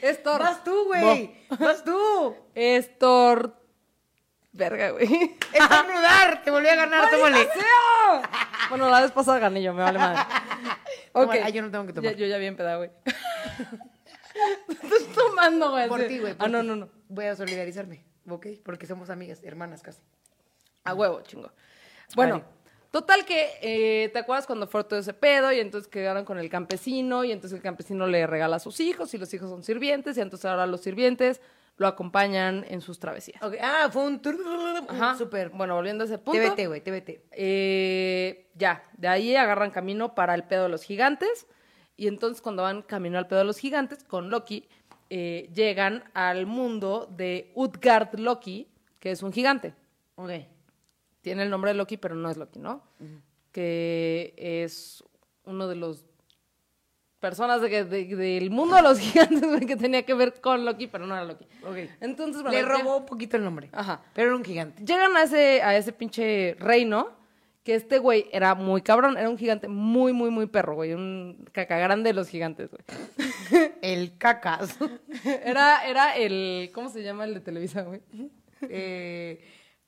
[0.00, 0.40] Es Thor.
[0.40, 1.32] Vas tú, güey.
[1.58, 2.34] Vas tú.
[2.54, 3.54] Es Thor.
[4.56, 5.36] Verga, güey.
[5.52, 6.42] Estornudar.
[6.42, 7.36] Te volví a ganar, tómale.
[7.36, 8.22] ¡Maldita sea!
[8.70, 10.20] Bueno, la vez pasada gané yo, me vale madre.
[11.12, 11.34] Ok.
[11.44, 12.12] Ah, yo no tengo que tomar.
[12.12, 12.90] Ya- yo ya bien peda, güey.
[14.68, 15.88] Estás tomando, güey.
[15.88, 16.34] Por ti, güey.
[16.38, 16.88] Ah, no, no, no.
[17.08, 18.46] Voy a solidarizarme, ¿ok?
[18.64, 20.00] Porque somos amigas, hermanas casi.
[20.84, 21.50] A huevo, chingo.
[22.14, 22.44] Bueno, Vale.
[22.90, 25.52] total que, eh, ¿te acuerdas cuando fue todo ese pedo?
[25.52, 29.12] Y entonces quedaron con el campesino, y entonces el campesino le regala a sus hijos,
[29.14, 31.40] y los hijos son sirvientes, y entonces ahora los sirvientes
[31.76, 33.40] lo acompañan en sus travesías.
[33.60, 34.20] Ah, fue un...
[34.88, 35.16] Ajá.
[35.16, 35.50] Súper.
[35.50, 36.40] Bueno, volviendo a ese punto.
[36.40, 37.20] TBT, güey, TBT.
[37.32, 41.46] eh, ya, de ahí agarran camino para el pedo de los gigantes.
[41.96, 44.68] Y entonces cuando van camino al pedo de los gigantes, con Loki,
[45.10, 48.68] eh, llegan al mundo de Utgard Loki,
[48.98, 49.74] que es un gigante.
[50.16, 50.30] Ok.
[51.20, 52.82] Tiene el nombre de Loki, pero no es Loki, ¿no?
[53.52, 55.02] Que es
[55.44, 56.04] uno de los
[57.28, 58.98] personas de que- de- del mundo de los
[59.40, 61.44] gigantes que tenía que ver con Loki, pero no era Loki.
[61.64, 61.76] Ok.
[62.00, 63.68] Entonces, bueno, Le robó un poquito el nombre.
[63.72, 64.00] Ajá.
[64.14, 64.84] Pero era un gigante.
[64.84, 67.08] Llegan a ese, a ese pinche reino,
[67.64, 71.44] que este güey era muy cabrón, era un gigante muy, muy, muy perro, güey, un
[71.50, 72.84] caca grande de los gigantes, güey.
[73.82, 74.76] El cacas.
[75.44, 78.00] Era, era el, ¿cómo se llama el de Televisa, güey?
[78.62, 79.40] eh,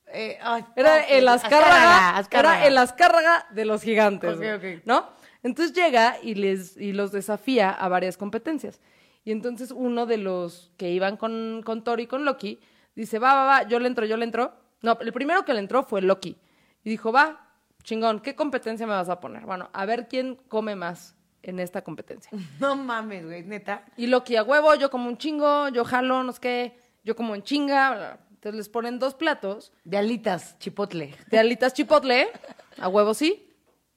[0.07, 0.37] eh,
[0.75, 2.57] Era el Azcárraga, Azcárraga.
[2.59, 4.81] era el Azcárraga de los gigantes, Ok, güey, ok.
[4.85, 5.07] ¿no?
[5.43, 8.79] Entonces llega y les y los desafía a varias competencias.
[9.23, 12.59] Y entonces uno de los que iban con, con Thor y con Loki
[12.95, 14.53] dice, va, va, va, yo le entro, yo le entro.
[14.81, 16.37] No, el primero que le entró fue Loki.
[16.83, 17.47] Y dijo, va,
[17.83, 19.45] chingón, ¿qué competencia me vas a poner?
[19.45, 22.31] Bueno, a ver quién come más en esta competencia.
[22.59, 23.85] No mames, güey, neta.
[23.97, 27.35] Y Loki a huevo, yo como un chingo, yo jalo, no sé qué, yo como
[27.35, 27.89] en chinga.
[27.91, 28.19] bla, bla.
[28.31, 31.13] Entonces les ponen dos platos De alitas, chipotle.
[31.29, 32.29] de alitas chipotle,
[32.77, 33.48] a huevo sí,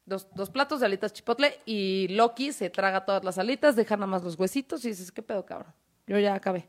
[0.07, 4.07] dos, dos platos de alitas chipotle y Loki se traga todas las alitas, deja nada
[4.07, 5.73] más los huesitos y dices, ¿qué pedo, cabrón?
[6.07, 6.69] Yo ya acabé.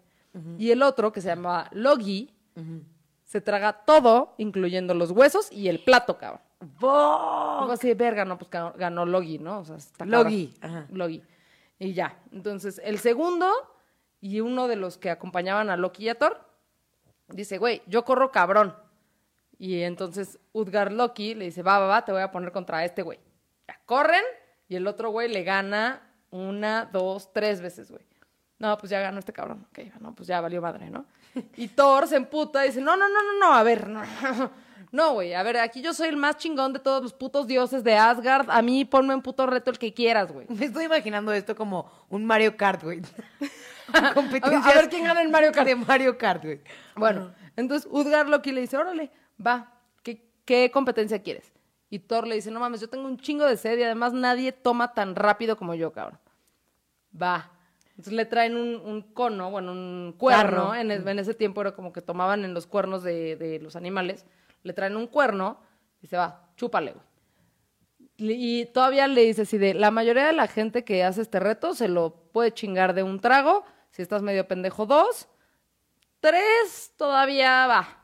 [0.58, 2.34] Y el otro, que se llama Logi,
[3.24, 6.42] se traga todo, incluyendo los huesos y el plato, cabrón.
[6.80, 7.60] ¡Bo!
[7.60, 9.60] Algo así de verga, no, pues ganó, Logi, ¿no?
[9.60, 10.06] O sea, está.
[10.06, 10.88] Logi, ajá.
[10.92, 11.22] Logi.
[11.78, 12.18] Y ya.
[12.32, 13.52] Entonces, el segundo
[14.22, 16.40] y uno de los que acompañaban a Loki y a Thor
[17.28, 18.76] dice, güey, yo corro cabrón.
[19.58, 23.02] Y entonces Udgar Loki le dice, va, va, va, te voy a poner contra este
[23.02, 23.20] güey.
[23.68, 24.24] Ya, corren
[24.68, 26.02] y el otro güey le gana
[26.32, 28.04] una, dos, tres veces, güey.
[28.60, 29.68] No, pues ya ganó este cabrón.
[29.70, 31.06] Ok, no, pues ya valió madre, ¿no?
[31.58, 34.02] Y Thor se emputa y dice, no, no, no, no, no, a ver, no,
[34.92, 37.84] no, güey, a ver, aquí yo soy el más chingón de todos los putos dioses
[37.84, 38.50] de Asgard.
[38.50, 40.48] A mí ponme un puto reto el que quieras, güey.
[40.50, 43.02] Me estoy imaginando esto como un Mario Kart, güey.
[43.94, 45.68] A ver quién gana el Mario Kart.
[45.68, 46.62] De Mario Kart, güey.
[46.96, 49.12] Bueno, entonces Udgar Loki le dice, órale,
[49.46, 49.72] va,
[50.04, 51.52] ¿qué, qué competencia quieres?
[51.90, 54.52] Y Thor le dice, no mames, yo tengo un chingo de sed y además nadie
[54.52, 56.20] toma tan rápido como yo, cabrón.
[57.20, 57.52] Va.
[57.92, 60.74] Entonces le traen un, un cono, bueno, un cuerno.
[60.76, 63.76] En, es- en ese tiempo era como que tomaban en los cuernos de, de los
[63.76, 64.26] animales.
[64.64, 65.60] Le traen un cuerno
[66.02, 66.96] y se va, chúpale,
[68.18, 71.76] Y todavía le dice así de, la mayoría de la gente que hace este reto
[71.76, 75.28] se lo puede chingar de un trago, si estás medio pendejo, dos,
[76.20, 78.03] tres, todavía va.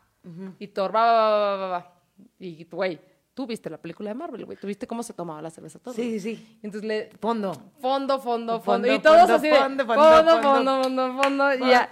[0.59, 1.93] Y Thor, va, va, va, va.
[2.39, 2.99] Y, güey,
[3.33, 5.93] tú viste la película de Marvel, güey, tú viste cómo se tomaba la cerveza Thor.
[5.93, 6.59] Sí, sí, sí.
[6.61, 7.53] Entonces le, Fondo.
[7.53, 11.53] fondo, fondo, fondo, Fondo, y todos fondo, así de, fondo, fondo, fondo, fondo, fondo.
[11.55, 11.89] y ya.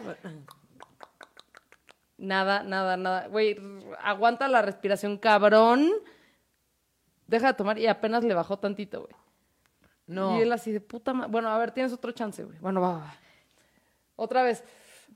[2.18, 3.28] Nada, nada, nada.
[3.28, 3.58] Güey,
[4.02, 5.92] aguanta la respiración, cabrón.
[7.28, 9.14] Deja de tomar y apenas le bajó tantito, güey.
[10.08, 10.38] No.
[10.38, 11.32] Y él así de puta madre.
[11.32, 12.58] Bueno, a ver, tienes otro chance, güey.
[12.60, 13.16] Bueno, va, va, va.
[14.16, 14.64] Otra vez.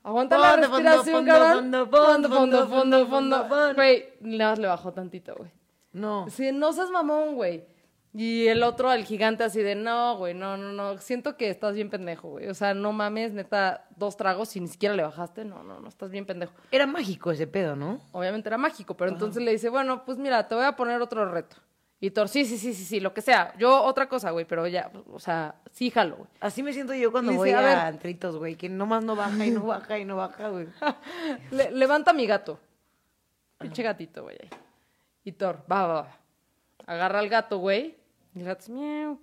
[0.02, 1.72] Aguanta la respiración, fondo, cabrón.
[1.72, 3.74] fondo, fondo, fondo, fondo, fondo.
[3.74, 5.50] Güey, nada más le bajó tantito, güey.
[5.92, 6.26] No.
[6.28, 7.64] Sí, no seas mamón, güey.
[8.14, 10.98] Y el otro, el gigante, así de, no, güey, no, no, no.
[10.98, 12.48] Siento que estás bien pendejo, güey.
[12.48, 15.46] O sea, no mames, neta, dos tragos y ni siquiera le bajaste.
[15.46, 16.52] No, no, no, estás bien pendejo.
[16.70, 18.00] Era mágico ese pedo, ¿no?
[18.12, 21.24] Obviamente era mágico, pero entonces le dice, bueno, pues mira, te voy a poner otro
[21.30, 21.56] reto.
[22.02, 23.54] Y Thor, sí, sí, sí, sí, sí, lo que sea.
[23.58, 26.28] Yo otra cosa, güey, pero ya, o sea, sí, jalo, güey.
[26.40, 27.78] Así me siento yo cuando voy a, a ver.
[27.78, 30.66] antritos, güey, que nomás no baja y no baja y no baja, güey.
[31.52, 32.58] Le- levanta mi gato.
[33.58, 34.36] Pinche gatito, güey.
[35.38, 36.16] Thor, va, va, va.
[36.86, 37.96] Agarra al gato, güey.
[38.34, 39.20] Y el gato es miau.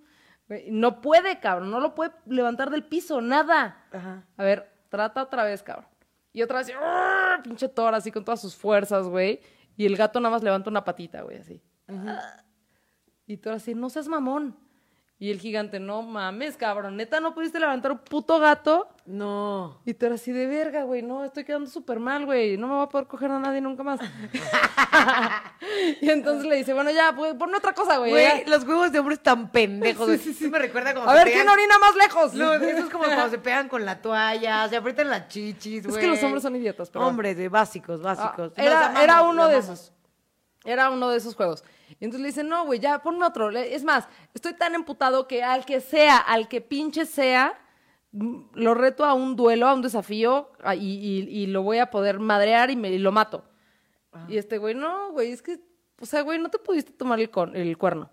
[0.47, 1.69] Güey, No puede, cabrón.
[1.71, 3.83] No lo puede levantar del piso, nada.
[3.91, 4.23] Ajá.
[4.37, 5.85] A ver, trata otra vez, cabrón.
[6.31, 6.71] Y otra vez,
[7.43, 9.41] pinche Thor, así con todas sus fuerzas, güey.
[9.75, 11.61] Y el gato nada más levanta una patita, güey, así.
[13.29, 14.57] Y Thor así, no seas mamón.
[15.19, 16.97] Y el gigante, no mames, cabrón.
[16.97, 18.87] Neta, no pudiste levantar un puto gato.
[19.05, 19.79] No.
[19.85, 22.73] Y tú eras así de verga, güey, no, estoy quedando súper mal, güey, no me
[22.73, 23.99] voy a poder coger a nadie nunca más.
[26.01, 28.11] y entonces le dice, bueno, ya, pues, ponme otra cosa, güey.
[28.11, 30.17] Güey, los huevos de hombres tan pendejos, güey.
[30.19, 30.49] Sí, sí, sí.
[30.49, 32.33] Me recuerda como A ver, ¿quién orina más lejos?
[32.33, 35.91] No, eso es como cuando se pegan con la toalla, se aprietan las chichis, Es
[35.91, 36.01] güey.
[36.01, 38.49] que los hombres son idiotas, pero- Hombres, de básicos, Ah, básicos.
[38.55, 39.91] Los era, amamos, era uno de esos.
[40.63, 41.63] Era uno de esos juegos.
[41.99, 43.49] Y entonces le dice, no, güey, ya, ponme otro.
[43.51, 47.59] Es más, estoy tan emputado que al que sea, al que pinche sea,
[48.11, 51.89] mm, lo reto a un duelo, a un desafío, y, y- y lo voy a
[51.89, 53.43] poder madrear y, me, y lo mato.
[54.27, 55.59] Y este güey, no, güey, es que,
[56.01, 58.09] o sea, güey, no te pudiste tomar el, con- el cuerno.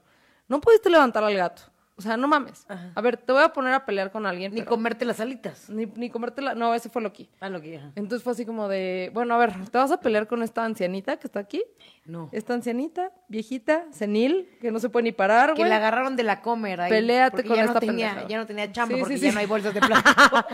[0.49, 1.63] No pudiste levantar al gato.
[1.99, 2.67] O sea, no mames.
[2.95, 4.53] A ver, te voy a poner a pelear con alguien.
[4.53, 5.71] Ni pero- comerte las alitas.
[5.71, 6.55] ni, ni comértela.
[6.55, 7.27] No, ese fue Loki.
[7.41, 7.91] Ah, lo que ajá.
[7.95, 11.17] Entonces fue así como de, bueno, a ver, ¿te vas a pelear con esta ancianita
[11.17, 11.63] que está aquí?
[12.05, 12.29] No.
[12.33, 15.71] Esta ancianita, viejita, senil, que no se puede ni parar, Que güey.
[15.71, 16.91] la agarraron de la comer ahí.
[16.91, 18.27] Peléate con ya esta no tenía.
[18.29, 20.47] Ya no tenía chamba Sí, porque sí, ya no hay bolsas de plástico.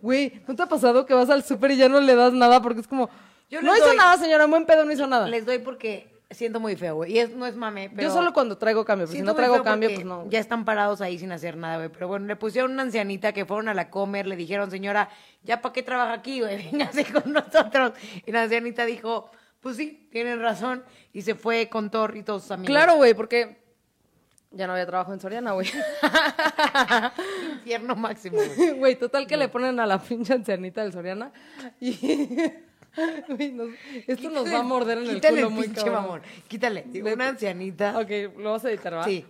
[0.00, 2.62] Güey, ¿no te ha pasado que vas al súper y ya no le das nada
[2.62, 3.10] porque es como,
[3.50, 5.28] Yo no hizo nada, señora, buen pedo, no hizo nada.
[5.28, 7.12] Les doy porque siento muy feo, güey.
[7.12, 8.08] Y es, no es mame, pero...
[8.08, 10.28] Yo solo cuando traigo cambio, porque si no traigo cambio, pues no.
[10.28, 11.88] Ya están parados ahí sin hacer nada, güey.
[11.88, 15.08] Pero bueno, le pusieron una ancianita que fueron a la comer, le dijeron, señora,
[15.42, 16.56] ¿ya para qué trabaja aquí, güey?
[16.70, 17.92] Véngase con nosotros.
[18.26, 19.30] Y la ancianita dijo,
[19.60, 20.84] pues sí, tienen razón.
[21.12, 22.68] Y se fue con Thor y todos sus amigos.
[22.68, 23.64] Claro, güey, porque
[24.54, 25.66] ya no había trabajo en Soriana, güey.
[27.54, 28.70] Infierno máximo, güey.
[28.78, 31.32] Güey, total que le ponen a la pinche ancianita del Soriana
[31.80, 32.52] y...
[33.52, 33.70] Nos-
[34.06, 36.02] esto nos va a morder en el Quítale culo muy pinche cabrón.
[36.02, 36.22] mamón.
[36.48, 36.84] Quítale.
[37.12, 37.98] Una ancianita.
[37.98, 39.04] Ok, lo vas a editar, ¿va?
[39.04, 39.26] Sí.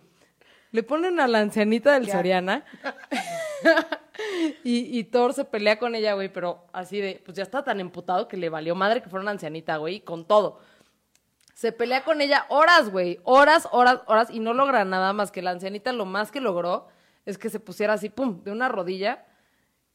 [0.71, 2.15] Le ponen a la ancianita del Ya.
[2.15, 2.65] Soriana
[4.65, 7.81] y, y Thor se pelea con ella, güey, pero así de, pues ya está tan
[7.81, 10.61] emputado que le valió madre que fuera una ancianita, güey, con todo.
[11.55, 15.43] Se pelea con ella horas, güey, horas, horas, horas, y no logra nada más que
[15.43, 16.89] la ancianita lo más que logró
[17.25, 19.25] es que se pusiera así, pum, de una rodilla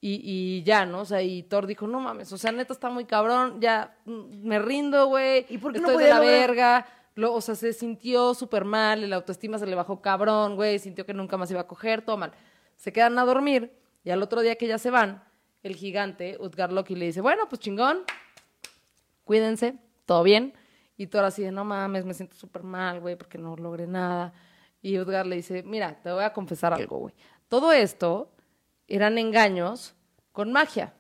[0.02, 1.02] y, y ya, ¿no?
[1.02, 4.48] O sea, y Thor dijo, no mames, o sea, neta está muy cabrón, ya mm,
[4.48, 5.46] me rindo, güey.
[5.50, 6.40] ¿Y por qué no estoy de la lograr?
[6.50, 6.86] verga.
[7.16, 11.06] Lo- o sea, se sintió súper mal, el autoestima se le bajó cabrón, güey, sintió
[11.06, 12.32] que nunca más iba a coger, todo mal.
[12.78, 13.74] Se quedan a dormir
[14.06, 15.22] y al otro día que ya se van,
[15.64, 18.04] el gigante, Utgar Loki, le dice, bueno, pues chingón,
[19.26, 20.54] cuídense, todo bien.
[20.98, 24.34] Y Thor así de, no mames, me siento súper mal, güey, porque no logré nada.
[24.82, 27.14] Y Utgar le dice, mira, te voy a confesar algo, güey.
[27.48, 28.32] Todo esto
[28.90, 29.96] eran engaños
[30.32, 30.94] con magia,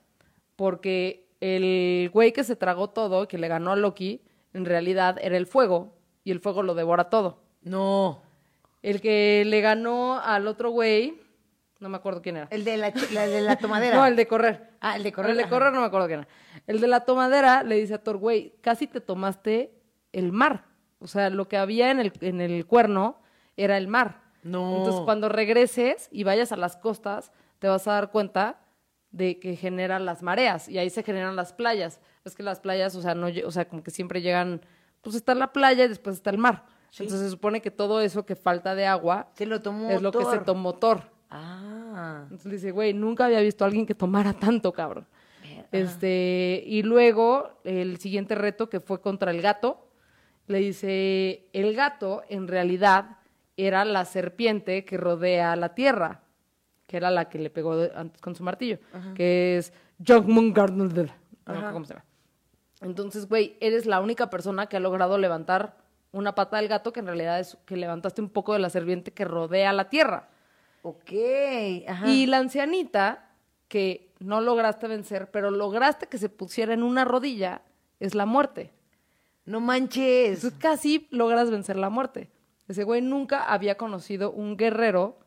[0.56, 4.22] porque el güey que se tragó todo, que le ganó a Loki,
[4.54, 7.42] en realidad era el fuego, y el fuego lo devora todo.
[7.62, 8.22] No.
[8.82, 11.20] El que le ganó al otro güey,
[11.80, 12.48] no me acuerdo quién era.
[12.52, 13.96] El de la, la de la tomadera.
[13.98, 14.70] No, el de correr.
[14.80, 16.30] Ah, el de correr, El de correr no me acuerdo quién era.
[16.68, 19.74] El de la tomadera le dice a Thor, güey, casi te tomaste
[20.12, 20.66] el mar.
[21.00, 23.22] O sea, lo que había en el, en el cuerno
[23.58, 24.22] era el mar.
[24.44, 24.78] No.
[24.78, 28.60] Entonces, cuando regreses y vayas a las costas, te vas a dar cuenta
[29.12, 32.00] de que generan las mareas y ahí se generan las playas.
[32.26, 34.62] Es que las playas, o sea, no, o sea, como que siempre llegan,
[35.02, 36.66] pues está la playa y después está el mar.
[36.92, 40.12] Entonces se supone que todo eso que falta de agua Se lo tomó es lo
[40.12, 41.04] que se tomó Thor.
[41.30, 42.22] Ah.
[42.24, 45.08] Entonces le dice, güey, nunca había visto a alguien que tomara tanto, cabrón.
[45.72, 49.88] Este, y luego el siguiente reto que fue contra el gato,
[50.48, 53.18] le dice, el gato en realidad
[53.56, 56.24] era la serpiente que rodea la tierra,
[56.90, 58.80] que era la que le pegó de- antes con su martillo,
[59.14, 59.72] que es
[61.46, 62.06] no cómo se llama.
[62.82, 65.78] Entonces, güey, eres la única persona que ha logrado levantar
[66.12, 69.12] una pata del gato, que en realidad es que levantaste un poco de la serpiente
[69.12, 70.30] que rodea la tierra.
[70.82, 71.12] Ok.
[71.88, 72.08] Ajá.
[72.08, 73.30] Y la ancianita
[73.68, 77.62] que no lograste vencer, pero lograste que se pusiera en una rodilla,
[78.00, 78.72] es la muerte.
[79.46, 80.38] No manches.
[80.44, 82.32] Entonces casi logras vencer la muerte.
[82.68, 85.20] Ese güey nunca había conocido un guerrero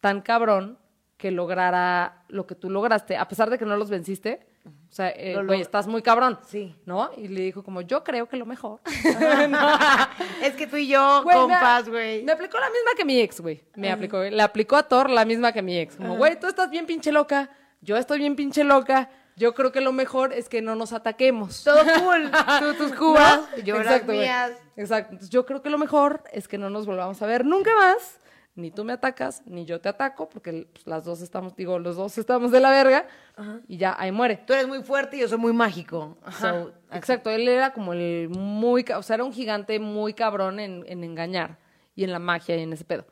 [0.00, 0.78] tan cabrón
[1.18, 4.46] que lograra lo que tú lograste, a pesar de que no los venciste.
[4.66, 6.38] O sea, eh, Lo log- estás muy cabrón.
[6.46, 6.74] Sí.
[6.86, 7.10] ¿No?
[7.16, 8.80] Y le dijo como, yo creo que lo mejor.
[10.42, 12.22] Es que tú y yo, Güey, compas, güey.
[12.22, 13.62] Me aplicó la misma que mi ex, güey.
[13.74, 15.96] Me aplicó, le aplicó a Thor la misma que mi ex.
[15.96, 17.50] Como, güey, tú estás bien pinche loca,
[17.80, 19.10] yo estoy bien pinche loca.
[19.36, 21.62] Yo creo que lo mejor es que no nos ataquemos.
[21.62, 22.28] Todo cool.
[22.58, 23.62] Tú tus cubas, ¿No?
[23.62, 24.18] yo las Exacto, güey.
[24.20, 24.52] mías.
[24.76, 25.10] Exacto.
[25.12, 28.18] Entonces, yo creo que lo mejor es que no nos volvamos a ver nunca más.
[28.58, 31.94] Ni tú me atacas, ni yo te ataco, porque pues, las dos estamos, digo, los
[31.96, 33.06] dos estamos de la verga.
[33.68, 34.42] Y ya, ahí muere.
[34.44, 36.18] Tú eres muy fuerte y yo soy muy mágico.
[36.24, 40.58] Ajá, So, Exacto, él era como el muy, o sea, era un gigante muy cabrón
[40.58, 41.58] en, en engañar
[41.94, 43.06] y en la magia y en ese pedo.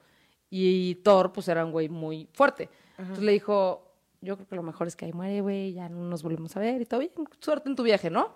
[0.51, 2.69] Y Thor, pues era un güey muy fuerte.
[2.99, 6.05] Entonces le dijo, yo creo que lo mejor es que ahí muere, güey, ya no
[6.05, 8.35] nos volvemos a ver y todo bien, suerte en tu viaje, ¿no?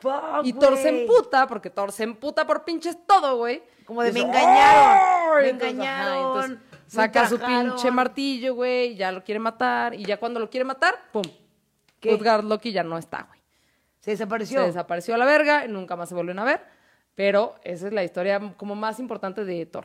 [0.00, 3.62] Fuck, y Thor se emputa, porque Thor se emputa por pinches todo, güey.
[3.84, 9.38] Como de, "Me engañaron, me engañaron, entonces saca su pinche martillo, güey, ya lo quiere
[9.38, 11.22] matar, y ya cuando lo quiere matar, pum.
[12.00, 12.14] ¿Qué?
[12.14, 13.40] Utgard Loki ya no está, güey.
[14.00, 14.60] Se desapareció.
[14.60, 16.64] Se desapareció a la verga y nunca más se volvieron a ver.
[17.14, 19.84] Pero esa es la historia como más importante de Thor.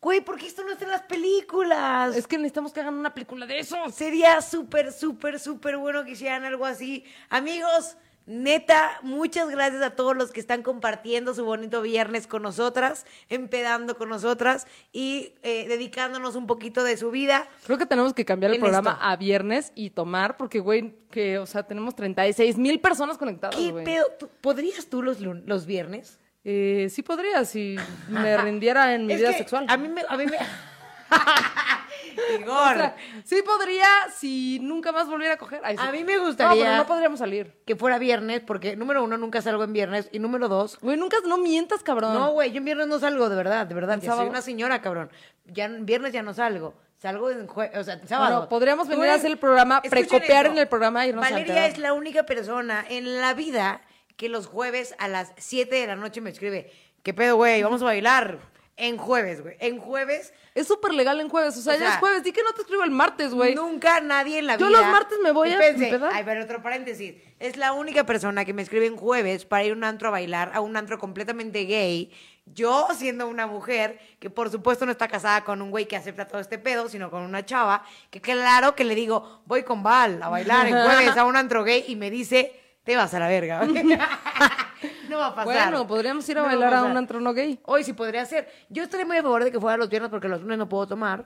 [0.00, 2.16] Güey, ¿por qué esto no está en las películas?
[2.16, 3.76] Es que necesitamos que hagan una película de eso.
[3.90, 7.04] Sería súper, súper, súper bueno que hicieran algo así.
[7.28, 13.06] Amigos, neta, muchas gracias a todos los que están compartiendo su bonito viernes con nosotras,
[13.28, 17.46] empedando con nosotras y eh, dedicándonos un poquito de su vida.
[17.64, 19.02] Creo que tenemos que cambiar el programa esto.
[19.04, 23.70] a viernes y tomar, porque, güey, que, o sea, tenemos 36 mil personas conectadas, ¿Qué
[23.70, 23.84] güey.
[23.84, 24.04] pedo?
[24.18, 26.18] ¿Tú- ¿Podrías tú los, los viernes?
[26.44, 27.76] Eh, sí podría, si
[28.08, 29.66] me rindiera en mi Es vida que sexual.
[29.68, 30.02] A mí me...
[30.08, 30.36] A mí me...
[32.16, 35.60] O Igor, sea, sí podría si nunca más volviera a coger.
[35.64, 35.82] Ay, sí.
[35.86, 37.54] A mí me No, gustaría- pero no podríamos salir.
[37.66, 41.16] que fuera viernes, porque número uno, nunca salgo en viernes, y número dos, Güey, nunca,
[41.26, 42.14] no mientas, cabrón.
[42.14, 43.94] No, güey, yo en viernes no salgo, de verdad, de verdad.
[43.94, 44.30] ¿En Ya soy sábado?
[44.30, 45.10] una señora, cabrón.
[45.46, 46.74] Ya en viernes ya no salgo.
[46.98, 48.34] Salgo en jue- o sea, en sábado.
[48.36, 51.66] Bueno, podríamos venir a hacer el programa, precopiar en el programa e irnos a Valeria
[51.66, 53.82] es la única persona en la vida
[54.16, 56.72] que los jueves a las 7 de la noche me escribe,
[57.02, 57.62] ¿qué pedo, güey?
[57.62, 58.38] Vamos a bailar.
[58.78, 59.56] En jueves, güey.
[59.58, 61.56] En jueves, Es súper legal en jueves.
[61.56, 62.22] O sea, O ya sea, es jueves.
[62.22, 63.54] Di que no te escribo el martes, güey.
[63.54, 64.82] Nunca nadie en la Yo vida.
[64.82, 66.12] los martes me voy a Espérense, empedar.
[66.14, 67.14] Ay, pero otro paréntesis.
[67.38, 70.10] Es la única persona que me escribe en jueves para ir a un antro a
[70.10, 72.12] bailar, a un antro completamente gay.
[72.44, 76.28] Yo, siendo una mujer que por supuesto no está casada con un güey que acepta
[76.28, 80.22] todo este pedo, sino con una chava, que claro que le digo, voy con Val
[80.22, 82.52] a bailar en jueves a un antro gay y me dice,
[82.84, 83.66] te vas a la verga.
[85.10, 85.70] no va a pasar.
[85.70, 87.58] Bueno, podríamos ir a No bailar a un antro no gay.
[87.64, 88.48] Hoy sí podría ser.
[88.68, 90.86] Yo estaría muy a favor de que fuera los viernes porque los lunes no puedo
[90.86, 91.24] tomar.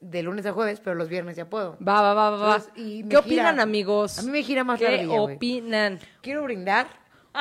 [0.00, 1.76] De lunes a jueves, pero los viernes ya puedo.
[1.86, 2.54] Va, va, va, va.
[2.56, 4.18] Entonces, y ¿Qué opinan, amigos?
[4.18, 5.36] A mí me gira más la ¿Qué ardilla, güey.
[5.36, 5.98] opinan?
[6.22, 6.86] Quiero brindar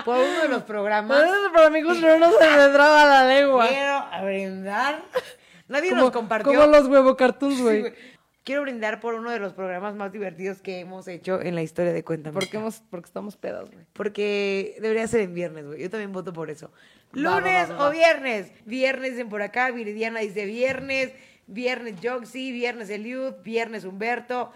[0.03, 1.23] por uno de los programas.
[1.53, 3.65] Para amigos, pero no se me traba la lengua.
[3.67, 5.01] Quiero brindar.
[5.69, 6.51] Nadie Como, nos compartió.
[6.53, 7.79] como los huevo cartoons, Sí, güey.
[7.81, 7.93] güey.
[8.43, 11.93] Quiero brindar por uno de los programas más divertidos que hemos hecho en la historia
[11.93, 12.33] de Cuéntame.
[12.33, 13.85] porque, hemos, porque estamos pedas, güey.
[13.93, 15.81] Porque debería ser en viernes, güey.
[15.81, 16.71] Yo también voto por eso.
[17.11, 17.87] Lunes va, va, va.
[17.89, 18.51] o viernes.
[18.65, 19.71] Viernes en por acá.
[19.71, 21.11] Viridiana dice viernes.
[21.47, 22.51] Viernes Joxy.
[22.51, 23.33] Viernes Eliud.
[23.43, 24.51] Viernes Humberto.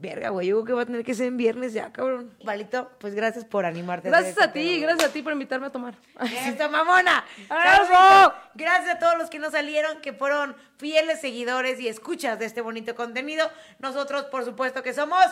[0.00, 0.46] Verga, güey.
[0.46, 2.34] Yo creo que va a tener que ser en viernes ya, cabrón.
[2.42, 4.08] Valito, pues gracias por animarte.
[4.08, 5.94] Gracias este a ti, gracias a ti por invitarme a tomar.
[6.22, 7.22] ¡Esto, mamona!
[7.46, 8.34] ¡Saludito!
[8.54, 12.62] Gracias a todos los que nos salieron, que fueron fieles seguidores y escuchas de este
[12.62, 13.50] bonito contenido.
[13.78, 15.26] Nosotros, por supuesto, que somos...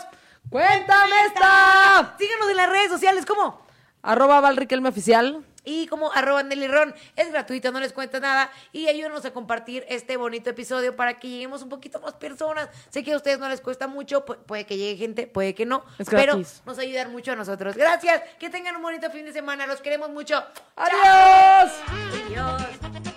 [0.50, 2.14] ¡Cuéntame esta!
[2.18, 3.66] Síganos en las redes sociales, ¿cómo?
[4.02, 5.44] Arroba Valriquelme Oficial.
[5.70, 8.50] Y como arroba Nelly Ron, es gratuito, no les cuesta nada.
[8.72, 12.70] Y ayúdenos a compartir este bonito episodio para que lleguemos un poquito más personas.
[12.88, 15.66] Sé que a ustedes no les cuesta mucho, pu- puede que llegue gente, puede que
[15.66, 15.84] no.
[15.98, 16.62] Es pero gratis.
[16.64, 17.76] nos ayudan mucho a nosotros.
[17.76, 20.42] Gracias, que tengan un bonito fin de semana, los queremos mucho.
[20.76, 21.68] ¡Chao!
[22.36, 23.07] ¡Adiós!